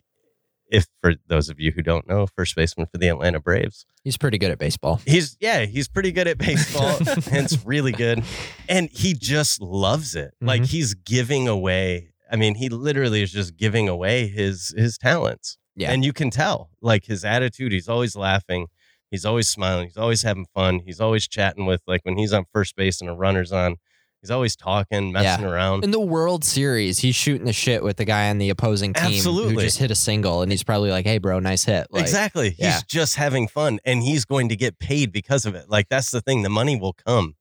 if 0.69 0.87
for 1.01 1.13
those 1.27 1.47
of 1.49 1.59
you 1.61 1.71
who 1.71 1.81
don't 1.81 2.07
know, 2.09 2.27
first 2.35 2.53
baseman 2.55 2.87
for 2.91 2.97
the 2.97 3.07
Atlanta 3.07 3.39
Braves, 3.39 3.85
He's 4.03 4.17
pretty 4.17 4.37
good 4.37 4.51
at 4.51 4.57
baseball. 4.57 4.99
He's 5.05 5.37
yeah, 5.39 5.65
he's 5.65 5.87
pretty 5.87 6.11
good 6.11 6.27
at 6.27 6.37
baseball. 6.39 6.97
hence 7.29 7.57
really 7.65 7.91
good. 7.93 8.23
And 8.67 8.89
he 8.91 9.13
just 9.13 9.61
loves 9.61 10.15
it. 10.15 10.33
Like 10.41 10.63
Mhm. 10.63 10.69
he's 10.71 10.93
giving 10.95 11.47
away 11.47 12.09
I 12.29 12.35
mean, 12.35 12.55
he 12.55 12.67
literally 12.67 13.21
is 13.21 13.31
just 13.31 13.55
giving 13.55 13.87
away 13.87 14.27
his 14.27 14.73
his 14.75 14.97
talents. 14.97 15.57
Yeah. 15.77 15.91
And 15.91 16.03
you 16.03 16.11
can 16.11 16.29
tell, 16.31 16.69
like 16.81 17.05
his 17.05 17.23
attitude, 17.23 17.71
he's 17.71 17.87
always 17.87 18.15
laughing, 18.15 18.65
he's 19.11 19.23
always 19.25 19.47
smiling, 19.47 19.85
he's 19.85 19.97
always 19.97 20.23
having 20.23 20.47
fun, 20.53 20.79
he's 20.79 20.99
always 20.99 21.27
chatting 21.27 21.65
with 21.67 21.81
like 21.87 22.01
when 22.03 22.17
he's 22.17 22.33
on 22.33 22.45
first 22.51 22.75
base 22.75 22.99
and 22.99 23.09
a 23.09 23.13
runner's 23.13 23.51
on, 23.51 23.75
he's 24.21 24.31
always 24.31 24.55
talking, 24.55 25.11
messing 25.11 25.45
around. 25.45 25.83
In 25.83 25.91
the 25.91 25.99
World 25.99 26.43
Series, 26.43 26.97
he's 26.97 27.15
shooting 27.15 27.45
the 27.45 27.53
shit 27.53 27.83
with 27.83 27.97
the 27.97 28.05
guy 28.05 28.29
on 28.31 28.39
the 28.39 28.49
opposing 28.49 28.93
team 28.93 29.23
who 29.23 29.53
just 29.61 29.77
hit 29.77 29.91
a 29.91 29.95
single, 29.95 30.41
and 30.41 30.51
he's 30.51 30.63
probably 30.63 30.89
like, 30.89 31.05
"Hey, 31.05 31.19
bro, 31.19 31.39
nice 31.39 31.63
hit." 31.63 31.85
Like, 31.91 32.01
exactly. 32.01 32.55
yeah. 32.57 32.73
He's 32.73 32.83
just 32.83 33.15
having 33.15 33.47
fun 33.47 33.79
and 33.85 34.01
he's 34.01 34.25
going 34.25 34.49
to 34.49 34.55
get 34.55 34.79
paid 34.79 35.11
because 35.11 35.45
of 35.45 35.53
it. 35.53 35.69
Like 35.69 35.89
that's 35.89 36.09
the 36.09 36.21
thing. 36.21 36.41
The 36.41 36.49
money 36.49 36.75
will 36.75 36.93
come. 36.93 37.35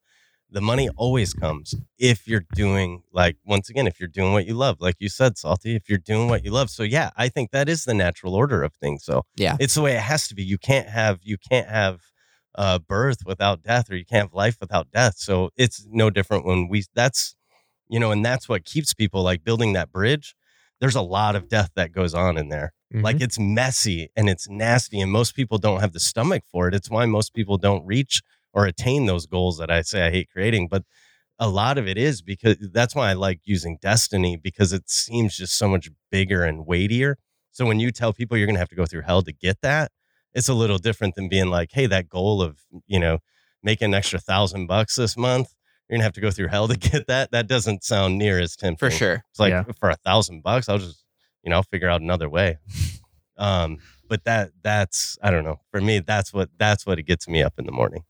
The 0.51 0.61
money 0.61 0.89
always 0.97 1.35
comes 1.35 1.75
if 1.99 2.29
you're 2.29 2.45
doing 2.55 3.03
like 3.13 3.37
once 3.45 3.69
again, 3.69 3.87
if 3.87 3.99
you're 3.99 4.09
doing 4.09 4.33
what 4.33 4.47
you 4.47 4.55
love, 4.55 4.77
like 4.81 4.97
you 5.01 5.09
said, 5.09 5.37
Salty, 5.37 5.75
if 5.75 5.89
you're 5.89 5.99
doing 5.99 6.29
what 6.29 6.45
you 6.45 6.51
love. 6.53 6.71
So 6.71 6.83
yeah, 6.83 7.11
I 7.17 7.29
think 7.29 7.51
that 7.51 7.69
is 7.69 7.85
the 7.85 7.95
natural 7.95 8.35
order 8.35 8.63
of 8.63 8.73
things. 8.75 9.05
So 9.05 9.25
Yeah. 9.37 9.57
it's 9.59 9.75
the 9.75 9.83
way 9.83 9.95
it 9.97 10.03
has 10.03 10.29
to 10.29 10.35
be. 10.35 10.45
You 10.45 10.59
can't 10.59 10.89
have 10.89 11.19
you 11.23 11.37
can't 11.37 11.69
have 11.69 12.01
uh, 12.55 12.79
birth 12.79 13.19
without 13.27 13.63
death, 13.63 13.91
or 13.91 13.97
you 13.97 14.05
can't 14.05 14.29
have 14.29 14.35
life 14.35 14.57
without 14.61 14.91
death. 14.91 15.17
So 15.19 15.51
it's 15.57 15.87
no 15.91 16.11
different 16.11 16.47
when 16.47 16.69
we. 16.69 16.85
That's 16.95 17.35
you 17.89 18.01
know, 18.01 18.11
and 18.13 18.25
that's 18.25 18.49
what 18.49 18.65
keeps 18.65 18.95
people 18.95 19.23
like 19.23 19.45
building 19.45 19.73
that 19.75 19.93
bridge. 19.93 20.35
There's 20.81 20.95
a 20.97 21.03
lot 21.03 21.37
of 21.37 21.49
death 21.49 21.71
that 21.77 21.93
goes 21.93 22.15
on 22.15 22.37
in 22.39 22.49
there. 22.49 22.73
Mhm. 22.95 23.03
Like 23.03 23.21
it's 23.21 23.39
messy 23.39 24.11
and 24.17 24.29
it's 24.31 24.49
nasty, 24.49 25.01
and 25.01 25.11
most 25.11 25.35
people 25.35 25.59
don't 25.59 25.81
have 25.81 25.93
the 25.93 26.01
stomach 26.01 26.45
for 26.51 26.69
it. 26.69 26.75
It's 26.75 26.89
why 26.89 27.05
most 27.07 27.35
people 27.35 27.59
don't 27.59 27.85
reach 27.85 28.23
or 28.57 28.67
attain 28.67 29.07
those 29.07 29.27
goals 29.27 29.59
that 29.59 29.71
I 29.71 29.83
say 29.83 30.05
I 30.07 30.11
hate 30.11 30.31
creating. 30.33 30.67
But 30.69 30.83
a 31.39 31.49
lot 31.49 31.77
of 31.79 31.87
it 31.87 31.99
is 31.99 32.23
because 32.23 32.57
that's 32.73 32.95
why 32.95 33.11
I 33.11 33.13
like 33.13 33.41
using 33.45 33.77
destiny 33.83 34.37
because 34.37 34.73
it 34.73 34.89
seems 34.91 35.37
just 35.37 35.57
so 35.59 35.69
much 35.69 35.91
bigger 36.11 36.43
and 36.43 36.67
weightier. 36.67 37.19
So 37.53 37.67
when 37.67 37.79
you 37.79 37.91
tell 37.93 38.13
people 38.13 38.37
you're 38.37 38.47
going 38.47 38.55
to 38.57 38.61
have 38.61 38.71
to 38.71 38.75
go 38.75 38.87
through 38.87 39.03
hell 39.03 39.23
to 39.23 39.33
get 39.33 39.59
that, 39.61 39.93
it's 40.35 40.49
a 40.49 40.55
little 40.55 40.79
different 40.79 41.15
than 41.15 41.29
being 41.29 41.49
like, 41.51 41.71
hey, 41.73 41.87
that 41.87 42.09
goal 42.09 42.41
of, 42.43 42.61
you 42.87 42.99
know, 42.99 43.19
making 43.63 43.87
an 43.87 43.95
extra 43.95 44.19
thousand 44.19 44.67
bucks 44.67 44.97
this 44.97 45.17
month, 45.17 45.55
you're 45.89 45.95
going 45.97 46.01
to 46.01 46.05
have 46.05 46.15
to 46.15 46.21
go 46.23 46.31
through 46.31 46.49
hell 46.49 46.67
to 46.69 46.77
get 46.91 47.07
that. 47.09 47.31
That 47.33 47.47
doesn't 47.47 47.85
sound 47.85 48.17
near 48.19 48.41
as 48.41 48.57
tempting. 48.57 48.79
for 48.79 48.91
sure. 48.91 49.25
It's 49.31 49.39
like 49.39 49.51
Yeah. 49.53 49.65
for 49.79 49.91
a 49.91 49.97
thousand 49.97 50.43
bucks, 50.43 50.69
I'll 50.69 50.79
just, 50.79 51.05
you 51.43 51.51
know, 51.51 51.57
I'll 51.57 51.63
figure 51.63 51.89
out 51.91 52.01
another 52.01 52.29
way. 52.31 52.57
Um, 53.39 53.81
but 54.09 54.25
that 54.25 54.53
that's 54.63 55.19
I 55.23 55.31
don't 55.31 55.45
know. 55.45 55.61
For 55.71 55.79
me, 55.79 55.99
that's 55.99 56.33
what 56.33 56.49
that's 56.57 56.87
what 56.87 56.99
it 56.99 57.03
gets 57.03 57.29
me 57.29 57.43
up 57.43 57.53
in 57.59 57.67
the 57.67 57.71
morning. 57.71 58.05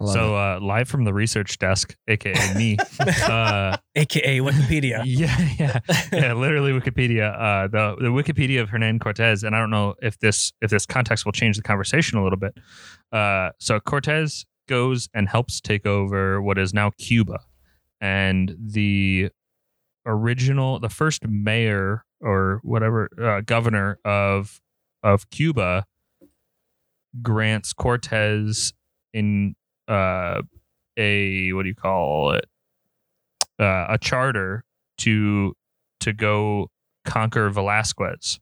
Love 0.00 0.12
so 0.12 0.36
uh, 0.36 0.58
live 0.60 0.88
from 0.88 1.04
the 1.04 1.12
research 1.12 1.58
desk, 1.58 1.96
aka 2.08 2.34
me. 2.54 2.76
uh, 3.00 3.76
AKA 3.94 4.38
Wikipedia. 4.38 5.02
yeah, 5.06 5.48
yeah, 5.58 5.80
yeah. 6.12 6.32
Literally 6.32 6.72
Wikipedia. 6.72 7.34
Uh, 7.34 7.68
the 7.68 7.96
the 8.00 8.08
Wikipedia 8.08 8.60
of 8.60 8.70
Hernan 8.70 8.98
Cortez, 8.98 9.42
and 9.42 9.54
I 9.54 9.58
don't 9.58 9.70
know 9.70 9.94
if 10.02 10.18
this 10.18 10.52
if 10.60 10.70
this 10.70 10.86
context 10.86 11.24
will 11.24 11.32
change 11.32 11.56
the 11.56 11.62
conversation 11.62 12.18
a 12.18 12.22
little 12.22 12.38
bit. 12.38 12.56
Uh, 13.12 13.50
so 13.60 13.78
Cortez 13.80 14.46
goes 14.68 15.08
and 15.14 15.28
helps 15.28 15.60
take 15.60 15.86
over 15.86 16.40
what 16.40 16.58
is 16.58 16.72
now 16.72 16.90
Cuba, 16.98 17.40
and 18.00 18.56
the 18.58 19.30
original, 20.06 20.78
the 20.78 20.88
first 20.88 21.26
mayor 21.26 22.04
or 22.20 22.60
whatever 22.62 23.08
uh, 23.22 23.40
governor 23.42 23.98
of 24.04 24.60
of 25.02 25.28
Cuba 25.30 25.84
grants 27.22 27.72
Cortez 27.72 28.72
in 29.14 29.54
uh, 29.88 30.42
a 30.98 31.52
what 31.52 31.62
do 31.62 31.68
you 31.68 31.74
call 31.74 32.32
it? 32.32 32.44
Uh, 33.58 33.86
a 33.88 33.98
charter 33.98 34.64
to 34.98 35.54
to 36.00 36.12
go 36.12 36.68
conquer 37.04 37.48
Velasquez 37.50 38.40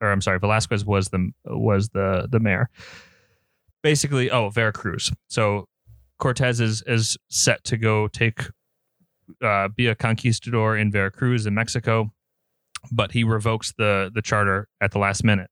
or 0.00 0.10
I'm 0.10 0.20
sorry 0.20 0.38
Velasquez 0.38 0.84
was 0.84 1.08
the 1.08 1.30
was 1.46 1.88
the 1.90 2.28
the 2.30 2.40
mayor. 2.40 2.68
Basically 3.82 4.30
oh 4.30 4.50
Veracruz. 4.50 5.10
So 5.28 5.66
Cortez 6.18 6.60
is 6.60 6.82
is 6.86 7.16
set 7.28 7.64
to 7.64 7.76
go 7.76 8.08
take 8.08 8.42
uh, 9.42 9.68
be 9.68 9.86
a 9.86 9.94
conquistador 9.94 10.76
in 10.76 10.90
Veracruz 10.90 11.46
in 11.46 11.54
Mexico 11.54 12.10
but 12.92 13.12
he 13.12 13.24
revokes 13.24 13.72
the 13.76 14.10
the 14.14 14.22
charter 14.22 14.68
at 14.80 14.92
the 14.92 14.98
last 14.98 15.24
minute 15.24 15.50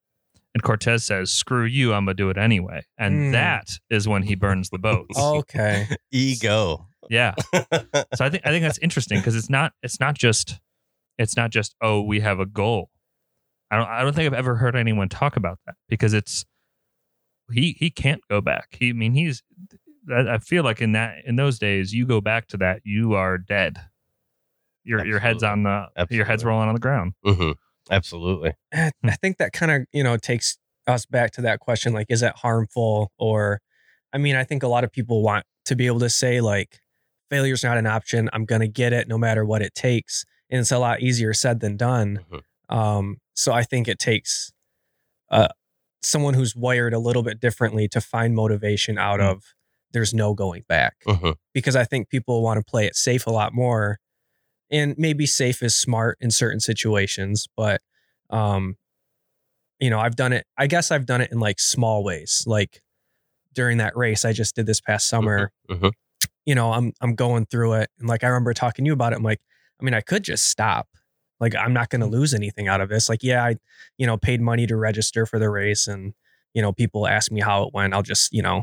and 0.56 0.62
Cortez 0.62 1.04
says 1.04 1.30
screw 1.30 1.64
you 1.66 1.92
I'm 1.92 2.06
gonna 2.06 2.14
do 2.14 2.30
it 2.30 2.38
anyway 2.38 2.80
and 2.96 3.26
Hmm. 3.26 3.32
that 3.32 3.68
is 3.90 4.08
when 4.08 4.22
he 4.22 4.34
burns 4.34 4.70
the 4.70 4.78
boats 4.78 5.14
Okay. 5.18 5.86
Ego. 6.10 6.88
yeah 7.10 7.34
so 7.52 8.24
I 8.24 8.30
think 8.30 8.46
I 8.46 8.50
think 8.50 8.62
that's 8.62 8.78
interesting 8.78 9.18
because 9.20 9.36
it's 9.36 9.50
not 9.50 9.72
it's 9.82 10.00
not 10.00 10.16
just 10.16 10.58
it's 11.18 11.36
not 11.36 11.50
just 11.50 11.74
oh 11.82 12.00
we 12.00 12.20
have 12.20 12.40
a 12.40 12.46
goal. 12.46 12.88
I 13.70 13.76
don't 13.76 13.88
I 13.88 14.02
don't 14.02 14.14
think 14.14 14.26
I've 14.26 14.38
ever 14.38 14.54
heard 14.56 14.74
anyone 14.76 15.10
talk 15.10 15.36
about 15.36 15.58
that 15.66 15.74
because 15.90 16.14
it's 16.14 16.46
he 17.52 17.76
he 17.78 17.90
can't 17.90 18.22
go 18.30 18.40
back. 18.40 18.76
He 18.80 18.88
I 18.90 18.92
mean 18.94 19.12
he's 19.12 19.42
I 20.10 20.34
I 20.34 20.38
feel 20.38 20.64
like 20.64 20.80
in 20.80 20.92
that 20.92 21.16
in 21.26 21.36
those 21.36 21.58
days 21.58 21.92
you 21.92 22.06
go 22.06 22.20
back 22.22 22.46
to 22.48 22.56
that 22.58 22.80
you 22.84 23.12
are 23.14 23.36
dead. 23.36 23.78
Your 24.84 25.04
your 25.04 25.18
head's 25.18 25.42
on 25.42 25.64
the 25.64 25.86
your 26.10 26.24
head's 26.24 26.44
rolling 26.46 26.68
on 26.68 26.74
the 26.74 26.80
ground. 26.80 27.12
hmm 27.24 27.52
Absolutely. 27.90 28.52
I 28.72 28.90
I 29.04 29.12
think 29.16 29.38
that 29.38 29.52
kind 29.52 29.70
of, 29.72 29.82
you 29.92 30.02
know, 30.02 30.16
takes 30.16 30.58
us 30.86 31.06
back 31.06 31.32
to 31.32 31.40
that 31.42 31.60
question 31.60 31.92
like, 31.92 32.06
is 32.10 32.22
it 32.22 32.32
harmful? 32.36 33.10
Or, 33.18 33.60
I 34.12 34.18
mean, 34.18 34.36
I 34.36 34.44
think 34.44 34.62
a 34.62 34.68
lot 34.68 34.84
of 34.84 34.92
people 34.92 35.22
want 35.22 35.44
to 35.66 35.74
be 35.76 35.86
able 35.86 36.00
to 36.00 36.10
say, 36.10 36.40
like, 36.40 36.78
failure's 37.30 37.64
not 37.64 37.76
an 37.76 37.86
option. 37.86 38.28
I'm 38.32 38.44
going 38.44 38.60
to 38.60 38.68
get 38.68 38.92
it 38.92 39.08
no 39.08 39.18
matter 39.18 39.44
what 39.44 39.62
it 39.62 39.74
takes. 39.74 40.24
And 40.50 40.60
it's 40.60 40.70
a 40.70 40.78
lot 40.78 41.00
easier 41.00 41.32
said 41.34 41.60
than 41.60 41.76
done. 41.76 42.20
Mhm. 42.30 42.74
Um, 42.74 43.16
so 43.34 43.52
I 43.52 43.62
think 43.64 43.88
it 43.88 43.98
takes 43.98 44.52
uh, 45.30 45.48
someone 46.02 46.34
who's 46.34 46.54
wired 46.54 46.94
a 46.94 46.98
little 47.00 47.22
bit 47.22 47.40
differently 47.40 47.88
to 47.88 48.00
find 48.00 48.34
motivation 48.34 48.96
out 48.98 49.18
Mm. 49.20 49.30
of 49.32 49.42
there's 49.92 50.12
no 50.14 50.34
going 50.34 50.62
back 50.68 50.96
hmm 51.06 51.30
because 51.54 51.74
I 51.74 51.84
think 51.84 52.10
people 52.10 52.42
want 52.42 52.58
to 52.58 52.64
play 52.70 52.86
it 52.86 52.94
safe 52.96 53.26
a 53.26 53.30
lot 53.30 53.54
more. 53.54 53.98
And 54.70 54.94
maybe 54.98 55.26
safe 55.26 55.62
is 55.62 55.76
smart 55.76 56.18
in 56.20 56.30
certain 56.30 56.60
situations, 56.60 57.48
but 57.56 57.80
um 58.30 58.76
you 59.78 59.90
know, 59.90 60.00
I've 60.00 60.16
done 60.16 60.32
it 60.32 60.46
I 60.56 60.66
guess 60.66 60.90
I've 60.90 61.06
done 61.06 61.20
it 61.20 61.32
in 61.32 61.38
like 61.40 61.60
small 61.60 62.02
ways. 62.02 62.44
Like 62.46 62.82
during 63.52 63.78
that 63.78 63.96
race 63.96 64.24
I 64.24 64.32
just 64.32 64.54
did 64.54 64.66
this 64.66 64.80
past 64.80 65.08
summer, 65.08 65.52
mhm. 65.70 65.92
you 66.44 66.54
know, 66.54 66.72
I'm 66.72 66.92
I'm 67.00 67.14
going 67.14 67.46
through 67.46 67.74
it 67.74 67.90
and 67.98 68.08
like 68.08 68.24
I 68.24 68.28
remember 68.28 68.54
talking 68.54 68.84
to 68.84 68.88
you 68.88 68.92
about 68.92 69.12
it. 69.12 69.16
I'm 69.16 69.22
like, 69.22 69.40
I 69.80 69.84
mean, 69.84 69.94
I 69.94 70.00
could 70.00 70.24
just 70.24 70.46
stop. 70.46 70.88
Like 71.38 71.54
I'm 71.54 71.72
not 71.72 71.90
going 71.90 72.00
to 72.00 72.06
lose 72.06 72.32
anything 72.32 72.66
out 72.66 72.80
of 72.80 72.88
this. 72.88 73.08
Like 73.08 73.22
yeah, 73.22 73.44
I 73.44 73.56
you 73.98 74.06
know, 74.06 74.16
paid 74.16 74.40
money 74.40 74.66
to 74.66 74.76
register 74.76 75.26
for 75.26 75.38
the 75.38 75.50
race 75.50 75.86
and 75.86 76.14
you 76.56 76.62
know, 76.62 76.72
people 76.72 77.06
ask 77.06 77.30
me 77.30 77.42
how 77.42 77.64
it 77.64 77.74
went. 77.74 77.92
I'll 77.92 78.02
just, 78.02 78.32
you 78.32 78.40
know, 78.40 78.62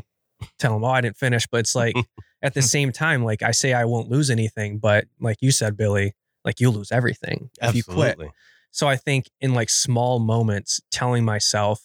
tell 0.58 0.72
them, 0.72 0.82
"Oh, 0.84 0.88
I 0.88 1.00
didn't 1.00 1.16
finish." 1.16 1.46
But 1.46 1.60
it's 1.60 1.76
like 1.76 1.94
at 2.44 2.54
the 2.54 2.62
same 2.62 2.92
time, 2.92 3.24
like 3.24 3.42
I 3.42 3.50
say, 3.52 3.72
I 3.72 3.84
won't 3.86 4.10
lose 4.10 4.30
anything, 4.30 4.78
but 4.78 5.06
like 5.18 5.38
you 5.40 5.50
said, 5.50 5.76
Billy, 5.76 6.12
like 6.44 6.60
you 6.60 6.70
lose 6.70 6.92
everything 6.92 7.50
if 7.60 7.74
you 7.74 7.82
quit. 7.82 8.18
So 8.70 8.86
I 8.86 8.96
think 8.96 9.30
in 9.40 9.54
like 9.54 9.70
small 9.70 10.18
moments, 10.18 10.80
telling 10.90 11.24
myself, 11.24 11.80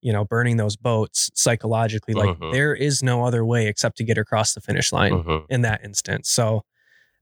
you 0.00 0.12
know, 0.12 0.24
burning 0.24 0.56
those 0.56 0.76
boats 0.76 1.30
psychologically, 1.34 2.14
like 2.14 2.38
Mhm. 2.38 2.52
there 2.52 2.74
is 2.74 3.02
no 3.02 3.24
other 3.24 3.44
way 3.44 3.66
except 3.66 3.96
to 3.98 4.04
get 4.04 4.16
across 4.16 4.54
the 4.54 4.60
finish 4.60 4.92
line 4.92 5.12
Mhm. 5.22 5.44
in 5.50 5.62
that 5.62 5.84
instance. 5.84 6.30
So 6.30 6.64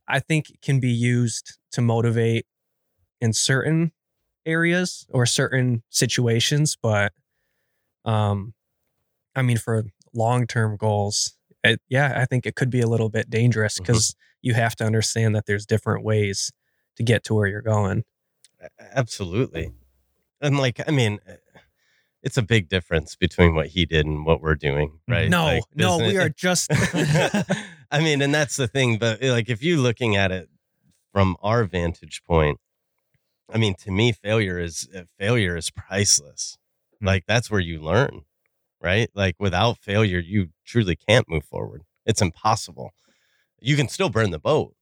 I 0.06 0.20
think 0.20 0.50
it 0.50 0.60
can 0.62 0.78
be 0.78 0.90
used 0.92 1.58
to 1.72 1.80
motivate 1.82 2.46
in 3.20 3.32
certain 3.32 3.92
areas 4.44 5.06
or 5.10 5.26
certain 5.26 5.82
situations, 5.90 6.76
but 6.80 7.12
um 8.04 8.54
I 9.34 9.42
mean 9.42 9.56
for 9.56 9.84
long-term 10.14 10.76
goals, 10.76 11.36
it, 11.70 11.80
yeah, 11.88 12.20
I 12.20 12.24
think 12.24 12.46
it 12.46 12.54
could 12.54 12.70
be 12.70 12.80
a 12.80 12.86
little 12.86 13.08
bit 13.08 13.30
dangerous 13.30 13.78
because 13.78 14.14
you 14.42 14.54
have 14.54 14.76
to 14.76 14.84
understand 14.84 15.34
that 15.34 15.46
there's 15.46 15.66
different 15.66 16.04
ways 16.04 16.52
to 16.96 17.02
get 17.02 17.24
to 17.24 17.34
where 17.34 17.46
you're 17.46 17.62
going. 17.62 18.04
Absolutely. 18.92 19.72
And 20.40 20.58
like, 20.58 20.80
I 20.86 20.90
mean, 20.90 21.18
eh, 21.26 21.36
it's 22.22 22.36
a 22.36 22.42
big 22.42 22.68
difference 22.68 23.14
between 23.14 23.54
what 23.54 23.68
he 23.68 23.86
did 23.86 24.06
and 24.06 24.26
what 24.26 24.40
we're 24.40 24.54
doing, 24.54 24.98
right? 25.06 25.28
No, 25.28 25.44
Like, 25.44 25.64
no, 25.74 25.98
we 25.98 26.16
are 26.18 26.28
just 26.28 26.70
I 27.90 28.00
mean, 28.00 28.20
and 28.20 28.34
that's 28.34 28.56
the 28.56 28.66
thing. 28.66 28.98
But 28.98 29.22
eh, 29.22 29.30
like, 29.30 29.48
if 29.48 29.62
you're 29.62 29.78
looking 29.78 30.16
at 30.16 30.32
it 30.32 30.48
from 31.12 31.36
our 31.42 31.64
vantage 31.64 32.22
point, 32.24 32.58
I 33.52 33.58
mean, 33.58 33.74
to 33.84 33.90
me, 33.90 34.12
failure 34.12 34.58
is 34.58 34.88
uh, 34.94 35.02
failure 35.18 35.56
is 35.56 35.70
priceless. 35.70 36.58
Hmm. 37.00 37.06
Like 37.06 37.24
that's 37.26 37.50
where 37.50 37.60
you 37.60 37.80
learn, 37.80 38.22
right? 38.80 39.08
Like 39.14 39.36
without 39.38 39.78
failure, 39.78 40.18
you 40.18 40.48
truly 40.64 40.96
can't 40.96 41.28
move 41.28 41.44
forward. 41.44 41.82
It's 42.04 42.22
impossible. 42.22 42.92
You 43.60 43.76
can 43.76 43.88
still 43.88 44.10
burn 44.10 44.30
the 44.30 44.38
boat, 44.38 44.74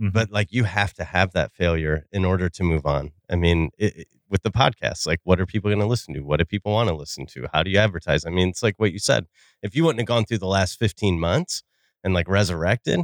Mhm. 0.00 0.12
but 0.12 0.30
like 0.30 0.52
you 0.52 0.64
have 0.64 0.92
to 0.94 1.04
have 1.04 1.32
that 1.32 1.52
failure 1.52 2.06
in 2.12 2.24
order 2.24 2.48
to 2.48 2.62
move 2.62 2.84
on. 2.86 3.12
I 3.30 3.36
mean, 3.36 3.70
it, 3.78 3.96
it- 3.96 4.08
with 4.28 4.42
the 4.44 4.50
podcast, 4.50 5.06
like 5.06 5.20
what 5.24 5.38
are 5.38 5.44
people 5.44 5.68
going 5.68 5.78
to 5.80 5.86
listen 5.86 6.14
to? 6.14 6.20
What 6.20 6.38
do 6.38 6.46
people 6.46 6.72
want 6.72 6.88
to 6.88 6.94
listen 6.94 7.26
to? 7.26 7.48
How 7.52 7.62
do 7.62 7.70
you 7.70 7.76
advertise? 7.76 8.24
I 8.24 8.30
mean, 8.30 8.48
it's 8.48 8.62
like 8.62 8.76
what 8.78 8.90
you 8.90 8.98
said. 8.98 9.26
If 9.62 9.76
you 9.76 9.84
wouldn't 9.84 10.00
have 10.00 10.06
gone 10.08 10.24
through 10.24 10.38
the 10.38 10.46
last 10.46 10.78
15 10.78 11.20
months 11.20 11.62
and 12.02 12.14
like 12.14 12.26
resurrected, 12.28 13.00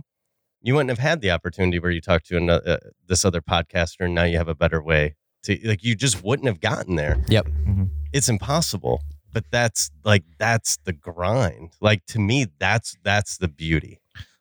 you 0.62 0.72
wouldn't 0.74 0.88
have 0.88 0.98
had 0.98 1.20
the 1.20 1.30
opportunity 1.30 1.78
where 1.78 1.90
you 1.90 2.00
talk 2.00 2.22
to 2.24 2.38
another, 2.38 2.66
uh, 2.66 2.88
this 3.06 3.26
other 3.26 3.42
podcaster 3.42 4.06
and 4.06 4.14
now 4.14 4.24
you 4.24 4.38
have 4.38 4.48
a 4.48 4.54
better 4.54 4.82
way 4.82 5.16
to 5.42 5.58
like 5.68 5.84
you 5.84 5.94
just 5.94 6.24
wouldn't 6.24 6.48
have 6.48 6.60
gotten 6.60 6.96
there. 6.96 7.22
Yep. 7.28 7.46
Mhm. 7.46 7.90
It's 8.14 8.30
impossible. 8.30 9.02
But 9.32 9.44
that's 9.50 9.90
like 10.04 10.24
that's 10.38 10.78
the 10.84 10.92
grind. 10.92 11.72
Like 11.80 12.06
to 12.06 12.18
me, 12.18 12.46
that's 12.58 12.96
that's 13.02 13.38
the 13.38 13.48
beauty. 13.48 14.00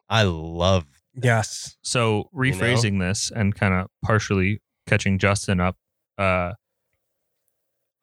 I 0.09 0.23
love 0.23 0.85
Yes. 1.21 1.77
So 1.81 2.29
know? 2.33 2.39
rephrasing 2.39 2.99
this 2.99 3.31
and 3.35 3.55
kind 3.55 3.73
of 3.73 3.87
partially 4.03 4.61
catching 4.85 5.17
Justin 5.17 5.59
up, 5.59 5.75
uh, 6.17 6.53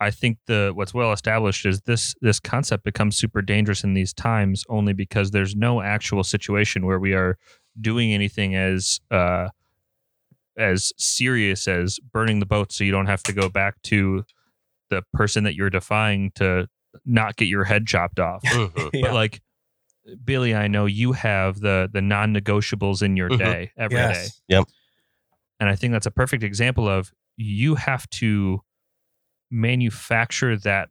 I 0.00 0.10
think 0.10 0.38
the 0.46 0.72
what's 0.74 0.92
well 0.92 1.12
established 1.12 1.64
is 1.64 1.82
this 1.82 2.14
this 2.20 2.40
concept 2.40 2.84
becomes 2.84 3.16
super 3.16 3.40
dangerous 3.40 3.84
in 3.84 3.94
these 3.94 4.12
times 4.12 4.64
only 4.68 4.92
because 4.92 5.30
there's 5.30 5.54
no 5.54 5.80
actual 5.80 6.24
situation 6.24 6.84
where 6.84 6.98
we 6.98 7.14
are 7.14 7.38
doing 7.80 8.12
anything 8.12 8.54
as 8.54 9.00
uh, 9.10 9.48
as 10.58 10.92
serious 10.98 11.68
as 11.68 12.00
burning 12.12 12.40
the 12.40 12.46
boat 12.46 12.72
so 12.72 12.84
you 12.84 12.90
don't 12.90 13.06
have 13.06 13.22
to 13.22 13.32
go 13.32 13.48
back 13.48 13.80
to 13.82 14.24
the 14.90 15.02
person 15.12 15.44
that 15.44 15.54
you're 15.54 15.70
defying 15.70 16.30
to 16.36 16.68
not 17.04 17.36
get 17.36 17.46
your 17.48 17.64
head 17.64 17.86
chopped 17.86 18.20
off 18.20 18.42
Mhm. 18.44 18.90
Yeah. 18.92 19.00
but 19.02 19.14
like 19.14 19.40
Billy, 20.24 20.54
I 20.54 20.68
know 20.68 20.84
you 20.86 21.12
have 21.12 21.60
the 21.60 21.88
the 21.92 22.02
non-negotiables 22.02 23.02
in 23.02 23.16
your 23.16 23.30
Mhm. 23.30 23.38
day 23.38 23.72
every 23.76 23.96
day, 23.96 24.08
yes. 24.08 24.42
Yep. 24.48 24.64
and 25.60 25.68
I 25.70 25.76
think 25.76 25.92
that's 25.92 26.06
a 26.06 26.10
perfect 26.10 26.42
example 26.42 26.86
of 26.88 27.12
you 27.36 27.74
have 27.76 28.08
to 28.10 28.60
manufacture 29.50 30.56
that 30.58 30.88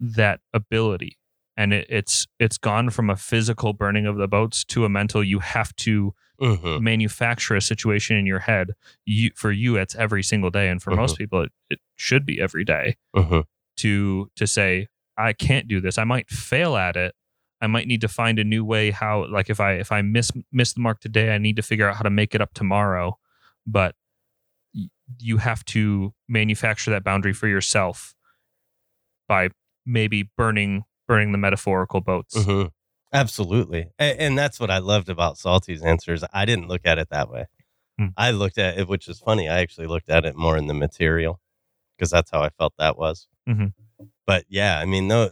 that 0.00 0.40
ability, 0.52 1.18
and 1.56 1.72
it, 1.72 1.86
it's 1.88 2.26
it's 2.38 2.58
gone 2.58 2.90
from 2.90 3.10
a 3.10 3.16
physical 3.16 3.72
burning 3.72 4.06
of 4.06 4.16
the 4.16 4.28
boats 4.28 4.64
to 4.66 4.84
a 4.84 4.88
mental. 4.88 5.22
You 5.22 5.38
have 5.40 5.74
to 5.76 6.14
Mhm. 6.40 6.80
manufacture 6.80 7.54
a 7.56 7.60
situation 7.60 8.16
in 8.16 8.26
your 8.26 8.40
head. 8.40 8.72
You 9.04 9.30
for 9.34 9.52
you, 9.52 9.76
it's 9.76 9.94
every 9.94 10.22
single 10.22 10.50
day, 10.50 10.68
and 10.68 10.82
for 10.82 10.90
most 10.92 11.16
people, 11.18 11.42
it, 11.42 11.52
it 11.70 11.80
should 11.96 12.26
be 12.26 12.40
every 12.40 12.64
day 12.64 12.96
Mhm. 13.14 13.44
to 13.78 14.30
to 14.36 14.46
say 14.46 14.88
I 15.16 15.32
can't 15.32 15.68
do 15.68 15.80
this. 15.80 15.96
I 15.98 16.04
might 16.04 16.28
fail 16.28 16.76
at 16.76 16.96
it. 16.96 17.14
I 17.60 17.66
might 17.68 17.86
need 17.86 18.00
to 18.00 18.08
find 18.08 18.38
a 18.38 18.44
new 18.44 18.64
way 18.64 18.90
how 18.90 19.26
like 19.30 19.48
if 19.48 19.60
I 19.60 19.74
if 19.74 19.92
I 19.92 20.02
miss 20.02 20.30
miss 20.52 20.72
the 20.72 20.80
mark 20.80 21.00
today, 21.00 21.34
I 21.34 21.38
need 21.38 21.56
to 21.56 21.62
figure 21.62 21.88
out 21.88 21.96
how 21.96 22.02
to 22.02 22.10
make 22.10 22.34
it 22.34 22.40
up 22.40 22.52
tomorrow. 22.52 23.18
But 23.66 23.94
you 25.20 25.36
have 25.38 25.64
to 25.66 26.12
manufacture 26.28 26.90
that 26.90 27.04
boundary 27.04 27.32
for 27.32 27.46
yourself 27.46 28.14
by 29.28 29.50
maybe 29.86 30.30
burning 30.36 30.84
burning 31.06 31.32
the 31.32 31.38
metaphorical 31.38 32.00
boats. 32.00 32.34
Mhm. 32.36 32.70
Absolutely. 33.14 33.88
And, 33.98 34.18
and 34.20 34.38
that's 34.38 34.60
what 34.60 34.70
I 34.70 34.78
loved 34.78 35.08
about 35.08 35.38
Salty's 35.38 35.82
answers. 35.82 36.24
I 36.34 36.44
didn't 36.44 36.68
look 36.68 36.82
at 36.84 36.98
it 36.98 37.10
that 37.10 37.30
way. 37.30 37.46
Hmm. 37.98 38.08
I 38.16 38.32
looked 38.32 38.58
at 38.58 38.78
it, 38.78 38.88
which 38.88 39.08
is 39.08 39.20
funny. 39.20 39.48
I 39.48 39.60
actually 39.60 39.86
looked 39.86 40.10
at 40.10 40.26
it 40.26 40.36
more 40.36 40.56
in 40.58 40.66
the 40.66 40.74
material 40.74 41.40
because 41.96 42.10
that's 42.10 42.30
how 42.30 42.42
I 42.42 42.50
felt 42.50 42.74
that 42.78 42.98
was. 42.98 43.28
Mhm. 43.48 43.74
But 44.26 44.46
yeah, 44.48 44.80
I 44.80 44.86
mean, 44.86 45.08
no, 45.08 45.30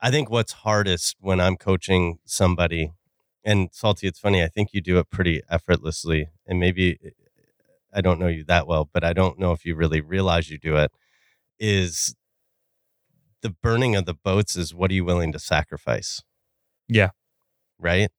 I 0.00 0.10
think 0.10 0.30
what's 0.30 0.52
hardest 0.52 1.16
when 1.20 1.40
I'm 1.40 1.56
coaching 1.56 2.18
somebody, 2.24 2.92
and 3.44 3.68
Salty, 3.72 4.06
it's 4.06 4.18
funny, 4.18 4.42
I 4.42 4.48
think 4.48 4.70
you 4.72 4.80
do 4.80 4.98
it 4.98 5.10
pretty 5.10 5.42
effortlessly. 5.50 6.30
And 6.46 6.60
maybe 6.60 6.98
I 7.94 8.00
don't 8.02 8.20
know 8.20 8.28
you 8.28 8.44
that 8.44 8.66
well, 8.66 8.88
but 8.92 9.04
I 9.04 9.12
don't 9.14 9.38
know 9.38 9.52
if 9.52 9.64
you 9.66 9.74
really 9.76 10.00
realize 10.00 10.50
you 10.50 10.58
do 10.58 10.76
it, 10.76 10.92
is 11.60 12.14
the 13.42 13.50
burning 13.50 13.96
of 13.96 14.06
the 14.06 14.14
boats 14.14 14.56
is 14.56 14.74
what 14.74 14.90
are 14.90 14.94
you 14.94 15.04
willing 15.04 15.32
to 15.32 15.38
sacrifice? 15.38 16.22
Yeah. 16.88 17.10
Right. 17.78 18.10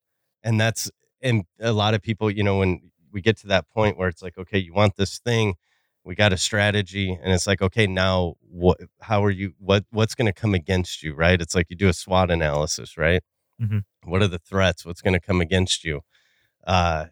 And 0.43 0.59
that's, 0.59 0.89
and 1.21 1.43
a 1.59 1.71
lot 1.71 1.93
of 1.93 2.01
people, 2.01 2.31
you 2.31 2.43
know, 2.43 2.57
when 2.57 2.91
we 3.11 3.21
get 3.21 3.37
to 3.37 3.47
that 3.47 3.69
point 3.69 3.97
where 3.97 4.07
it's 4.09 4.21
like, 4.21 4.37
okay, 4.37 4.57
you 4.57 4.73
want 4.73 4.95
this 4.95 5.19
thing, 5.19 5.55
we 6.03 6.15
got 6.15 6.33
a 6.33 6.37
strategy, 6.37 7.11
and 7.11 7.31
it's 7.31 7.45
like, 7.45 7.61
okay, 7.61 7.85
now 7.85 8.33
what, 8.41 8.79
how 9.01 9.23
are 9.23 9.29
you, 9.29 9.53
what, 9.59 9.85
what's 9.91 10.15
going 10.15 10.25
to 10.25 10.33
come 10.33 10.55
against 10.55 11.03
you? 11.03 11.13
Right. 11.13 11.39
It's 11.39 11.53
like 11.53 11.67
you 11.69 11.75
do 11.75 11.89
a 11.89 11.93
SWOT 11.93 12.31
analysis, 12.31 12.97
right? 12.97 13.21
Mhm. 13.61 13.83
What 14.03 14.23
are 14.23 14.27
the 14.27 14.39
threats? 14.39 14.83
What's 14.83 15.01
going 15.01 15.13
to 15.13 15.19
come 15.19 15.41
against 15.41 15.83
you? 15.83 16.01
Uh, 16.65 17.07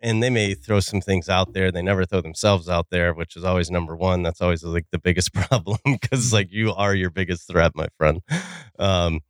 and 0.00 0.22
they 0.22 0.30
may 0.30 0.54
throw 0.54 0.80
some 0.80 1.00
things 1.00 1.28
out 1.28 1.52
there. 1.52 1.72
They 1.72 1.82
never 1.82 2.04
throw 2.04 2.20
themselves 2.20 2.68
out 2.68 2.86
there, 2.90 3.12
which 3.12 3.36
is 3.36 3.44
always 3.44 3.70
number 3.70 3.96
one. 3.96 4.22
That's 4.22 4.40
always 4.40 4.62
like 4.62 4.86
the 4.92 4.98
biggest 4.98 5.32
problem 5.34 5.78
because 5.84 6.32
like 6.32 6.52
you 6.52 6.72
are 6.72 6.94
your 6.94 7.10
biggest 7.10 7.48
threat, 7.48 7.72
my 7.74 7.88
friend. 7.96 8.20
Um, 8.78 9.20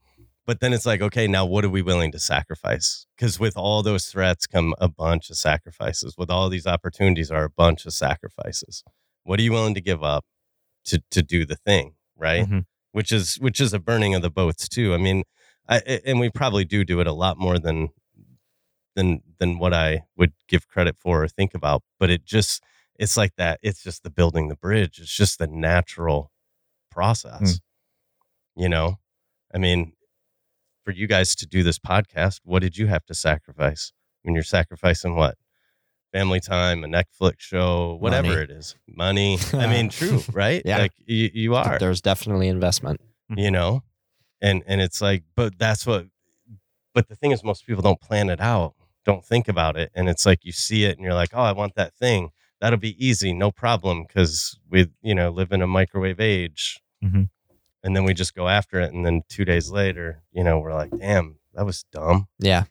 but 0.47 0.61
then 0.61 0.73
it's 0.73 0.87
like, 0.87 1.03
okay, 1.03 1.27
now 1.27 1.45
what 1.45 1.65
are 1.65 1.71
we 1.71 1.83
willing 1.83 2.11
to 2.13 2.19
sacrifice? 2.19 3.07
Because 3.17 3.39
with 3.39 3.57
all 3.57 3.83
those 3.83 4.07
threats 4.07 4.47
come 4.47 4.75
a 4.79 4.89
bunch 4.89 5.29
of 5.29 5.37
sacrifices. 5.37 6.15
With 6.17 6.31
all 6.31 6.49
these 6.49 6.67
opportunities 6.67 7.31
are 7.31 7.45
a 7.45 7.51
bunch 7.51 7.85
of 7.85 7.93
sacrifices. 7.93 8.83
What 9.25 9.39
are 9.39 9.43
you 9.43 9.53
willing 9.53 9.75
to 9.75 9.81
give 9.83 10.03
up 10.03 10.25
to 10.87 11.03
to 11.11 11.23
do 11.23 11.45
the 11.45 11.57
thing, 11.57 11.95
right? 12.17 12.47
Mhm. 12.49 12.65
Which 12.93 13.13
is 13.13 13.37
which 13.37 13.61
is 13.61 13.75
a 13.75 13.79
burning 13.79 14.15
of 14.15 14.23
the 14.23 14.31
boats 14.31 14.69
too. 14.69 14.95
I 14.95 14.97
mean, 14.97 15.25
I, 15.69 16.01
and 16.07 16.19
we 16.19 16.31
probably 16.31 16.65
do 16.65 16.83
do 16.85 17.01
it 17.01 17.07
a 17.07 17.13
lot 17.13 17.39
more 17.39 17.59
than 17.59 17.89
than 18.99 19.23
than 19.39 19.59
what 19.59 19.73
I 19.73 20.03
would 20.17 20.33
give 20.49 20.67
credit 20.67 20.97
for 20.99 21.23
or 21.23 21.29
think 21.29 21.55
about. 21.55 21.83
But 22.01 22.11
it 22.11 22.25
just 22.25 22.63
it's 22.99 23.17
like 23.17 23.37
that. 23.37 23.61
It's 23.63 23.83
just 23.83 24.03
the 24.03 24.11
building 24.11 24.49
the 24.49 24.57
bridge. 24.57 24.99
It's 24.99 25.15
just 25.15 25.39
the 25.39 25.47
natural 25.47 26.33
process. 26.91 27.61
Hmm. 28.57 28.63
You 28.63 28.69
know, 28.69 28.99
I 29.55 29.59
mean, 29.59 29.93
for 30.85 30.91
you 30.91 31.07
guys 31.07 31.37
to 31.37 31.47
do 31.47 31.63
this 31.63 31.79
podcast, 31.79 32.41
what 32.43 32.61
did 32.61 32.77
you 32.77 32.89
have 32.89 33.07
to 33.07 33.15
sacrifice? 33.15 33.93
I 34.25 34.29
mean, 34.29 34.35
you're 34.35 34.43
sacrificing 34.43 35.15
what? 35.15 35.37
Family 36.13 36.41
time, 36.41 36.83
a 36.83 36.89
Netflix 36.89 37.35
show, 37.41 37.97
whatever 38.01 38.29
Money. 38.29 38.43
it 38.43 38.51
is, 38.51 38.75
money. 38.89 39.39
I 39.53 39.67
mean, 39.67 39.89
true, 39.91 40.23
right? 40.33 40.63
Yeah. 40.65 40.79
like 40.79 40.93
you, 41.05 41.31
you 41.33 41.55
are 41.55 41.79
There's 41.79 42.01
definitely 42.01 42.49
investment. 42.49 43.01
you 43.29 43.37
mm-hmm. 43.37 43.53
know 43.53 43.83
and 44.41 44.63
and 44.67 44.81
it's 44.81 45.01
like 45.01 45.25
but 45.37 45.59
that's 45.59 45.87
what 45.87 46.07
but 46.95 47.09
the 47.09 47.17
thing 47.17 47.33
is 47.33 47.45
most 47.45 47.67
people 47.67 47.83
don't 47.83 48.01
plan 48.01 48.31
it 48.31 48.41
out 48.41 48.75
don't 49.09 49.25
think 49.25 49.49
about 49.49 49.77
it 49.77 49.91
and 49.95 50.09
it's 50.09 50.25
like 50.27 50.45
you 50.45 50.53
see 50.53 50.85
it 50.85 50.97
and 50.97 51.05
you're 51.05 51.15
like 51.23 51.31
oh 51.33 51.41
i 51.43 51.53
want 51.53 51.75
that 51.75 51.95
thing 51.95 52.29
that'll 52.61 52.79
be 52.79 52.95
easy 53.05 53.33
no 53.33 53.51
problem 53.51 54.05
because 54.07 54.59
we 54.71 54.87
you 55.03 55.15
know 55.15 55.31
live 55.31 55.51
in 55.51 55.63
a 55.63 55.67
microwave 55.67 56.21
age 56.21 56.79
Mhm. 57.03 57.29
and 57.83 57.97
then 57.97 58.05
we 58.05 58.13
just 58.13 58.35
go 58.35 58.49
after 58.49 58.79
it 58.81 58.93
and 58.93 59.07
then 59.07 59.23
two 59.29 59.45
days 59.45 59.71
later 59.71 60.23
you 60.33 60.45
know 60.45 60.59
we're 60.59 60.75
like 60.75 60.91
damn 60.99 61.37
that 61.55 61.65
was 61.65 61.85
dumb 61.93 62.27
Yeah. 62.39 62.65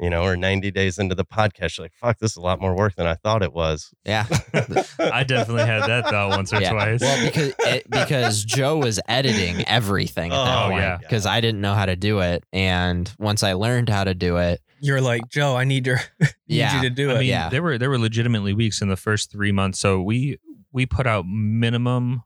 you 0.00 0.10
know 0.10 0.22
or 0.24 0.36
90 0.36 0.70
days 0.72 0.98
into 0.98 1.14
the 1.14 1.24
podcast 1.24 1.78
you're 1.78 1.84
like 1.86 1.94
fuck 1.94 2.18
this 2.18 2.32
is 2.32 2.36
a 2.36 2.40
lot 2.40 2.60
more 2.60 2.74
work 2.74 2.94
than 2.96 3.06
i 3.06 3.14
thought 3.14 3.42
it 3.42 3.52
was 3.52 3.94
Yeah. 4.04 4.26
I 4.98 5.22
definitely 5.24 5.64
had 5.66 5.82
that 5.88 6.04
thought 6.08 6.30
once 6.30 6.52
or 6.52 6.60
yeah. 6.60 6.70
twice. 6.72 7.00
Well, 7.00 7.24
because 7.24 7.54
it, 7.60 7.90
because 7.90 8.44
Joe 8.44 8.76
was 8.78 9.00
editing 9.08 9.64
everything 9.66 10.32
at 10.32 10.44
that 10.44 10.64
Oh, 10.64 10.68
point 10.70 10.82
yeah. 10.82 10.96
because 10.98 11.24
I 11.26 11.40
didn't 11.40 11.60
know 11.60 11.74
how 11.74 11.86
to 11.86 11.96
do 11.96 12.20
it, 12.20 12.44
and 12.52 13.10
once 13.18 13.42
I 13.42 13.52
learned 13.54 13.88
how 13.88 14.04
to 14.04 14.14
do 14.14 14.36
it, 14.38 14.60
You're 14.84 15.00
like, 15.00 15.28
Joe, 15.28 15.54
I 15.56 15.62
need 15.64 15.86
your 15.86 16.00
need 16.20 16.28
Yeah. 16.48 16.76
you 16.82 16.88
to 16.88 16.94
do 16.94 17.10
I 17.10 17.14
it. 17.14 17.18
mean, 17.20 17.28
Yeah. 17.28 17.48
there 17.48 17.62
were 17.62 17.78
there 17.78 17.88
were 17.88 17.98
legitimately 17.98 18.52
weeks 18.52 18.82
in 18.82 18.88
the 18.88 18.96
first 18.96 19.30
three 19.30 19.52
months. 19.52 19.78
So 19.78 20.02
we 20.02 20.38
we 20.72 20.86
put 20.86 21.06
out 21.06 21.24
minimum 21.26 22.22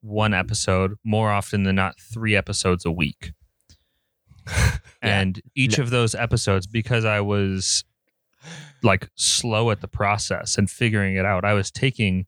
one 0.00 0.32
episode, 0.34 0.94
more 1.04 1.30
often 1.30 1.62
than 1.64 1.76
not, 1.76 2.00
three 2.00 2.34
episodes 2.34 2.84
a 2.86 2.90
week. 2.90 3.32
and 5.02 5.40
each 5.54 5.78
of 5.78 5.90
those 5.90 6.14
episodes, 6.14 6.66
because 6.66 7.04
I 7.04 7.20
was 7.20 7.84
like 8.82 9.08
slow 9.14 9.70
at 9.70 9.80
the 9.80 9.88
process 9.88 10.58
and 10.58 10.68
figuring 10.70 11.16
it 11.16 11.24
out, 11.24 11.44
I 11.44 11.52
was 11.52 11.70
taking 11.70 12.26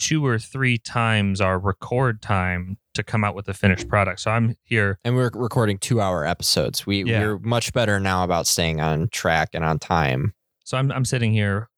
two 0.00 0.26
or 0.26 0.38
three 0.38 0.78
times 0.78 1.40
our 1.40 1.58
record 1.58 2.20
time 2.22 2.78
to 2.94 3.02
come 3.04 3.22
out 3.22 3.34
with 3.36 3.46
the 3.46 3.54
finished 3.54 3.86
product. 3.88 4.18
So 4.20 4.30
I'm 4.32 4.56
here 4.64 4.98
and 5.04 5.14
we 5.14 5.20
we're 5.22 5.30
recording 5.34 5.78
two-hour 5.78 6.26
episodes. 6.26 6.84
We 6.86 7.04
Yeah. 7.04 7.20
we're 7.20 7.38
much 7.38 7.72
better 7.72 8.00
now 8.00 8.24
about 8.24 8.48
staying 8.48 8.80
on 8.80 9.08
track 9.10 9.50
and 9.52 9.64
on 9.64 9.78
time. 9.78 10.34
So 10.64 10.76
I'm 10.76 10.90
I'm 10.90 11.04
sitting 11.04 11.32
here, 11.32 11.68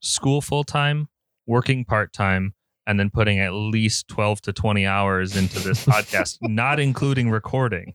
school 0.00 0.40
full 0.42 0.64
time, 0.64 1.08
working 1.46 1.84
part 1.84 2.12
time, 2.12 2.54
and 2.86 2.98
then 2.98 3.08
putting 3.10 3.38
at 3.38 3.52
least 3.52 4.08
twelve 4.08 4.40
to 4.42 4.52
twenty 4.52 4.84
hours 4.86 5.36
into 5.36 5.60
this 5.60 5.84
podcast, 5.86 6.38
not 6.42 6.80
including 6.80 7.30
recording. 7.30 7.94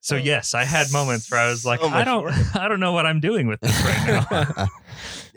So 0.00 0.16
yes, 0.16 0.54
I 0.54 0.64
had 0.64 0.90
moments 0.90 1.30
where 1.30 1.40
I 1.40 1.50
was 1.50 1.64
like, 1.66 1.80
So 1.80 1.88
I 1.88 2.02
don't, 2.04 2.24
work. 2.24 2.34
I 2.56 2.66
don't 2.68 2.80
know 2.80 2.92
what 2.92 3.04
I'm 3.06 3.20
doing 3.20 3.46
with 3.46 3.60
this 3.60 3.78
right 3.84 4.26
now. 4.56 4.66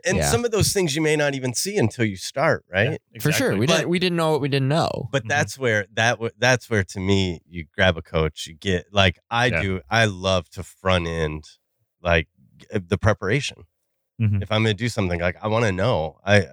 And 0.05 0.17
Yeah. 0.17 0.29
some 0.29 0.43
of 0.45 0.51
those 0.51 0.73
things 0.73 0.95
you 0.95 1.01
may 1.01 1.15
not 1.15 1.35
even 1.35 1.53
see 1.53 1.77
until 1.77 2.05
you 2.05 2.15
start 2.17 2.65
right 2.71 2.99
For 3.19 3.31
sure, 3.31 3.55
we 3.57 3.65
But- 3.67 3.77
didn't 3.77 3.89
we 3.89 3.99
didn't 3.99 4.15
know 4.17 4.31
what 4.31 4.41
we 4.41 4.49
didn't 4.49 4.67
know. 4.69 5.09
but 5.11 5.23
Mhm. 5.25 5.29
that's 5.29 5.57
where 5.57 5.85
that 5.93 6.11
w- 6.13 6.31
that's 6.37 6.69
where 6.69 6.83
to 6.83 6.99
me 6.99 7.41
you 7.47 7.65
grab 7.75 7.97
a 7.97 8.01
coach 8.01 8.47
you 8.47 8.53
get 8.55 8.85
like 8.91 9.19
i 9.29 9.45
Yeah. 9.47 9.61
do 9.61 9.81
i 9.89 10.05
love 10.05 10.49
to 10.51 10.63
front 10.63 11.07
end 11.07 11.43
like 12.01 12.27
the 12.71 12.97
preparation 12.97 13.63
Mhm. 14.21 14.41
if 14.43 14.51
i'm 14.51 14.63
gonna 14.63 14.73
do 14.73 14.89
something 14.89 15.19
like 15.19 15.35
i 15.41 15.47
want 15.47 15.65
to 15.65 15.71
know 15.71 16.19
i 16.25 16.45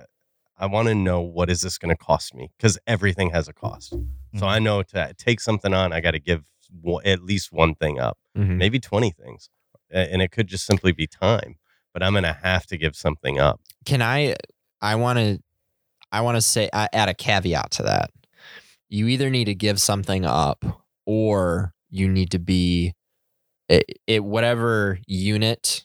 i 0.57 0.67
want 0.67 0.89
to 0.89 0.95
know 0.95 1.21
what 1.21 1.49
is 1.51 1.61
this 1.61 1.79
gonna 1.79 1.97
cost 1.97 2.35
me 2.35 2.51
because 2.57 2.79
everything 2.87 3.31
has 3.31 3.47
a 3.49 3.53
cost 3.53 3.91
so 3.91 4.45
Mhm. 4.45 4.49
i 4.57 4.59
know 4.59 4.83
to 4.83 5.15
take 5.17 5.41
something 5.41 5.73
on 5.75 5.93
i 5.93 6.01
got 6.01 6.13
to 6.13 6.21
give 6.21 6.45
w- 6.83 7.01
at 7.05 7.23
least 7.23 7.53
one 7.53 7.75
thing 7.75 7.99
up 7.99 8.19
Mhm. 8.37 8.57
maybe 8.57 8.79
20 8.79 9.11
things 9.11 9.49
and 9.91 10.21
it 10.21 10.31
could 10.31 10.47
just 10.47 10.67
simply 10.67 10.93
be 10.93 11.07
time. 11.07 11.57
But 11.93 12.03
I'm 12.03 12.15
gonna 12.15 12.39
have 12.43 12.67
to 12.67 12.77
give 12.77 12.95
something 12.95 13.39
up. 13.39 13.61
Can 13.85 14.03
I? 14.03 14.37
I 14.81 14.95
want 14.95 15.19
to. 15.19 15.41
I 16.11 16.21
want 16.23 16.37
to 16.37 16.41
say 16.41 16.71
I 16.73 16.89
add 16.93 17.09
a 17.09 17.15
caveat 17.15 17.71
to 17.73 17.83
that. 17.83 18.11
You 18.89 19.09
either 19.09 19.29
need 19.31 19.45
to 19.47 19.55
give 19.55 19.81
something 19.81 20.25
up, 20.25 20.65
or 21.05 21.75
you 21.91 22.09
need 22.09 22.31
to 22.31 22.39
be 22.39 22.95
it, 23.69 23.85
it 24.07 24.25
whatever 24.25 24.99
unit 25.07 25.85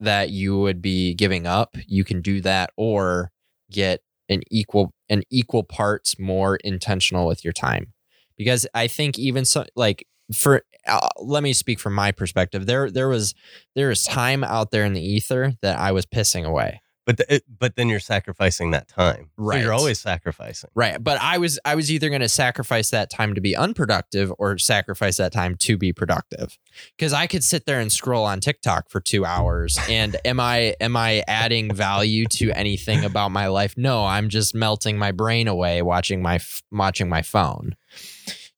that 0.00 0.30
you 0.30 0.58
would 0.58 0.80
be 0.80 1.14
giving 1.14 1.46
up. 1.46 1.76
You 1.86 2.04
can 2.04 2.22
do 2.22 2.40
that, 2.42 2.70
or 2.76 3.30
get 3.70 4.00
an 4.28 4.42
equal 4.50 4.92
an 5.08 5.22
equal 5.30 5.64
parts 5.64 6.18
more 6.18 6.56
intentional 6.56 7.26
with 7.26 7.44
your 7.44 7.52
time, 7.52 7.92
because 8.36 8.66
I 8.74 8.86
think 8.86 9.18
even 9.18 9.44
so 9.44 9.64
like 9.74 10.06
for 10.34 10.62
uh, 10.88 11.08
let 11.20 11.42
me 11.42 11.52
speak 11.52 11.78
from 11.78 11.94
my 11.94 12.12
perspective. 12.12 12.66
There 12.66 12.90
there 12.90 13.08
was 13.08 13.34
there 13.74 13.88
was 13.88 14.04
time 14.04 14.42
out 14.44 14.70
there 14.70 14.84
in 14.84 14.92
the 14.94 15.02
ether 15.02 15.52
that 15.62 15.78
I 15.78 15.92
was 15.92 16.06
pissing 16.06 16.44
away. 16.44 16.80
But 17.06 17.16
the, 17.16 17.34
it, 17.36 17.44
but 17.58 17.74
then 17.74 17.88
you're 17.88 18.00
sacrificing 18.00 18.72
that 18.72 18.86
time. 18.86 19.30
So 19.38 19.44
Right. 19.44 19.62
you're 19.62 19.72
always 19.72 19.98
sacrificing. 19.98 20.68
Right. 20.74 21.02
But 21.02 21.18
I 21.22 21.38
was 21.38 21.58
I 21.64 21.74
was 21.74 21.90
either 21.90 22.10
going 22.10 22.20
to 22.20 22.28
sacrifice 22.28 22.90
that 22.90 23.08
time 23.08 23.34
to 23.34 23.40
be 23.40 23.56
unproductive 23.56 24.30
or 24.38 24.58
sacrifice 24.58 25.16
that 25.16 25.32
time 25.32 25.54
to 25.60 25.78
be 25.78 25.90
productive. 25.94 26.58
Cuz 26.98 27.14
I 27.14 27.26
could 27.26 27.42
sit 27.42 27.64
there 27.64 27.80
and 27.80 27.90
scroll 27.90 28.26
on 28.26 28.40
TikTok 28.40 28.90
for 28.90 29.00
2 29.00 29.24
hours 29.24 29.78
and 29.88 30.18
am 30.26 30.38
I 30.38 30.74
am 30.82 30.98
I 30.98 31.24
adding 31.26 31.74
value 31.74 32.26
to 32.32 32.50
anything 32.52 33.02
about 33.06 33.30
my 33.30 33.46
life? 33.46 33.72
No, 33.78 34.04
I'm 34.04 34.28
just 34.28 34.54
melting 34.54 34.98
my 34.98 35.10
brain 35.10 35.48
away 35.48 35.80
watching 35.80 36.20
my 36.20 36.40
watching 36.70 37.08
my 37.08 37.22
phone. 37.22 37.74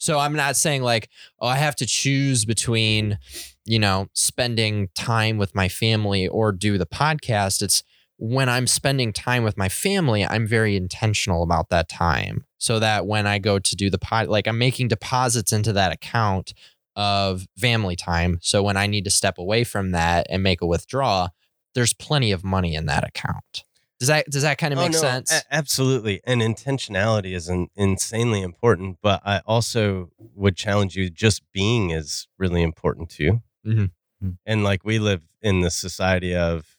So 0.01 0.19
I'm 0.19 0.35
not 0.35 0.57
saying 0.57 0.83
like, 0.83 1.09
oh, 1.41 1.47
I 1.47 1.57
have 1.57 1.77
to 1.77 1.87
choose 1.87 2.45
between, 2.45 3.19
you 3.65 3.79
know, 3.79 4.09
spending 4.15 4.89
time 4.95 5.39
with 5.39 5.55
my 5.55 5.69
family 5.69 6.27
or 6.27 6.53
do 6.53 6.79
the 6.79 6.87
podcast. 6.87 7.63
It's 7.63 7.83
when 8.17 8.49
I'm 8.49 8.67
spending 8.67 9.13
time 9.13 9.45
with 9.45 9.57
my 9.57 9.69
family, 9.69 10.25
I'm 10.25 10.47
very 10.47 10.75
intentional 10.75 11.43
about 11.43 11.69
that 11.69 11.89
time. 11.89 12.45
So 12.59 12.79
that 12.79 13.07
when 13.07 13.27
I 13.27 13.39
go 13.39 13.59
to 13.59 13.77
do 13.77 13.89
the 13.89 13.99
pod, 13.99 14.29
like 14.29 14.47
I'm 14.47 14.59
making 14.59 14.89
deposits 14.89 15.53
into 15.53 15.73
that 15.75 15.93
account 15.93 16.55
of 16.97 17.47
family 17.59 17.97
time. 17.97 18.39
So 18.43 18.63
when 18.63 18.77
I 18.77 18.87
need 18.87 19.05
to 19.05 19.11
step 19.11 19.39
away 19.39 19.65
from 19.65 19.93
that 19.93 20.27
and 20.29 20.43
make 20.43 20.61
a 20.61 20.67
withdrawal, 20.67 21.31
there's 21.75 21.93
plenty 21.95 22.33
of 22.33 22.43
money 22.43 22.75
in 22.75 22.87
that 22.87 23.07
account. 23.07 23.65
Does 24.01 24.09
that 24.09 24.27
does 24.31 24.43
that 24.43 24.57
kind 24.59 24.73
of 24.73 24.79
Oh, 24.79 24.83
make 24.83 24.93
no, 24.93 24.99
sense? 24.99 25.31
a- 25.31 25.43
absolutely. 25.55 26.21
And 26.25 26.41
intentionality 26.41 27.35
is 27.35 27.49
an, 27.49 27.69
insanely 27.77 28.41
important. 28.43 28.97
But 29.03 29.21
I 29.25 29.41
also 29.47 30.11
would 30.19 30.57
challenge 30.57 30.97
you 30.97 31.11
just 31.11 31.43
being 31.53 31.91
is 31.91 32.27
really 32.39 32.63
important 32.63 33.11
too. 33.11 33.43
Mhm. 33.65 33.91
Mhm. 34.25 34.39
And 34.47 34.65
like 34.65 34.85
we 34.85 34.99
live 34.99 35.23
in 35.43 35.61
the 35.61 35.71
society 35.71 36.35
of 36.35 36.79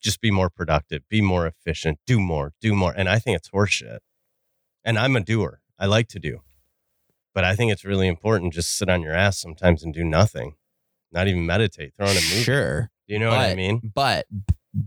just 0.00 0.20
be 0.20 0.30
more 0.30 0.48
productive, 0.50 1.02
be 1.08 1.20
more 1.20 1.46
efficient, 1.46 1.98
do 2.06 2.20
more, 2.20 2.52
do 2.60 2.74
more. 2.74 2.92
And 2.96 3.08
I 3.08 3.18
think 3.18 3.36
it's 3.36 3.48
horseshit. 3.50 3.98
And 4.84 4.98
I'm 4.98 5.16
a 5.16 5.20
doer. 5.20 5.60
I 5.78 5.86
like 5.86 6.08
to 6.08 6.20
do. 6.20 6.42
But 7.34 7.42
I 7.42 7.56
think 7.56 7.72
it's 7.72 7.84
really 7.84 8.06
important 8.06 8.52
just 8.54 8.76
sit 8.76 8.88
on 8.88 9.02
your 9.02 9.14
ass 9.14 9.38
sometimes 9.40 9.82
and 9.82 9.92
do 9.92 10.04
nothing. 10.04 10.54
Not 11.10 11.26
even 11.26 11.46
meditate, 11.46 11.94
throw 11.96 12.06
on 12.06 12.12
a 12.12 12.20
movie. 12.20 12.42
Sure. 12.44 12.90
Do 13.08 13.14
you 13.14 13.18
know 13.18 13.30
what 13.30 13.40
I 13.40 13.54
mean? 13.56 13.90
But 13.94 14.26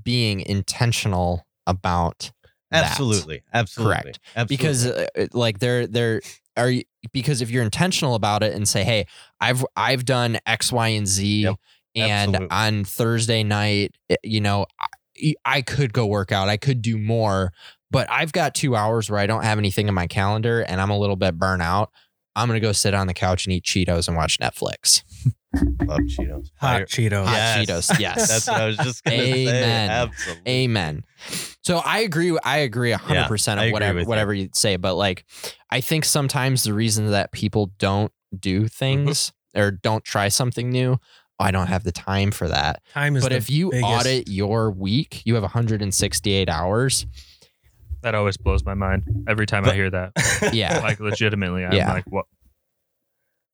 being 0.04 0.40
intentional 0.42 1.47
about 1.68 2.32
that. 2.72 2.86
Absolutely. 2.86 3.44
Absolutely. 3.54 3.94
Correct. 3.94 4.20
Absolutely. 4.36 4.58
because 4.58 4.86
uh, 4.88 5.08
uh, 5.16 5.28
like 5.34 5.60
they're 5.60 5.86
they're 5.86 6.22
are 6.58 6.72
you, 6.72 6.84
because 7.14 7.42
if 7.42 7.52
you're 7.52 7.64
intentional 7.64 8.16
about 8.16 8.42
it 8.42 8.54
and 8.56 8.68
say 8.68 8.84
hey 8.84 9.06
i've 9.40 9.64
i've 9.76 10.04
done 10.06 10.40
x 10.48 10.72
y 10.72 10.88
and 10.88 11.08
z 11.08 11.44
Yep, 11.44 11.56
and 11.96 12.36
absolutely. 12.36 12.48
on 12.50 12.84
thursday 12.84 13.44
night 13.44 13.96
you 14.24 14.42
know 14.42 14.66
I, 14.80 15.34
I 15.46 15.62
could 15.62 15.94
go 15.94 16.08
work 16.08 16.32
out 16.32 16.50
i 16.50 16.58
could 16.58 16.82
do 16.82 16.98
more 16.98 17.54
but 17.92 18.10
i've 18.10 18.34
got 18.34 18.56
two 18.56 18.76
hours 18.76 19.10
where 19.10 19.20
i 19.20 19.28
don't 19.28 19.44
have 19.44 19.60
anything 19.60 19.88
in 19.88 19.94
my 19.94 20.08
calendar 20.08 20.62
and 20.62 20.82
i'm 20.82 20.90
a 20.90 20.98
little 20.98 21.16
bit 21.16 21.38
burnt 21.38 21.62
out 21.62 21.92
i'm 22.36 22.48
gonna 22.48 22.60
go 22.60 22.72
sit 22.72 22.96
on 22.96 23.06
the 23.06 23.14
couch 23.14 23.46
and 23.46 23.54
eat 23.54 23.64
cheetos 23.64 24.08
and 24.08 24.18
watch 24.18 24.40
netflix 24.40 25.04
love 25.86 26.00
Cheetos. 26.02 26.52
Hot 26.58 26.78
Fire- 26.78 26.86
Cheetos. 26.86 27.26
hot 27.26 27.34
Yes. 27.34 27.58
cheetos 27.70 28.00
yes 28.00 28.28
That's 28.28 28.48
what 28.48 28.62
I 28.62 28.66
was 28.68 28.78
just 28.78 29.04
gonna 29.04 29.18
say. 29.18 29.48
Amen. 29.48 29.90
Absolutely. 29.90 30.52
Amen. 30.52 31.04
So 31.64 31.78
I 31.78 32.00
agree. 32.00 32.38
I 32.44 32.58
agree 32.60 32.92
a 32.92 32.98
hundred 32.98 33.22
Yeah, 33.22 33.28
percent 33.28 33.60
I 33.60 33.64
of 33.64 33.68
agree 33.68 33.74
whatever 33.74 34.00
you. 34.02 34.06
whatever 34.06 34.34
you 34.34 34.50
say. 34.54 34.76
But 34.78 34.96
like, 34.96 35.26
I 35.72 35.82
think 35.82 36.06
sometimes 36.06 36.64
the 36.64 36.74
reason 36.74 37.12
that 37.12 37.32
people 37.32 37.72
don't 37.78 38.12
do 38.38 38.62
Mm-hmm. 38.62 38.68
things 38.68 39.32
or 39.56 39.72
don't 39.72 40.04
try 40.04 40.28
something 40.28 40.70
new, 40.70 41.00
"Oh, 41.40 41.44
I 41.44 41.52
don't 41.52 41.68
have 41.68 41.84
the 41.84 41.92
time 41.94 42.32
for 42.32 42.48
that. 42.50 42.82
Time 42.94 43.16
is 43.16 43.24
But 43.24 43.30
the 43.30 43.38
if 43.38 43.50
you 43.50 43.72
biggest- 43.72 43.86
audit 43.90 44.28
your 44.30 44.70
week, 44.72 45.22
you 45.26 45.34
have 45.36 45.44
168 45.44 46.50
hours. 46.50 47.06
That 48.04 48.14
always 48.16 48.38
blows 48.38 48.64
my 48.64 48.76
mind 48.76 49.04
every 49.28 49.46
time 49.48 49.66
I 49.66 49.74
hear 49.74 49.90
that. 49.90 50.12
Yeah, 50.54 50.80
Like 50.80 51.00
legitimately, 51.00 51.66
I'm 51.66 51.74
Yeah. 51.74 51.92
like, 51.94 52.06
what? 52.08 52.26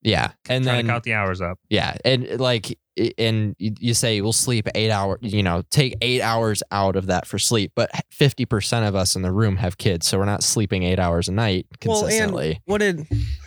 Yeah, 0.04 0.32
and 0.48 0.62
Trying 0.64 0.76
then 0.76 0.84
to 0.84 0.90
count 0.92 1.04
the 1.04 1.14
hours 1.14 1.40
up. 1.40 1.58
yeah, 1.68 1.96
and 2.04 2.38
like, 2.38 2.78
and 3.18 3.56
you 3.58 3.72
you 3.80 3.94
say 3.94 4.20
we'll 4.20 4.32
sleep 4.32 4.68
eight 4.76 4.90
hours. 4.90 5.18
You 5.22 5.42
know, 5.42 5.62
take 5.70 5.96
eight 6.02 6.20
hours 6.20 6.62
out 6.70 6.94
of 6.94 7.06
that 7.06 7.26
for 7.26 7.38
sleep. 7.38 7.72
But 7.74 7.90
50 8.10 8.44
percent 8.46 8.84
of 8.86 8.94
us 8.94 9.16
in 9.16 9.22
the 9.22 9.32
room 9.32 9.56
have 9.56 9.78
kids, 9.78 10.06
so 10.06 10.18
we're 10.18 10.24
not 10.26 10.42
sleeping 10.44 10.82
eight 10.84 10.98
hours 11.00 11.28
a 11.28 11.32
night 11.32 11.66
Well, 11.84 11.96
and- 12.00 12.02
consistently. 12.06 12.60
what 12.66 12.78
did 12.78 13.06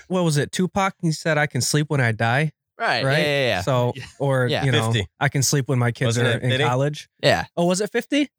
what 0.09 0.23
was 0.23 0.37
it? 0.37 0.51
Tupac 0.51 0.95
he 1.01 1.11
said 1.11 1.37
I 1.37 1.47
can 1.47 1.61
sleep 1.61 1.89
when 1.89 2.01
I 2.01 2.11
die, 2.11 2.51
right? 2.79 3.03
right? 3.05 3.17
Yeah, 3.19 3.25
yeah, 3.25 3.47
yeah. 3.47 3.61
So 3.61 3.93
or 4.19 4.47
Yeah. 4.47 4.65
you 4.65 4.71
know 4.71 4.91
50. 4.91 5.07
I 5.19 5.29
can 5.29 5.43
sleep 5.43 5.69
when 5.69 5.79
my 5.79 5.91
kids 5.91 6.07
Wasn't 6.17 6.27
are 6.27 6.37
in 6.39 6.49
50? 6.49 6.63
college. 6.65 7.09
yeah. 7.23 7.45
Oh, 7.55 7.65
was 7.65 7.79
it 7.81 7.91
50? 7.91 8.29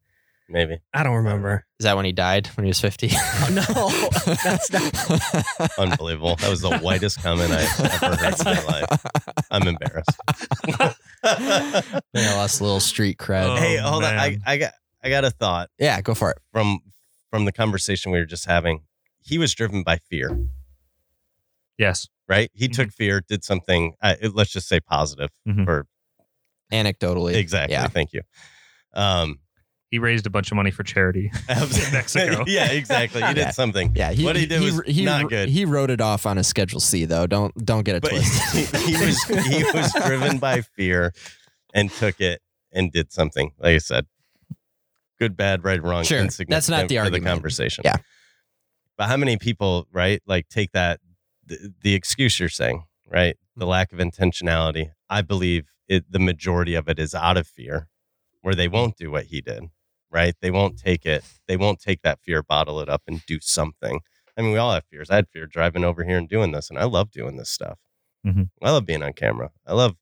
Maybe. 0.51 0.79
I 0.93 1.03
don't 1.03 1.15
remember. 1.17 1.65
Is 1.79 1.83
that 1.83 1.95
when 1.95 2.05
he 2.05 2.11
died? 2.11 2.47
When 2.55 2.65
he 2.65 2.69
was 2.69 2.79
50? 2.81 3.07
no, 3.51 3.61
that's 4.43 4.71
not. 4.71 5.69
Unbelievable. 5.77 6.35
That 6.37 6.49
was 6.49 6.61
the 6.61 6.77
whitest 6.79 7.21
comment 7.21 7.51
I've 7.51 8.01
ever 8.03 8.15
heard 8.15 8.39
in 8.39 8.45
my 8.45 8.63
life. 8.63 9.05
I'm 9.51 9.67
embarrassed. 9.67 10.09
I 11.23 11.83
lost 12.35 12.59
a 12.59 12.63
little 12.63 12.79
street 12.79 13.17
cred. 13.17 13.45
Oh, 13.47 13.55
hey, 13.55 13.77
hold 13.77 14.03
on. 14.03 14.13
I, 14.15 14.29
man. 14.31 14.41
I 14.45 14.57
got 14.57 14.73
I 15.03 15.09
got 15.09 15.23
a 15.25 15.29
thought 15.31 15.69
yeah, 15.77 16.01
go 16.01 16.13
for 16.15 16.31
it. 16.31 16.37
from 16.51 16.79
from 17.29 17.45
the 17.45 17.51
conversation 17.51 18.11
we 18.11 18.17
were 18.19 18.25
just 18.25 18.45
having. 18.45 18.81
He 19.21 19.37
was 19.37 19.53
driven 19.53 19.83
by 19.83 19.97
fear, 20.09 20.35
Yes. 21.77 22.07
right? 22.27 22.49
He 22.53 22.65
Mm-hmm. 22.67 22.81
took 22.81 22.91
fear, 22.91 23.21
did 23.27 23.43
something. 23.43 23.93
Uh, 24.01 24.15
let's 24.33 24.51
just 24.51 24.67
say 24.67 24.79
positive 24.79 25.29
Mhm. 25.47 25.65
for 25.65 25.85
Anecdotally. 26.71 27.35
exactly. 27.35 27.73
Yeah. 27.73 27.87
Thank 27.87 28.13
you. 28.13 28.21
Um, 28.93 29.39
He 29.91 29.97
raised 29.97 30.27
a 30.27 30.29
bunch 30.29 30.51
of 30.51 30.55
money 30.55 30.69
for 30.71 30.83
charity 30.83 31.31
in 31.49 31.57
Mexico. 31.91 32.43
yeah, 32.47 32.71
exactly. 32.71 33.21
He 33.23 33.27
did 33.33 33.37
Yeah. 33.37 33.49
something. 33.51 33.91
Yeah, 33.95 34.11
he, 34.11 34.23
What 34.23 34.35
he 34.35 34.45
did 34.45 34.61
was 34.61 34.81
he, 34.85 35.03
not 35.03 35.29
good. 35.29 35.49
He 35.49 35.65
wrote 35.65 35.89
it 35.89 35.99
off 35.99 36.25
on 36.27 36.37
a 36.37 36.43
Schedule 36.43 36.79
C, 36.79 37.05
though. 37.05 37.25
Don't 37.25 37.53
don't 37.65 37.83
get 37.83 37.95
it 37.95 38.01
but 38.03 38.11
twisted. 38.11 38.79
he, 38.81 38.93
he 38.93 39.05
was 39.05 39.23
he 39.23 39.63
was 39.73 39.91
driven 40.05 40.37
by 40.37 40.61
fear 40.61 41.11
and 41.73 41.91
took 41.91 42.21
it 42.21 42.41
and 42.71 42.91
did 42.91 43.11
something. 43.11 43.51
Like 43.57 43.75
I 43.75 43.77
said, 43.79 44.05
good, 45.19 45.35
bad, 45.35 45.63
right, 45.63 45.81
wrong. 45.81 46.03
Sure. 46.03 46.19
That's 46.21 46.39
not 46.39 46.45
insignificant 46.51 46.89
the 46.89 46.95
for 46.95 47.01
argument. 47.01 47.23
The 47.23 47.29
conversation. 47.31 47.81
Yeah. 47.85 47.95
But 48.97 49.07
how 49.07 49.17
many 49.17 49.37
people, 49.37 49.87
right? 49.91 50.21
Like 50.27 50.49
take 50.49 50.71
that 50.73 50.99
the, 51.45 51.73
the 51.81 51.93
excuse 51.95 52.39
you're 52.39 52.49
saying, 52.49 52.83
right? 53.07 53.35
The 53.55 53.61
Mm-hmm. 53.65 53.69
lack 53.71 53.91
of 53.91 53.99
intentionality. 53.99 54.91
I 55.09 55.21
believe 55.23 55.65
it. 55.87 56.11
The 56.11 56.19
majority 56.19 56.75
of 56.75 56.87
it 56.87 56.99
is 56.99 57.15
out 57.15 57.37
of 57.37 57.47
fear, 57.47 57.87
where 58.41 58.53
they 58.55 58.67
won't 58.67 58.95
do 58.97 59.09
what 59.11 59.25
he 59.25 59.41
did. 59.41 59.63
Right? 60.11 60.35
They 60.41 60.51
won't 60.51 60.77
take 60.77 61.05
it. 61.05 61.23
They 61.47 61.55
won't 61.57 61.79
take 61.79 62.01
that 62.01 62.19
fear, 62.23 62.41
bottle 62.41 62.79
it 62.81 62.89
up, 62.89 63.03
and 63.07 63.23
do 63.27 63.39
something. 63.41 63.99
I 64.37 64.41
mean, 64.41 64.51
we 64.53 64.57
all 64.57 64.73
have 64.73 64.85
fears. 64.85 65.09
I 65.09 65.15
had 65.15 65.27
fear 65.29 65.45
driving 65.45 65.83
over 65.83 66.03
here 66.03 66.17
and 66.17 66.27
doing 66.27 66.51
this, 66.51 66.69
and 66.69 66.79
I 66.79 66.85
love 66.85 67.11
doing 67.11 67.37
this 67.37 67.49
stuff. 67.49 67.77
Mhm. 68.25 68.49
I 68.61 68.71
love 68.71 68.85
being 68.85 69.03
on 69.03 69.13
camera. 69.13 69.51
I 69.65 69.73
love 69.73 69.95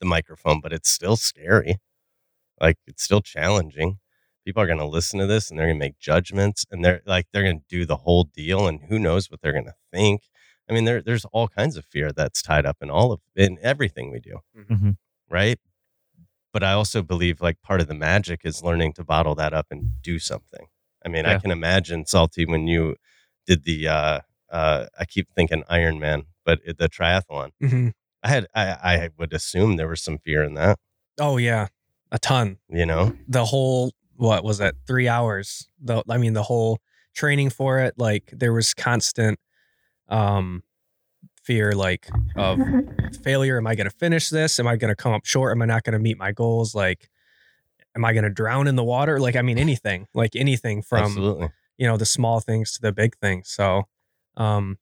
the 0.00 0.06
microphone, 0.06 0.60
but 0.60 0.72
it's 0.72 0.88
still 0.90 1.16
scary. 1.16 1.76
Like 2.60 2.78
it's 2.86 3.02
still 3.02 3.20
challenging. 3.20 3.98
People 4.44 4.62
are 4.62 4.66
going 4.66 4.78
to 4.78 4.86
listen 4.86 5.18
to 5.20 5.26
this 5.26 5.50
and 5.50 5.58
they're 5.58 5.66
going 5.68 5.78
to 5.78 5.84
make 5.86 5.98
judgments 5.98 6.64
and 6.70 6.84
they're 6.84 7.02
like 7.06 7.26
they're 7.32 7.42
going 7.44 7.60
to 7.60 7.66
do 7.68 7.84
the 7.86 7.98
whole 7.98 8.24
deal 8.24 8.66
and 8.68 8.80
who 8.88 8.98
knows 8.98 9.30
what 9.30 9.40
they're 9.40 9.52
going 9.52 9.64
to 9.66 9.74
think. 9.92 10.22
I 10.68 10.72
mean, 10.74 10.84
there 10.84 11.02
there's 11.02 11.24
all 11.26 11.48
kinds 11.48 11.76
of 11.76 11.84
fear 11.86 12.12
that's 12.12 12.42
tied 12.42 12.66
up 12.66 12.78
in 12.82 12.90
all 12.90 13.12
of 13.12 13.20
in 13.36 13.58
everything 13.62 14.10
we 14.10 14.20
do, 14.20 14.40
Mhm. 14.56 14.96
right? 15.30 15.58
But 16.52 16.62
I 16.62 16.72
also 16.72 17.02
believe 17.02 17.40
like 17.40 17.62
part 17.62 17.80
of 17.80 17.88
the 17.88 17.94
magic 17.94 18.40
is 18.44 18.62
learning 18.62 18.92
to 18.94 19.04
bottle 19.04 19.34
that 19.36 19.54
up 19.54 19.66
and 19.70 20.02
do 20.02 20.18
something. 20.18 20.66
I 21.04 21.08
mean, 21.08 21.24
I 21.26 21.38
can 21.38 21.50
imagine 21.50 22.06
Salty 22.06 22.44
when 22.46 22.66
you 22.68 22.96
did 23.46 23.64
the 23.64 23.88
uh 23.88 24.20
uh 24.50 24.86
I 24.98 25.04
keep 25.06 25.28
thinking 25.34 25.64
Iron 25.68 25.98
Man, 25.98 26.24
but 26.44 26.60
the 26.64 26.88
triathlon. 26.88 27.50
Mhm. 27.62 27.92
I 28.22 28.28
had 28.28 28.46
I 28.54 28.64
I 28.94 29.08
would 29.18 29.32
assume 29.32 29.76
there 29.76 29.88
was 29.88 30.02
some 30.02 30.18
fear 30.18 30.42
in 30.44 30.54
that, 30.54 30.78
Oh 31.18 31.38
yeah, 31.38 31.68
a 32.12 32.18
ton. 32.18 32.58
you 32.68 32.86
know. 32.86 33.16
The 33.26 33.46
whole 33.46 33.92
what 34.16 34.44
was 34.44 34.60
it? 34.60 34.76
Three 34.86 35.08
hours. 35.08 35.68
The 35.82 36.04
I 36.08 36.18
mean 36.18 36.34
the 36.34 36.44
whole 36.44 36.78
training 37.14 37.50
for 37.50 37.78
it. 37.80 37.94
Like 37.98 38.30
there 38.32 38.52
was 38.52 38.74
constant 38.74 39.40
um 40.08 40.62
fear 41.42 41.72
like 41.72 42.08
of 42.36 42.58
failure. 43.22 43.58
Am 43.58 43.66
I 43.66 43.74
going 43.74 43.88
to 43.88 43.96
finish 43.96 44.28
this? 44.28 44.58
Am 44.58 44.66
I 44.66 44.76
going 44.76 44.90
to 44.90 44.96
come 44.96 45.12
up 45.12 45.24
short? 45.24 45.52
Am 45.52 45.62
I 45.62 45.66
not 45.66 45.84
going 45.84 45.94
to 45.94 45.98
meet 45.98 46.18
my 46.18 46.32
goals? 46.32 46.74
Like, 46.74 47.10
am 47.96 48.04
I 48.04 48.12
going 48.12 48.24
to 48.24 48.30
drown 48.30 48.66
in 48.68 48.76
the 48.76 48.84
water? 48.84 49.20
Like, 49.20 49.36
I 49.36 49.42
mean, 49.42 49.58
anything, 49.58 50.06
like 50.14 50.36
anything 50.36 50.82
from 50.82 51.04
Absolutely. 51.04 51.48
you 51.78 51.86
know 51.86 51.96
the 51.96 52.06
small 52.06 52.40
things 52.40 52.72
to 52.72 52.80
the 52.80 52.92
big 52.92 53.16
things. 53.18 53.48
So, 53.50 53.84
um, 54.36 54.78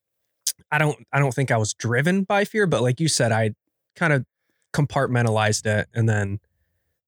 I 0.71 0.77
don't, 0.77 0.97
I 1.11 1.19
don't 1.19 1.33
think 1.33 1.51
I 1.51 1.57
was 1.57 1.73
driven 1.73 2.23
by 2.23 2.45
fear, 2.45 2.65
but 2.67 2.81
like 2.81 2.99
you 2.99 3.07
said, 3.07 3.31
I 3.31 3.51
kind 3.95 4.13
of 4.13 4.25
compartmentalized 4.73 5.65
it 5.65 5.87
and 5.93 6.07
then, 6.07 6.39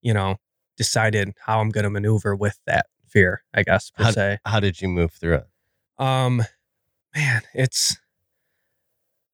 you 0.01 0.13
know, 0.13 0.37
decided 0.75 1.33
how 1.45 1.59
I'm 1.61 1.69
going 1.69 1.85
to 1.85 1.89
maneuver 1.89 2.35
with 2.35 2.59
that 2.65 2.87
fear. 3.07 3.43
I 3.53 3.63
guess 3.63 3.91
per 3.91 4.11
se. 4.11 4.39
How 4.45 4.59
did 4.59 4.81
you 4.81 4.89
move 4.89 5.11
through 5.11 5.35
it? 5.35 5.47
Um, 5.97 6.43
man, 7.15 7.41
it's. 7.53 7.97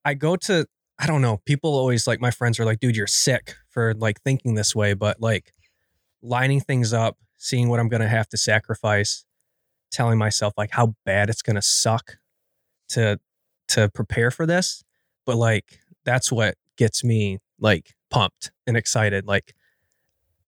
I 0.06 0.14
go 0.14 0.36
to. 0.36 0.66
I 1.02 1.08
don't 1.08 1.22
know. 1.22 1.38
People 1.46 1.74
always 1.76 2.08
like 2.08 2.20
my 2.20 2.32
friends 2.32 2.60
are 2.60 2.66
like, 2.66 2.80
dude, 2.80 2.96
you're 2.96 3.08
sick 3.08 3.56
for 3.70 3.94
like 3.96 4.22
thinking 4.22 4.56
this 4.56 4.76
way, 4.76 4.94
but 4.94 5.22
like 5.22 5.54
lining 6.22 6.60
things 6.60 6.92
up, 6.94 7.18
seeing 7.38 7.70
what 7.70 7.80
I'm 7.80 7.88
gonna 7.88 8.08
have 8.08 8.28
to 8.30 8.38
sacrifice, 8.38 9.24
telling 9.92 10.18
myself 10.18 10.54
like 10.58 10.72
how 10.72 10.96
bad 11.06 11.30
it's 11.30 11.42
gonna 11.42 11.62
suck 11.62 12.18
to 12.90 13.20
to 13.70 13.88
prepare 13.90 14.30
for 14.32 14.46
this, 14.46 14.84
but 15.26 15.38
like 15.38 15.80
that's 16.04 16.32
what 16.32 16.56
gets 16.76 17.04
me 17.04 17.40
like 17.60 17.94
pumped 18.10 18.52
and 18.68 18.76
excited. 18.76 19.26
Like 19.26 19.54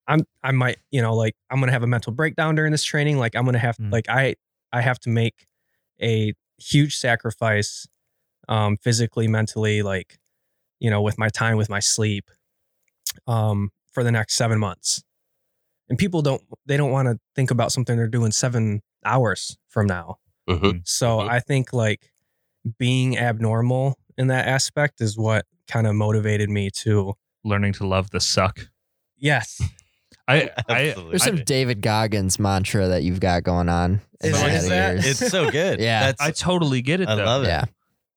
I'm 0.08 0.22
I 0.44 0.52
might, 0.52 0.78
you 0.92 1.02
know, 1.02 1.14
like 1.16 1.36
I'm 1.50 1.60
gonna 1.60 1.72
have 1.72 1.84
a 1.84 1.88
mental 1.88 2.12
breakdown 2.12 2.56
during 2.56 2.72
this 2.72 2.84
training. 2.84 3.18
Like 3.20 3.36
I'm 3.36 3.46
gonna 3.46 3.58
have 3.60 3.78
Mm. 3.78 3.92
like 3.92 4.10
I 4.10 4.36
I 4.74 4.82
have 4.82 5.00
to 5.02 5.10
make 5.10 5.48
a 6.02 6.34
huge 6.58 6.98
sacrifice 6.98 7.88
um 8.52 8.78
physically, 8.78 9.28
mentally, 9.28 9.82
like, 9.82 10.20
you 10.80 10.90
know, 10.92 11.02
with 11.02 11.18
my 11.18 11.30
time, 11.30 11.58
with 11.58 11.70
my 11.70 11.80
sleep, 11.80 12.30
um, 13.28 13.70
for 13.94 14.04
the 14.04 14.12
next 14.12 14.36
seven 14.36 14.60
months. 14.60 15.04
And 15.90 15.98
people 15.98 16.22
don't 16.22 16.42
they 16.66 16.78
don't 16.78 16.92
want 16.92 17.08
to 17.08 17.20
think 17.36 17.52
about 17.52 17.72
something 17.72 17.98
they're 17.98 18.08
doing 18.08 18.32
seven 18.32 18.82
hours 19.06 19.58
from 19.68 19.88
now. 19.88 20.18
Mm-hmm. 20.50 20.80
So 20.86 21.20
Mhm. 21.20 21.30
I 21.30 21.40
think 21.40 21.74
like 21.74 22.12
being 22.78 23.18
abnormal 23.18 23.98
in 24.18 24.28
that 24.28 24.48
aspect 24.48 25.02
is 25.02 25.18
what 25.18 25.46
kind 25.68 25.88
of 25.88 25.96
motivated 25.96 26.50
me 26.50 26.70
to 26.84 27.14
Learning 27.44 27.74
to 27.74 27.88
love 27.88 28.12
the 28.12 28.20
suck. 28.20 28.68
yes. 29.18 29.60
I, 30.28 30.44
I, 30.70 30.88
Absolutely. 30.90 31.10
There's 31.12 31.22
I- 31.24 31.26
some 31.26 31.44
David 31.44 31.82
Goggins 31.82 32.40
mantra 32.40 32.88
that 32.90 33.04
you've 33.04 33.20
got 33.20 33.44
going 33.44 33.68
on. 33.70 34.02
Is- 34.24 34.36
is 34.42 34.70
that- 34.70 35.06
It's 35.06 35.28
so 35.30 35.50
good. 35.60 35.80
Yeah. 35.82 36.02
That's, 36.08 36.22
I 36.22 36.32
totally 36.32 36.82
get 36.82 37.02
it 37.02 37.10
I 37.10 37.16
though. 37.16 37.26
love 37.26 37.44
it. 37.44 37.48
yeah. 37.48 37.66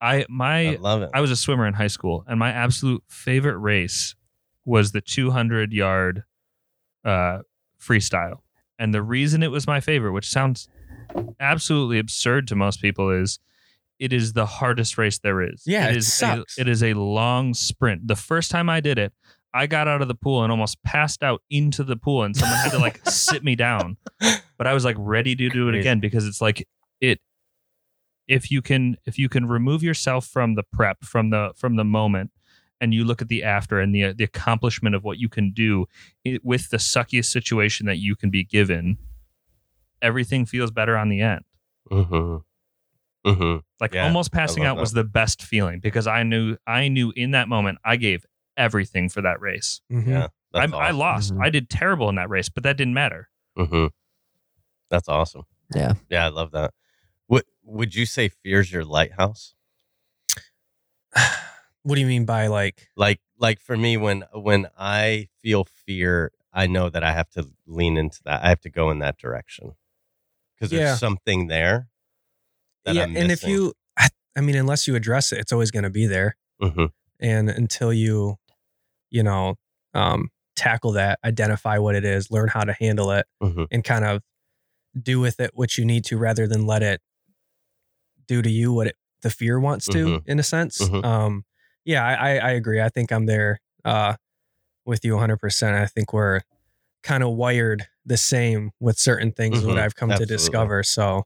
I 0.05 0.26
my 0.28 0.72
I 0.72 0.76
love 0.76 1.00
it. 1.00 1.11
I 1.14 1.22
was 1.22 1.30
a 1.30 1.36
swimmer 1.36 1.66
in 1.66 1.74
high 1.74 1.86
school, 1.86 2.24
and 2.28 2.38
my 2.38 2.50
absolute 2.50 3.02
favorite 3.09 3.57
race 3.57 4.14
was 4.66 4.92
the 4.92 5.00
200 5.00 5.72
yard 5.72 6.24
uh, 7.05 7.38
freestyle. 7.80 8.40
And 8.78 8.92
the 8.92 9.02
reason 9.02 9.42
it 9.42 9.50
was 9.50 9.66
my 9.66 9.80
favorite, 9.80 10.12
which 10.12 10.28
sounds 10.28 10.68
absolutely 11.40 11.98
absurd 11.98 12.48
to 12.48 12.57
most 12.57 12.82
people, 12.82 13.11
is 13.11 13.38
it 13.98 14.12
is 14.12 14.34
the 14.34 14.44
hardest 14.44 14.98
race 14.98 15.18
there 15.18 15.40
is. 15.40 15.62
Yeah, 15.64 15.88
it 15.88 15.96
is 15.96 16.12
sucks. 16.12 16.59
A, 16.59 16.61
it 16.61 16.68
is 16.68 16.82
a 16.82 16.92
long 16.92 17.55
sprint. 17.55 18.07
The 18.07 18.16
first 18.16 18.50
time 18.50 18.68
I 18.68 18.80
did 18.80 18.98
it, 18.98 19.12
I 19.55 19.66
got 19.66 19.88
out 19.88 20.02
of 20.02 20.09
the 20.09 20.14
pool 20.14 20.42
and 20.42 20.50
almost 20.50 20.82
passed 20.82 21.22
out 21.22 21.40
into 21.48 21.82
the 21.82 21.96
pool, 21.96 22.24
and 22.24 22.36
someone 22.36 22.59
had 22.59 22.72
to 22.72 22.78
like 22.78 23.00
sit 23.09 23.42
me 23.42 23.55
down. 23.55 23.96
But 24.59 24.66
I 24.66 24.74
was 24.74 24.84
like 24.84 24.96
ready 24.98 25.34
to 25.34 25.48
do 25.48 25.68
it 25.70 25.74
again 25.76 26.00
because 26.00 26.26
it's 26.26 26.42
like 26.42 26.68
it 27.00 27.20
if 28.29 28.51
you 28.51 28.62
can 28.62 28.97
if 29.07 29.18
you 29.18 29.29
can 29.29 29.47
remove 29.47 29.83
yourself 29.83 30.27
from 30.27 30.55
the 30.55 30.62
prep 30.62 31.05
from 31.05 31.31
the 31.31 31.53
from 31.57 31.77
the 31.77 31.85
moment 31.85 32.31
and 32.81 32.93
you 32.95 33.05
look 33.05 33.20
at 33.22 33.29
the 33.29 33.43
after 33.43 33.79
and 33.81 33.95
the 33.95 34.12
the 34.12 34.25
accomplishment 34.25 34.95
of 34.95 35.05
what 35.05 35.18
you 35.18 35.29
can 35.29 35.53
do 35.53 35.87
it, 36.25 36.45
with 36.45 36.70
the 36.70 36.77
suckiest 36.79 37.27
situation 37.27 37.87
that 37.87 37.99
you 37.99 38.16
can 38.16 38.31
be 38.31 38.43
given 38.45 38.97
everything 40.03 40.45
feels 40.47 40.70
better 40.70 40.97
on 40.97 41.09
the 41.09 41.20
end 41.20 41.45
Mm-hmm. 41.91 42.37
Mm-hmm. 43.31 43.59
like 43.81 43.93
Yeah, 43.95 44.05
almost 44.05 44.33
passing 44.33 44.62
love 44.64 44.77
out 44.77 44.81
was 44.81 44.93
the 44.93 45.05
best 45.05 45.43
feeling 45.43 45.81
because 45.81 46.07
i 46.07 46.22
knew 46.22 46.57
i 46.66 46.89
knew 46.89 47.12
in 47.14 47.33
that 47.33 47.49
moment 47.49 47.79
i 47.85 47.97
gave 47.97 48.25
everything 48.57 49.09
for 49.11 49.20
that 49.22 49.41
race 49.41 49.81
Mhm. 49.93 50.07
Yeah. 50.07 50.29
I, 50.55 50.61
That's 50.66 50.72
I 50.72 50.77
awesome. 50.87 50.97
lost 50.99 51.35
Mhm. 51.35 51.45
i 51.45 51.51
did 51.51 51.68
terrible 51.68 52.09
in 52.09 52.14
that 52.14 52.31
race 52.31 52.49
but 52.49 52.62
that 52.62 52.77
didn't 52.77 52.95
matter 52.95 53.29
Mm-hmm. 53.59 53.87
That's 54.91 55.09
awesome. 55.09 55.43
Yeah. 55.75 55.93
Yeah, 56.11 56.25
I 56.27 56.29
love 56.29 56.51
that. 56.53 56.72
Would 57.65 57.95
you 57.95 58.05
say 58.07 58.29
fear's 58.29 58.73
your 58.73 58.85
lighthouse? 58.85 59.55
What 61.83 61.97
do 61.97 62.01
you 62.01 62.07
mean 62.07 62.25
by 62.25 62.47
like 62.47 62.89
Like 62.97 63.21
like 63.39 63.61
for 63.61 63.77
me 63.77 63.99
when 63.99 64.25
when 64.33 64.69
I 64.79 65.29
feel 65.43 65.65
fear, 65.65 66.33
I 66.51 66.67
know 66.67 66.89
that 66.89 67.05
I 67.05 67.12
have 67.12 67.29
to 67.33 67.47
lean 67.67 67.99
into 67.99 68.23
that. 68.25 68.43
I 68.43 68.49
have 68.49 68.61
to 68.62 68.71
go 68.71 68.91
in 68.91 69.01
that 69.01 69.19
direction. 69.19 69.73
Cuz 70.59 70.71
there's 70.71 70.81
Yeah. 70.81 70.97
something 70.97 71.49
there 71.49 71.89
that 72.87 72.95
yeah, 72.95 73.03
and 73.05 73.31
if 73.31 73.43
you 73.45 73.75
I, 73.99 74.09
I 74.35 74.41
mean 74.41 74.57
unless 74.57 74.89
you 74.89 74.95
address 74.95 75.31
it, 75.31 75.41
it's 75.41 75.53
always 75.53 75.71
going 75.71 75.83
to 75.83 75.91
be 75.91 76.07
there. 76.07 76.37
Mhm. 76.62 76.91
And 77.21 77.51
until 77.51 77.93
you 77.93 78.39
you 79.11 79.23
know, 79.23 79.57
um 79.93 80.31
tackle 80.57 80.93
that, 80.93 81.19
identify 81.23 81.77
what 81.77 81.95
it 81.97 82.05
is, 82.07 82.31
learn 82.31 82.49
how 82.49 82.62
to 82.65 82.73
handle 82.73 83.11
it 83.11 83.27
Mhm. 83.43 83.67
and 83.71 83.85
kind 83.85 84.07
of 84.07 84.23
do 85.03 85.21
with 85.21 85.39
it 85.39 85.51
what 85.53 85.77
you 85.77 85.85
need 85.85 86.03
to 86.07 86.17
rather 86.17 86.47
than 86.47 86.65
let 86.67 86.83
it 86.83 87.03
do 88.27 88.43
to 88.43 88.51
you 88.51 88.72
what 88.72 88.89
it, 88.89 88.97
the 89.22 89.31
fear 89.31 89.59
wants 89.61 89.89
to 89.91 90.07
Mhm. 90.07 90.22
in 90.27 90.39
a 90.39 90.43
sense. 90.43 90.79
Mhm. 90.81 91.05
Um 91.05 91.45
yeah, 91.85 92.05
I, 92.07 92.37
I 92.39 92.51
agree. 92.53 92.81
I 92.81 92.89
think 92.89 93.12
I'm 93.12 93.27
there 93.27 93.61
uh 93.85 94.14
with 94.87 95.05
you 95.05 95.12
100%. 95.14 95.77
I 95.77 95.87
think 95.87 96.12
we're 96.12 96.43
kind 97.03 97.22
of 97.22 97.35
wired 97.35 97.87
the 98.07 98.16
same 98.16 98.70
with 98.81 98.99
certain 98.99 99.33
things 99.33 99.64
what 99.64 99.77
Mhm. 99.77 99.81
I've 99.81 99.95
come 99.95 100.11
Absolutely. 100.11 100.27
to 100.27 100.33
discover. 100.35 100.83
So 100.83 101.25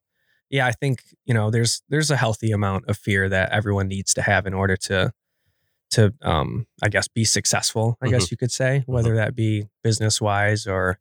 yeah, 0.50 0.66
I 0.66 0.72
think, 0.72 1.02
you 1.26 1.34
know, 1.34 1.50
there's 1.50 1.82
there's 1.88 2.10
a 2.10 2.16
healthy 2.16 2.52
amount 2.52 2.86
of 2.88 2.96
fear 2.98 3.28
that 3.28 3.50
everyone 3.52 3.88
needs 3.88 4.14
to 4.14 4.22
have 4.22 4.46
in 4.46 4.54
order 4.54 4.76
to 4.76 5.12
to 5.90 6.14
um 6.22 6.66
I 6.82 6.88
guess 6.88 7.08
be 7.08 7.24
successful, 7.24 7.96
I 8.02 8.06
Mm-hmm. 8.06 8.14
guess 8.14 8.30
you 8.30 8.36
could 8.36 8.52
say, 8.52 8.82
whether 8.86 9.14
that 9.16 9.34
be 9.36 9.68
business 9.82 10.20
wise 10.20 10.66
or 10.66 10.98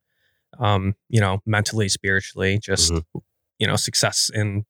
um, 0.60 0.95
you 1.10 1.20
know, 1.22 1.41
mentally, 1.45 1.89
spiritually, 1.89 2.58
just 2.60 2.93
Mhm. 2.93 3.04
you 3.60 3.68
know, 3.68 3.76
success 3.76 4.30
in 4.34 4.66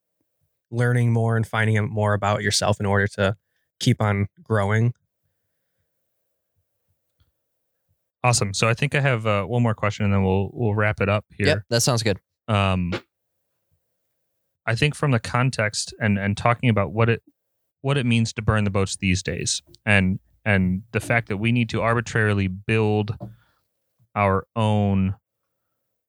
learning 0.71 1.11
more 1.13 1.35
and 1.37 1.47
finding 1.47 1.77
out 1.77 1.89
more 1.89 2.13
about 2.13 2.41
yourself 2.41 2.79
in 2.79 2.85
order 2.85 3.07
to 3.07 3.35
keep 3.79 4.01
on 4.01 4.27
growing. 4.43 4.93
awesome 8.23 8.53
so 8.53 8.67
i 8.67 8.73
think 8.73 8.95
i 8.95 8.99
have 8.99 9.25
uh, 9.25 9.43
one 9.43 9.63
more 9.63 9.73
question 9.75 10.03
and 10.03 10.13
then 10.13 10.23
we'll 10.23 10.49
we'll 10.53 10.73
wrap 10.75 10.99
it 10.99 11.07
up 11.09 11.23
here 11.37 11.47
Yep. 11.47 11.59
That 11.69 11.81
sounds 11.81 12.03
good. 12.03 12.19
um 12.47 12.91
i 14.65 14.75
think 14.75 14.95
from 14.95 15.11
the 15.11 15.19
context 15.19 15.93
and 16.01 16.17
and 16.17 16.35
talking 16.35 16.69
about 16.69 16.91
what 16.91 17.09
it 17.09 17.21
what 17.81 17.97
it 17.97 18.05
means 18.05 18.33
to 18.33 18.41
burn 18.41 18.63
the 18.63 18.69
boats 18.69 18.97
these 18.97 19.21
days 19.23 19.61
and 19.85 20.19
and 20.43 20.81
the 20.91 20.99
fact 20.99 21.27
that 21.29 21.37
we 21.37 21.51
need 21.51 21.69
to 21.69 21.81
arbitrarily 21.81 22.47
build 22.47 23.15
our 24.15 24.45
own 24.55 25.15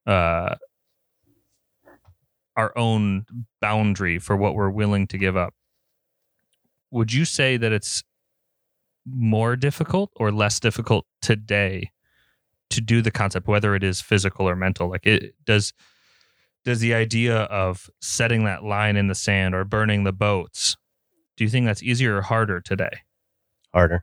uh 0.07 0.55
our 2.59 2.77
own 2.77 3.25
boundary 3.61 4.19
for 4.19 4.37
what 4.37 4.55
we're 4.55 4.69
willing 4.69 5.07
to 5.07 5.17
give 5.17 5.37
up. 5.37 5.55
Would 6.91 7.13
you 7.13 7.25
say 7.25 7.57
that 7.57 7.73
it's 7.73 8.03
more 9.07 9.57
difficult 9.57 10.11
or 10.17 10.31
less 10.31 10.61
difficult 10.61 11.07
today 11.23 11.91
to 12.69 12.83
do 12.83 13.01
the 13.01 13.11
concept 13.11 13.49
whether 13.49 13.75
it 13.75 13.83
is 13.83 14.03
physical 14.03 14.47
or 14.47 14.57
mental? 14.57 14.91
Like 14.91 15.07
it 15.07 15.35
does 15.47 15.73
does 16.65 16.81
the 16.81 16.93
idea 16.93 17.43
of 17.45 17.89
setting 18.03 18.45
that 18.45 18.63
line 18.65 18.97
in 18.97 19.07
the 19.07 19.15
sand 19.15 19.55
or 19.55 19.65
burning 19.65 20.05
the 20.05 20.13
boats 20.13 20.77
do 21.39 21.45
you 21.45 21.51
think 21.51 21.67
that's 21.67 21.85
easier 21.85 22.17
or 22.17 22.23
harder 22.23 22.61
today? 22.61 22.91
Harder. 23.73 24.03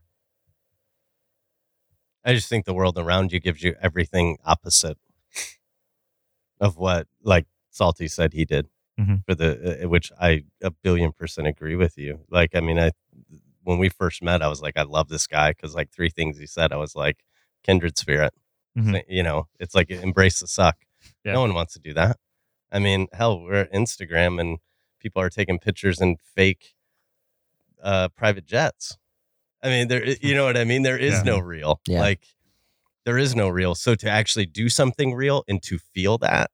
I 2.24 2.34
just 2.34 2.47
think 2.47 2.64
the 2.64 2.74
world 2.74 2.97
around 2.97 3.34
you 3.34 3.41
gives 3.41 3.62
you 3.62 3.76
everything 3.82 4.38
opposite 4.45 4.97
of 6.62 6.78
what, 6.78 7.08
like 7.22 7.45
Salty 7.76 8.07
said, 8.07 8.34
he 8.34 8.45
did 8.45 8.67
Mhm. 8.99 9.26
for 9.26 9.36
the, 9.36 9.84
uh, 9.84 9.89
which 9.89 10.11
I 10.19 10.43
a 10.61 10.71
billion 10.71 11.11
percent 11.11 11.47
agree 11.47 11.76
with 11.76 11.97
you. 11.97 12.21
Like, 12.30 12.55
I 12.55 12.61
mean, 12.61 12.80
I 12.80 12.91
when 13.63 13.78
we 13.80 13.89
first 13.89 14.21
met, 14.23 14.41
I 14.43 14.47
was 14.47 14.61
like, 14.61 14.78
I 14.78 14.84
love 14.84 15.09
this 15.09 15.26
guy 15.28 15.49
because 15.51 15.73
like 15.76 15.91
three 15.91 16.09
things 16.09 16.38
he 16.38 16.45
said, 16.45 16.71
I 16.71 16.78
was 16.78 16.95
like, 16.95 17.17
kindred 17.63 17.97
spirit. 17.97 18.34
Mhm. 18.78 19.03
You 19.09 19.23
know, 19.23 19.47
it's 19.59 19.76
like 19.76 19.89
embrace 19.89 20.39
the 20.39 20.47
suck. 20.47 20.78
Yeah. 21.26 21.34
No 21.34 21.41
one 21.41 21.53
wants 21.53 21.73
to 21.73 21.80
do 21.80 21.93
that. 21.95 22.17
I 22.71 22.80
mean, 22.80 23.07
hell, 23.11 23.41
we're 23.41 23.61
at 23.61 23.73
Instagram 23.73 24.39
and 24.39 24.59
people 24.99 25.21
are 25.21 25.30
taking 25.30 25.59
pictures 25.59 25.99
in 25.99 26.17
fake 26.36 26.76
uh, 27.84 28.09
private 28.09 28.45
jets. 28.45 28.97
I 29.61 29.67
mean, 29.69 29.88
there, 29.88 30.05
you 30.21 30.34
know 30.36 30.45
what 30.45 30.57
I 30.57 30.63
mean? 30.63 30.84
There 30.84 30.97
is 30.97 31.15
Yeah. 31.15 31.23
no 31.23 31.39
real. 31.39 31.82
Yeah. 31.88 31.99
Like, 32.01 32.23
there 33.03 33.17
is 33.17 33.36
no 33.36 33.49
real. 33.49 33.76
So 33.76 33.93
to 33.95 34.09
actually 34.09 34.45
do 34.47 34.69
something 34.69 35.13
real 35.13 35.43
and 35.47 35.61
to 35.63 35.78
feel 35.78 36.17
that 36.19 36.49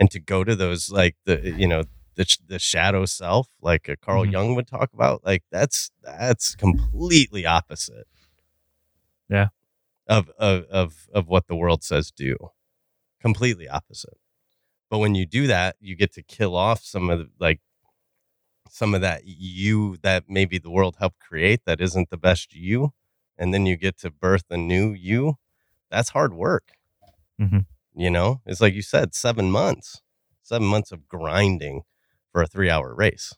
and 0.00 0.10
to 0.12 0.20
go 0.20 0.44
to 0.44 0.56
those, 0.56 0.90
like, 0.90 1.16
the, 1.26 1.52
you 1.58 1.68
know, 1.68 1.84
the 2.16 2.26
the 2.48 2.58
shadow 2.60 3.06
self, 3.06 3.48
like 3.62 3.88
a 3.88 3.96
Carl 3.96 4.26
Mhm. 4.26 4.32
Jung 4.32 4.56
would 4.56 4.68
talk 4.68 4.92
about. 4.94 5.24
Like 5.24 5.44
that's 5.52 5.90
that's 6.02 6.56
completely 6.56 7.46
opposite. 7.46 8.08
Yeah. 9.30 9.48
Of 10.08 10.30
of 10.38 10.64
of 10.70 11.08
of 11.14 11.28
what 11.28 11.46
the 11.48 11.56
world 11.56 11.82
says 11.84 12.10
do, 12.12 12.36
completely 13.20 13.68
opposite. 13.68 14.18
But 14.90 14.98
when 14.98 15.14
you 15.16 15.26
do 15.26 15.46
that, 15.48 15.76
you 15.80 15.96
get 15.96 16.12
to 16.14 16.22
kill 16.22 16.56
off 16.56 16.82
some 16.84 17.10
of 17.10 17.20
the 17.20 17.28
like 17.40 17.60
some 18.68 18.94
of 18.94 19.00
that 19.00 19.22
you 19.26 19.96
that 20.02 20.24
maybe 20.28 20.58
the 20.58 20.70
world 20.70 20.96
helped 20.98 21.18
create 21.20 21.60
that 21.66 21.80
isn't 21.80 22.10
the 22.10 22.16
best 22.16 22.54
you, 22.54 22.92
and 23.38 23.52
then 23.54 23.66
you 23.66 23.76
get 23.76 23.98
to 23.98 24.10
birth 24.10 24.44
a 24.50 24.56
new 24.56 24.92
you. 24.92 25.34
That's 25.90 26.10
hard 26.10 26.34
work. 26.34 26.72
Mhm. 27.40 27.66
You 27.94 28.10
know, 28.10 28.40
it's 28.46 28.60
like 28.60 28.74
you 28.74 28.82
said, 28.82 29.14
seven 29.14 29.50
months, 29.50 30.00
seven 30.42 30.66
months 30.66 30.92
of 30.92 31.08
grinding 31.08 31.82
for 32.32 32.42
a 32.42 32.46
three 32.46 32.70
hour 32.70 32.94
race. 32.94 33.34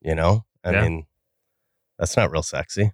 You 0.00 0.14
know, 0.14 0.44
I 0.64 0.72
Yeah. 0.72 0.82
mean, 0.82 1.06
that's 1.98 2.16
not 2.16 2.30
real 2.30 2.42
sexy. 2.42 2.92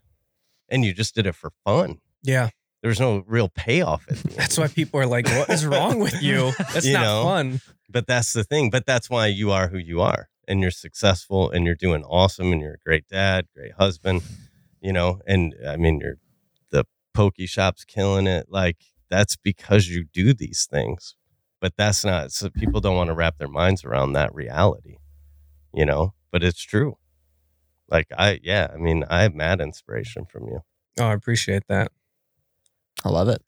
And 0.69 0.85
you 0.85 0.93
just 0.93 1.15
did 1.15 1.27
it 1.27 1.35
for 1.35 1.51
fun. 1.65 2.01
Yeah. 2.23 2.51
There's 2.83 3.01
no 3.01 3.25
real 3.27 3.49
payoff 3.49 4.07
at 4.11 4.17
the 4.23 4.29
end. 4.31 4.39
That's 4.39 4.59
why 4.59 4.69
people 4.69 5.01
are 5.01 5.07
like, 5.07 5.27
what 5.27 5.49
is 5.51 5.65
wrong 5.67 5.99
with 5.99 6.23
you? 6.23 6.53
That's 6.73 6.85
You 6.87 6.93
not 6.95 7.03
know? 7.03 7.23
fun. 7.25 7.61
but 7.89 8.07
that's 8.07 8.33
the 8.35 8.45
thing. 8.45 8.71
But 8.71 8.85
that's 8.87 9.09
why 9.09 9.27
you 9.29 9.51
are 9.51 9.69
who 9.69 9.79
you 9.79 10.01
are, 10.03 10.29
and 10.47 10.61
you're 10.61 10.71
successful, 10.71 11.51
and 11.51 11.65
you're 11.65 11.75
doing 11.75 12.05
awesome, 12.05 12.53
and 12.53 12.61
you're 12.61 12.75
a 12.75 12.79
great 12.85 13.09
dad, 13.09 13.47
great 13.57 13.73
husband. 13.73 14.23
You 14.81 14.93
know, 14.93 15.21
and 15.27 15.55
I 15.67 15.77
mean, 15.77 15.99
you're 16.01 16.19
the 16.71 16.85
pokey 17.15 17.47
shop's 17.47 17.85
killing 17.85 18.27
it. 18.27 18.47
Like 18.51 18.77
that's 19.11 19.37
because 19.37 19.89
you 19.89 20.05
do 20.13 20.33
these 20.33 20.67
things. 20.71 21.15
But 21.61 21.75
that's 21.77 22.05
not. 22.05 22.33
So 22.33 22.51
people 22.51 22.81
don't 22.81 22.97
want 22.97 23.09
to 23.09 23.15
wrap 23.15 23.39
their 23.39 23.49
minds 23.49 23.85
around 23.85 24.13
that 24.13 24.35
reality. 24.35 24.99
You 25.75 25.85
know, 25.85 26.15
but 26.31 26.43
it's 26.43 26.63
true. 26.63 26.97
Like 27.91 28.07
I, 28.17 28.41
yeah, 28.43 28.69
I 28.73 28.77
mean, 28.77 29.05
I 29.09 29.23
have 29.23 29.35
mad 29.35 29.61
inspiration 29.61 30.27
from 30.27 30.47
you. 30.47 30.61
Oh, 31.01 31.07
I 31.07 31.15
appreciate 31.15 31.65
that. 31.69 31.91
I 33.05 33.09
love 33.11 33.29
it. 33.29 33.43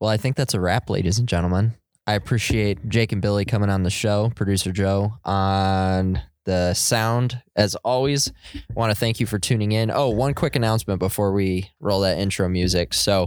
Well, 0.00 0.10
I 0.10 0.16
think 0.16 0.36
that's 0.36 0.54
a 0.54 0.60
wrap, 0.60 0.90
ladies 0.90 1.18
and 1.18 1.28
gentlemen. 1.28 1.74
I 2.06 2.14
appreciate 2.14 2.88
Jake 2.88 3.12
and 3.12 3.20
Billy 3.20 3.44
coming 3.44 3.68
on 3.68 3.82
the 3.82 3.90
show, 3.90 4.30
producer 4.34 4.72
Joe 4.72 5.14
on 5.24 6.22
the 6.46 6.72
sound. 6.72 7.42
As 7.54 7.74
always, 7.76 8.32
want 8.74 8.90
to 8.90 8.96
thank 8.96 9.20
you 9.20 9.26
for 9.26 9.38
tuning 9.38 9.72
in. 9.72 9.90
Oh, 9.90 10.08
one 10.08 10.32
quick 10.32 10.56
announcement 10.56 10.98
before 10.98 11.32
we 11.32 11.70
roll 11.80 12.00
that 12.00 12.18
intro 12.18 12.48
music. 12.48 12.94
So, 12.94 13.24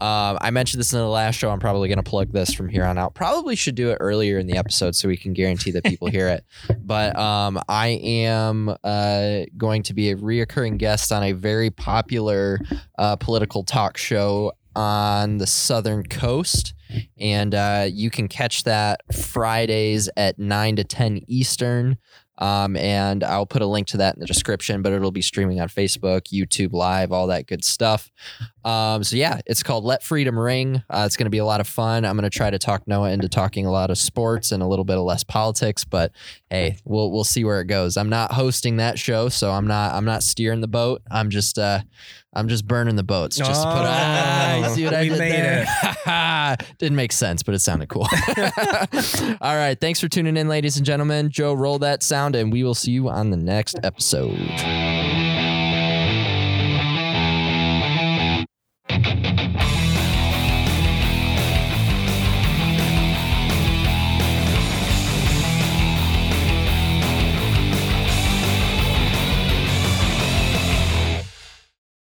um, 0.00 0.38
I 0.40 0.50
mentioned 0.50 0.80
this 0.80 0.92
in 0.92 0.98
the 0.98 1.06
last 1.06 1.34
show. 1.34 1.50
I'm 1.50 1.60
probably 1.60 1.88
going 1.88 2.02
to 2.02 2.08
plug 2.08 2.32
this 2.32 2.54
from 2.54 2.68
here 2.68 2.84
on 2.84 2.96
out. 2.96 3.14
Probably 3.14 3.56
should 3.56 3.74
do 3.74 3.90
it 3.90 3.98
earlier 4.00 4.38
in 4.38 4.46
the 4.46 4.56
episode 4.56 4.94
so 4.94 5.08
we 5.08 5.16
can 5.16 5.32
guarantee 5.34 5.70
that 5.72 5.84
people 5.84 6.08
hear 6.08 6.28
it. 6.28 6.44
But 6.82 7.16
um, 7.16 7.60
I 7.68 7.88
am 8.02 8.74
uh, 8.82 9.40
going 9.56 9.84
to 9.84 9.94
be 9.94 10.10
a 10.10 10.16
reoccurring 10.16 10.78
guest 10.78 11.12
on 11.12 11.22
a 11.22 11.32
very 11.32 11.70
popular 11.70 12.58
uh, 12.98 13.14
political 13.16 13.62
talk 13.62 13.96
show 13.96 14.52
on 14.74 15.38
the 15.38 15.46
southern 15.46 16.04
coast 16.04 16.74
and 17.18 17.54
uh, 17.54 17.86
you 17.90 18.10
can 18.10 18.28
catch 18.28 18.64
that 18.64 19.00
fridays 19.14 20.08
at 20.16 20.38
9 20.38 20.76
to 20.76 20.84
10 20.84 21.20
eastern 21.26 21.98
um, 22.40 22.76
and 22.76 23.22
i'll 23.24 23.46
put 23.46 23.62
a 23.62 23.66
link 23.66 23.86
to 23.86 23.96
that 23.96 24.14
in 24.14 24.20
the 24.20 24.26
description 24.26 24.82
but 24.82 24.92
it'll 24.92 25.10
be 25.10 25.22
streaming 25.22 25.60
on 25.60 25.68
facebook 25.68 26.32
youtube 26.32 26.72
live 26.72 27.12
all 27.12 27.26
that 27.26 27.46
good 27.46 27.64
stuff 27.64 28.10
um, 28.64 29.02
so 29.02 29.16
yeah 29.16 29.40
it's 29.46 29.62
called 29.62 29.84
let 29.84 30.02
freedom 30.02 30.38
ring 30.38 30.82
uh, 30.90 31.04
it's 31.06 31.16
going 31.16 31.26
to 31.26 31.30
be 31.30 31.38
a 31.38 31.44
lot 31.44 31.60
of 31.60 31.66
fun 31.66 32.04
i'm 32.04 32.16
going 32.16 32.28
to 32.28 32.36
try 32.36 32.50
to 32.50 32.58
talk 32.58 32.86
noah 32.86 33.10
into 33.10 33.28
talking 33.28 33.66
a 33.66 33.70
lot 33.70 33.90
of 33.90 33.98
sports 33.98 34.52
and 34.52 34.62
a 34.62 34.66
little 34.66 34.84
bit 34.84 34.96
of 34.96 35.04
less 35.04 35.24
politics 35.24 35.84
but 35.84 36.12
hey 36.50 36.78
we'll, 36.84 37.10
we'll 37.10 37.24
see 37.24 37.44
where 37.44 37.60
it 37.60 37.66
goes 37.66 37.96
i'm 37.96 38.08
not 38.08 38.32
hosting 38.32 38.76
that 38.76 38.98
show 38.98 39.28
so 39.28 39.50
i'm 39.50 39.66
not 39.66 39.92
i'm 39.94 40.04
not 40.04 40.22
steering 40.22 40.60
the 40.60 40.68
boat 40.68 41.02
i'm 41.10 41.30
just 41.30 41.58
uh, 41.58 41.80
I'm 42.32 42.46
just 42.46 42.66
burning 42.66 42.94
the 42.94 43.02
boats. 43.02 43.36
Just 43.36 43.62
to 43.62 43.68
put. 43.68 44.68
You 44.68 44.74
see 44.74 44.84
what 44.84 44.94
I 44.94 45.08
did 45.08 45.18
made 45.18 45.32
there? 45.32 46.56
Didn't 46.78 46.96
make 46.96 47.12
sense, 47.12 47.42
but 47.42 47.54
it 47.54 47.58
sounded 47.58 47.88
cool. 47.88 48.06
All 49.40 49.56
right, 49.56 49.76
thanks 49.80 50.00
for 50.00 50.08
tuning 50.08 50.36
in, 50.36 50.48
ladies 50.48 50.76
and 50.76 50.86
gentlemen. 50.86 51.30
Joe, 51.30 51.54
roll 51.54 51.80
that 51.80 52.02
sound, 52.02 52.36
and 52.36 52.52
we 52.52 52.62
will 52.62 52.74
see 52.74 52.92
you 52.92 53.08
on 53.08 53.30
the 53.30 53.36
next 53.36 53.80
episode. 53.82 54.38